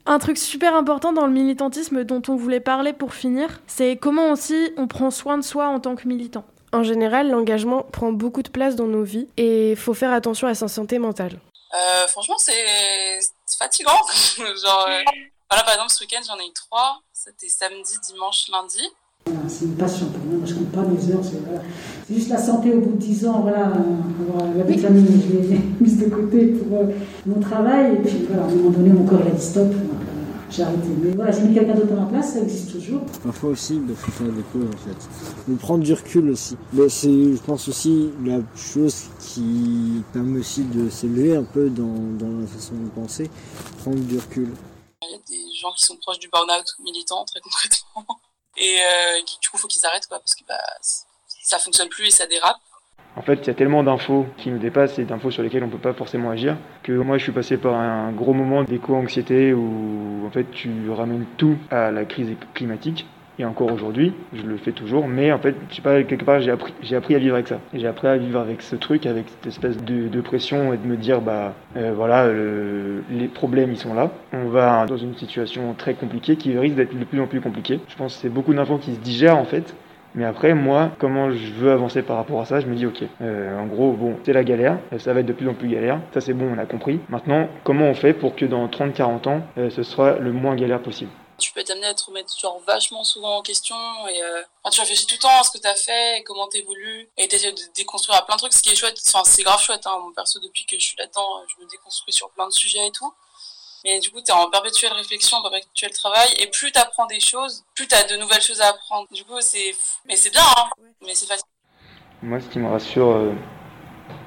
Un 0.09 0.17
truc 0.17 0.39
super 0.39 0.75
important 0.75 1.13
dans 1.13 1.27
le 1.27 1.31
militantisme 1.31 2.03
dont 2.03 2.21
on 2.27 2.35
voulait 2.35 2.59
parler 2.59 2.93
pour 2.93 3.13
finir, 3.13 3.61
c'est 3.67 3.95
comment 3.95 4.31
aussi 4.31 4.71
on 4.75 4.87
prend 4.87 5.11
soin 5.11 5.37
de 5.37 5.43
soi 5.43 5.67
en 5.67 5.79
tant 5.79 5.95
que 5.95 6.07
militant. 6.07 6.43
En 6.73 6.83
général, 6.83 7.29
l'engagement 7.29 7.83
prend 7.83 8.11
beaucoup 8.11 8.41
de 8.41 8.49
place 8.49 8.75
dans 8.75 8.87
nos 8.87 9.03
vies 9.03 9.27
et 9.37 9.71
il 9.71 9.77
faut 9.77 9.93
faire 9.93 10.11
attention 10.11 10.47
à 10.47 10.55
sa 10.55 10.67
santé 10.67 10.97
mentale. 10.97 11.39
Euh, 11.75 12.07
franchement, 12.07 12.37
c'est 12.39 13.19
fatigant. 13.57 13.91
Genre, 14.37 14.87
euh, 14.89 15.01
voilà, 15.49 15.63
par 15.63 15.73
exemple, 15.75 15.91
ce 15.91 16.03
week-end, 16.03 16.21
j'en 16.25 16.39
ai 16.39 16.47
eu 16.47 16.53
trois. 16.53 17.01
C'était 17.13 17.47
samedi, 17.47 17.93
dimanche, 18.11 18.47
lundi. 18.51 18.89
C'est 19.47 19.65
une 19.65 19.77
passion 19.77 20.07
pour 20.07 20.23
moi, 20.25 20.45
je 20.45 20.53
ne 20.53 20.59
compte 20.59 20.71
pas 20.71 20.81
mes 20.81 21.11
heures. 21.11 21.21
C'est 22.09 22.15
juste 22.15 22.29
la 22.29 22.39
santé 22.39 22.73
au 22.73 22.79
bout 22.79 22.93
de 22.93 22.97
10 22.97 23.27
ans, 23.27 23.41
voilà, 23.41 23.71
la 24.57 24.63
vitamine, 24.63 25.05
je 25.05 25.47
l'ai 25.47 25.59
mise 25.79 25.99
de 25.99 26.09
côté 26.09 26.47
pour 26.47 26.79
euh, 26.79 26.85
mon 27.27 27.39
travail. 27.39 27.93
Et 27.93 27.97
puis 27.97 28.25
voilà, 28.27 28.45
à 28.45 28.47
un 28.47 28.49
moment 28.49 28.71
donné, 28.71 28.89
mon 28.89 29.05
corps 29.05 29.21
a 29.21 29.29
dit 29.29 29.45
stop, 29.45 29.67
j'ai 30.49 30.63
arrêté. 30.63 30.87
Mais 31.03 31.11
voilà, 31.11 31.31
j'ai 31.31 31.41
mis 31.41 31.53
quelqu'un 31.53 31.75
d'autre 31.75 31.93
en 31.99 32.07
place, 32.07 32.33
ça 32.33 32.39
existe 32.39 32.71
toujours. 32.71 33.01
Parfois 33.23 33.51
aussi, 33.51 33.79
il 33.87 33.95
faut 33.95 34.09
faire 34.09 34.31
des 34.31 34.41
pauses 34.41 34.65
en 34.73 34.77
fait. 34.77 35.51
De 35.51 35.55
prendre 35.55 35.83
du 35.83 35.93
recul 35.93 36.31
aussi. 36.31 36.57
Mais 36.73 36.89
c'est, 36.89 37.11
je 37.11 37.41
pense 37.43 37.67
aussi, 37.67 38.09
la 38.25 38.39
chose 38.55 39.03
qui 39.19 40.03
permet 40.11 40.39
aussi 40.39 40.63
de 40.63 40.89
s'élever 40.89 41.35
un 41.35 41.43
peu 41.43 41.69
dans, 41.69 41.93
dans 42.17 42.39
la 42.39 42.47
façon 42.47 42.73
de 42.73 42.89
penser, 42.89 43.29
prendre 43.83 43.99
du 43.99 44.17
recul. 44.17 44.49
Il 45.03 45.11
y 45.11 45.13
a 45.13 45.17
des 45.29 45.55
gens 45.61 45.71
qui 45.73 45.85
sont 45.85 45.95
proches 45.97 46.17
du 46.17 46.29
burn-out 46.29 46.65
militant, 46.83 47.23
très 47.25 47.39
concrètement 47.39 48.17
et 48.57 48.79
euh, 48.79 49.21
du 49.41 49.47
coup 49.47 49.57
faut 49.57 49.67
qu'ils 49.67 49.85
arrêtent 49.85 50.07
quoi 50.07 50.17
parce 50.17 50.33
que 50.33 50.43
bah, 50.47 50.57
ça 51.49 51.57
fonctionne 51.57 51.89
plus 51.89 52.07
et 52.07 52.11
ça 52.11 52.27
dérape. 52.27 52.57
En 53.15 53.21
fait, 53.21 53.39
il 53.41 53.47
y 53.47 53.49
a 53.49 53.53
tellement 53.53 53.83
d'infos 53.83 54.27
qui 54.37 54.49
nous 54.49 54.59
dépassent 54.59 54.99
et 54.99 55.03
d'infos 55.03 55.31
sur 55.31 55.43
lesquelles 55.43 55.63
on 55.63 55.67
ne 55.67 55.71
peut 55.71 55.77
pas 55.77 55.93
forcément 55.93 56.29
agir 56.29 56.55
que 56.83 56.91
moi 56.91 57.17
je 57.17 57.23
suis 57.23 57.31
passé 57.31 57.57
par 57.57 57.73
un 57.73 58.11
gros 58.11 58.33
moment 58.33 58.63
d'éco-anxiété 58.63 59.53
où 59.53 60.23
en 60.25 60.29
fait 60.29 60.49
tu 60.51 60.69
ramènes 60.91 61.25
tout 61.37 61.57
à 61.71 61.91
la 61.91 62.05
crise 62.05 62.29
climatique 62.53 63.05
et 63.39 63.45
encore 63.45 63.71
aujourd'hui, 63.71 64.13
je 64.33 64.41
le 64.41 64.57
fais 64.57 64.73
toujours, 64.73 65.07
mais 65.07 65.31
en 65.31 65.39
fait, 65.39 65.55
je 65.69 65.75
sais 65.77 65.81
pas, 65.81 66.03
quelque 66.03 66.25
part, 66.25 66.41
j'ai 66.41 66.51
appris, 66.51 67.15
à 67.15 67.19
vivre 67.19 67.35
avec 67.35 67.47
ça. 67.47 67.61
J'ai 67.73 67.87
appris 67.87 68.07
à 68.07 68.17
vivre 68.17 68.37
avec 68.37 68.61
ce 68.61 68.75
truc, 68.75 69.05
avec 69.05 69.27
cette 69.29 69.47
espèce 69.47 69.77
de, 69.77 70.21
pression 70.21 70.73
et 70.73 70.77
de 70.77 70.85
me 70.85 70.97
dire, 70.97 71.21
bah 71.21 71.53
euh, 71.77 71.93
voilà, 71.95 72.27
les 73.09 73.27
problèmes, 73.29 73.71
ils 73.71 73.77
sont 73.77 73.93
là. 73.93 74.11
On 74.33 74.49
va 74.49 74.85
dans 74.87 74.97
une 74.97 75.15
situation 75.15 75.73
très 75.73 75.93
compliquée 75.93 76.35
qui 76.35 76.57
risque 76.57 76.75
d'être 76.75 76.97
de 76.97 77.05
plus 77.05 77.21
en 77.21 77.27
plus 77.27 77.39
compliquée. 77.39 77.79
Je 77.87 77.95
pense 77.95 78.15
que 78.15 78.21
c'est 78.23 78.29
beaucoup 78.29 78.53
d'infos 78.53 78.77
qui 78.77 78.93
se 78.93 78.99
digèrent 78.99 79.37
en 79.37 79.45
fait. 79.45 79.73
Mais 80.15 80.25
après, 80.25 80.53
moi, 80.53 80.91
comment 80.99 81.31
je 81.31 81.53
veux 81.53 81.71
avancer 81.71 82.01
par 82.01 82.17
rapport 82.17 82.41
à 82.41 82.45
ça, 82.45 82.59
je 82.59 82.65
me 82.65 82.75
dis, 82.75 82.85
ok, 82.85 83.03
euh, 83.21 83.59
en 83.59 83.67
gros, 83.67 83.91
bon, 83.93 84.17
c'est 84.25 84.33
la 84.33 84.43
galère, 84.43 84.79
ça 84.97 85.13
va 85.13 85.19
être 85.19 85.25
de 85.25 85.33
plus 85.33 85.47
en 85.47 85.53
plus 85.53 85.69
galère, 85.69 86.01
ça 86.13 86.21
c'est 86.21 86.33
bon, 86.33 86.51
on 86.53 86.57
a 86.57 86.65
compris. 86.65 86.99
Maintenant, 87.09 87.47
comment 87.63 87.85
on 87.85 87.93
fait 87.93 88.13
pour 88.13 88.35
que 88.35 88.45
dans 88.45 88.67
30-40 88.67 89.27
ans, 89.27 89.41
euh, 89.57 89.69
ce 89.69 89.83
soit 89.83 90.17
le 90.19 90.31
moins 90.31 90.55
galère 90.55 90.81
possible? 90.81 91.11
Tu 91.37 91.53
peux 91.53 91.61
être 91.61 91.71
amené 91.71 91.85
à 91.87 91.93
te 91.93 92.03
remettre 92.03 92.37
genre 92.37 92.59
vachement 92.67 93.05
souvent 93.05 93.37
en 93.37 93.41
question 93.41 93.75
et 94.09 94.21
euh, 94.21 94.41
enfin, 94.61 94.71
tu 94.71 94.81
réfléchis 94.81 95.07
tout 95.07 95.15
le 95.15 95.21
temps 95.21 95.39
à 95.39 95.43
ce 95.43 95.51
que 95.51 95.57
t'as 95.57 95.75
fait 95.75 96.21
comment 96.25 96.47
t'évolues 96.47 97.09
et 97.17 97.29
t'essaies 97.29 97.53
de 97.53 97.61
déconstruire 97.77 98.17
à 98.17 98.25
plein 98.25 98.35
de 98.35 98.41
trucs, 98.41 98.51
ce 98.51 98.61
qui 98.61 98.71
est 98.71 98.75
chouette. 98.75 98.99
Enfin, 99.07 99.23
c'est 99.23 99.43
grave 99.43 99.61
chouette, 99.61 99.87
hein. 99.87 99.97
Mon 100.03 100.11
perso, 100.11 100.39
depuis 100.39 100.65
que 100.65 100.77
je 100.77 100.83
suis 100.83 100.97
là-dedans, 100.97 101.43
je 101.47 101.63
me 101.63 101.69
déconstruis 101.69 102.11
sur 102.11 102.29
plein 102.31 102.45
de 102.45 102.51
sujets 102.51 102.85
et 102.85 102.91
tout. 102.91 103.13
Mais 103.85 103.99
du 103.99 104.09
coup, 104.11 104.21
t'es 104.21 104.31
en 104.31 104.49
perpétuelle 104.49 104.93
réflexion, 104.93 105.37
en 105.37 105.49
perpétuel 105.49 105.91
travail, 105.91 106.27
et 106.39 106.47
plus 106.47 106.71
t'apprends 106.71 107.05
des 107.07 107.19
choses, 107.19 107.63
plus 107.75 107.87
t'as 107.87 108.03
de 108.07 108.17
nouvelles 108.17 108.41
choses 108.41 108.61
à 108.61 108.69
apprendre. 108.69 109.07
Du 109.11 109.23
coup, 109.23 109.39
c'est, 109.41 109.75
mais 110.05 110.15
c'est 110.15 110.31
bien, 110.31 110.41
hein. 110.57 110.69
Mais 111.05 111.15
c'est 111.15 111.25
facile. 111.27 111.45
Moi, 112.21 112.39
ce 112.41 112.49
qui 112.49 112.59
me 112.59 112.67
rassure 112.67 113.07
euh, 113.11 113.31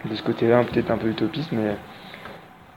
de 0.05 0.15
ce 0.15 0.23
côté-là, 0.23 0.65
peut-être 0.65 0.91
un 0.91 0.99
peu 0.99 1.09
utopiste, 1.09 1.53
mais 1.53 1.77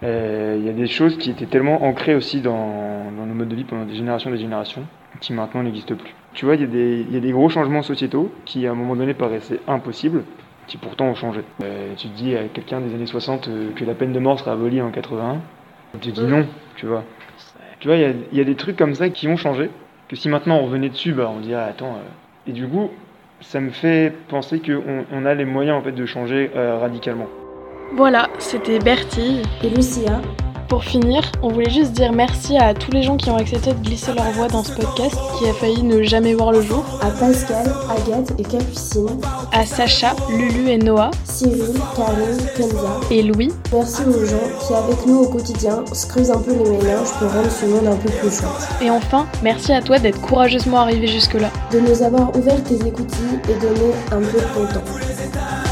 euh, 0.04 0.58
il 0.60 0.66
y 0.66 0.70
a 0.70 0.74
des 0.74 0.88
choses 0.88 1.18
qui 1.18 1.32
étaient 1.32 1.46
tellement 1.46 1.84
ancrées 1.84 2.16
aussi 2.16 2.42
dans, 2.42 3.12
dans 3.12 3.26
nos 3.26 3.34
modes 3.34 3.50
de 3.50 3.56
vie 3.56 3.64
pendant 3.64 3.86
des 3.86 3.96
générations 3.96 4.30
et 4.30 4.34
des 4.34 4.40
générations, 4.42 4.86
qui 5.22 5.34
maintenant 5.34 5.64
n'existent 5.64 5.96
plus. 5.96 6.14
Tu 6.34 6.46
vois, 6.46 6.56
il 6.56 6.62
y, 6.62 6.66
a 6.66 6.68
des- 6.68 7.06
il 7.08 7.14
y 7.14 7.18
a 7.18 7.22
des 7.22 7.32
gros 7.32 7.50
changements 7.50 7.82
sociétaux 7.82 8.32
qui, 8.46 8.68
à 8.68 8.72
un 8.72 8.76
moment 8.76 8.96
donné, 8.96 9.14
paraissaient 9.14 9.62
impossibles, 9.68 10.26
qui 10.68 10.78
pourtant 10.78 11.06
ont 11.06 11.16
changé. 11.16 11.42
Euh, 11.64 11.94
tu 11.96 12.10
te 12.10 12.14
dis 12.18 12.36
à 12.36 12.46
quelqu'un 12.50 12.82
des 12.82 12.94
années 12.94 13.06
60 13.06 13.48
euh, 13.48 13.72
que 13.74 13.86
la 13.86 13.94
peine 13.96 14.12
de 14.14 14.20
mort 14.20 14.40
sera 14.40 14.52
abolie 14.54 14.82
en 14.82 14.92
81, 14.92 15.42
te 16.00 16.10
dit 16.10 16.24
non, 16.24 16.46
tu 16.76 16.86
vois. 16.86 17.04
Tu 17.80 17.88
vois, 17.88 17.98
il 17.98 18.02
y 18.02 18.06
a, 18.06 18.12
il 18.32 18.38
y 18.38 18.42
a 18.42 18.44
des 18.46 18.56
trucs 18.56 18.78
comme 18.78 18.96
ça 18.96 19.10
qui 19.10 19.28
ont 19.28 19.38
changé, 19.38 19.70
que 20.08 20.16
si 20.16 20.30
maintenant 20.30 20.58
on 20.58 20.66
revenait 20.66 20.90
dessus, 20.90 21.14
bah 21.14 21.32
on 21.36 21.40
dirait, 21.40 21.64
attends... 21.64 21.96
euh, 21.96 22.50
Et 22.50 22.52
du 22.52 22.68
coup, 22.68 22.90
ça 23.42 23.60
me 23.60 23.70
fait 23.70 24.14
penser 24.30 24.60
qu'on 24.60 25.06
on 25.12 25.26
a 25.26 25.34
les 25.34 25.46
moyens 25.46 25.78
en 25.78 25.82
fait 25.82 25.92
de 25.92 26.06
changer 26.06 26.52
euh, 26.56 26.78
radicalement. 26.80 27.28
Voilà, 27.94 28.30
c'était 28.40 28.80
Bertille 28.80 29.44
et 29.64 29.70
Lucia. 29.70 30.22
Pour 30.76 30.84
finir, 30.84 31.22
on 31.42 31.54
voulait 31.54 31.70
juste 31.70 31.94
dire 31.94 32.12
merci 32.12 32.58
à 32.58 32.74
tous 32.74 32.92
les 32.92 33.02
gens 33.02 33.16
qui 33.16 33.30
ont 33.30 33.38
accepté 33.38 33.72
de 33.72 33.82
glisser 33.82 34.12
leur 34.12 34.30
voix 34.32 34.50
dans 34.50 34.62
ce 34.62 34.74
podcast 34.74 35.16
qui 35.40 35.48
a 35.48 35.54
failli 35.54 35.82
ne 35.84 36.04
jamais 36.04 36.34
voir 36.34 36.52
le 36.52 36.62
jour. 36.62 36.84
À 37.02 37.12
Pascal, 37.12 37.74
Agathe 37.90 38.34
et 38.38 38.44
Capucine. 38.44 39.08
À 39.54 39.66
Sacha, 39.66 40.14
Lulu 40.30 40.68
et 40.68 40.78
Noah. 40.78 41.12
Cyril, 41.24 41.80
Karine, 41.96 42.46
Kenza. 42.58 43.00
Et 43.10 43.24
Louis. 43.24 43.54
Merci 43.72 44.02
aux 44.02 44.26
gens 44.26 44.36
qui, 44.68 44.74
avec 44.74 45.06
nous 45.08 45.20
au 45.20 45.30
quotidien, 45.30 45.82
se 45.94 46.08
creusent 46.08 46.32
un 46.32 46.42
peu 46.42 46.52
les 46.52 46.70
méninges 46.70 47.14
pour 47.20 47.32
rendre 47.32 47.50
ce 47.50 47.66
monde 47.68 47.88
un 47.88 47.96
peu 47.96 48.10
plus 48.10 48.38
chouette. 48.38 48.68
Et 48.82 48.90
enfin, 48.90 49.28
merci 49.42 49.72
à 49.72 49.82
toi 49.82 49.98
d'être 49.98 50.20
courageusement 50.20 50.82
arrivé 50.82 51.08
jusque-là. 51.08 51.52
De 51.72 51.80
nous 51.80 52.04
avoir 52.04 52.36
ouvert 52.36 52.62
tes 52.66 52.86
écoutilles 52.86 53.40
et 53.48 53.54
donné 53.62 53.94
un 54.12 54.20
peu 54.20 54.40
de 54.40 54.68
ton 54.68 54.74
temps. 54.74 55.65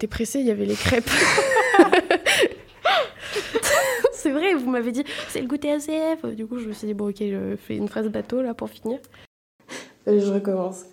J'étais 0.00 0.12
pressée, 0.12 0.40
il 0.40 0.46
y 0.46 0.50
avait 0.50 0.64
les 0.64 0.76
crêpes. 0.76 1.10
c'est 4.14 4.30
vrai, 4.30 4.54
vous 4.54 4.70
m'avez 4.70 4.92
dit 4.92 5.04
c'est 5.28 5.42
le 5.42 5.46
goûter 5.46 5.72
ACF. 5.72 6.24
Du 6.34 6.46
coup, 6.46 6.58
je 6.58 6.68
me 6.68 6.72
suis 6.72 6.86
dit 6.86 6.94
bon, 6.94 7.10
ok, 7.10 7.16
je 7.18 7.54
fais 7.56 7.76
une 7.76 7.86
phrase 7.86 8.08
bateau 8.08 8.40
là 8.40 8.54
pour 8.54 8.70
finir. 8.70 8.98
Euh, 10.08 10.18
je 10.18 10.32
recommence. 10.32 10.86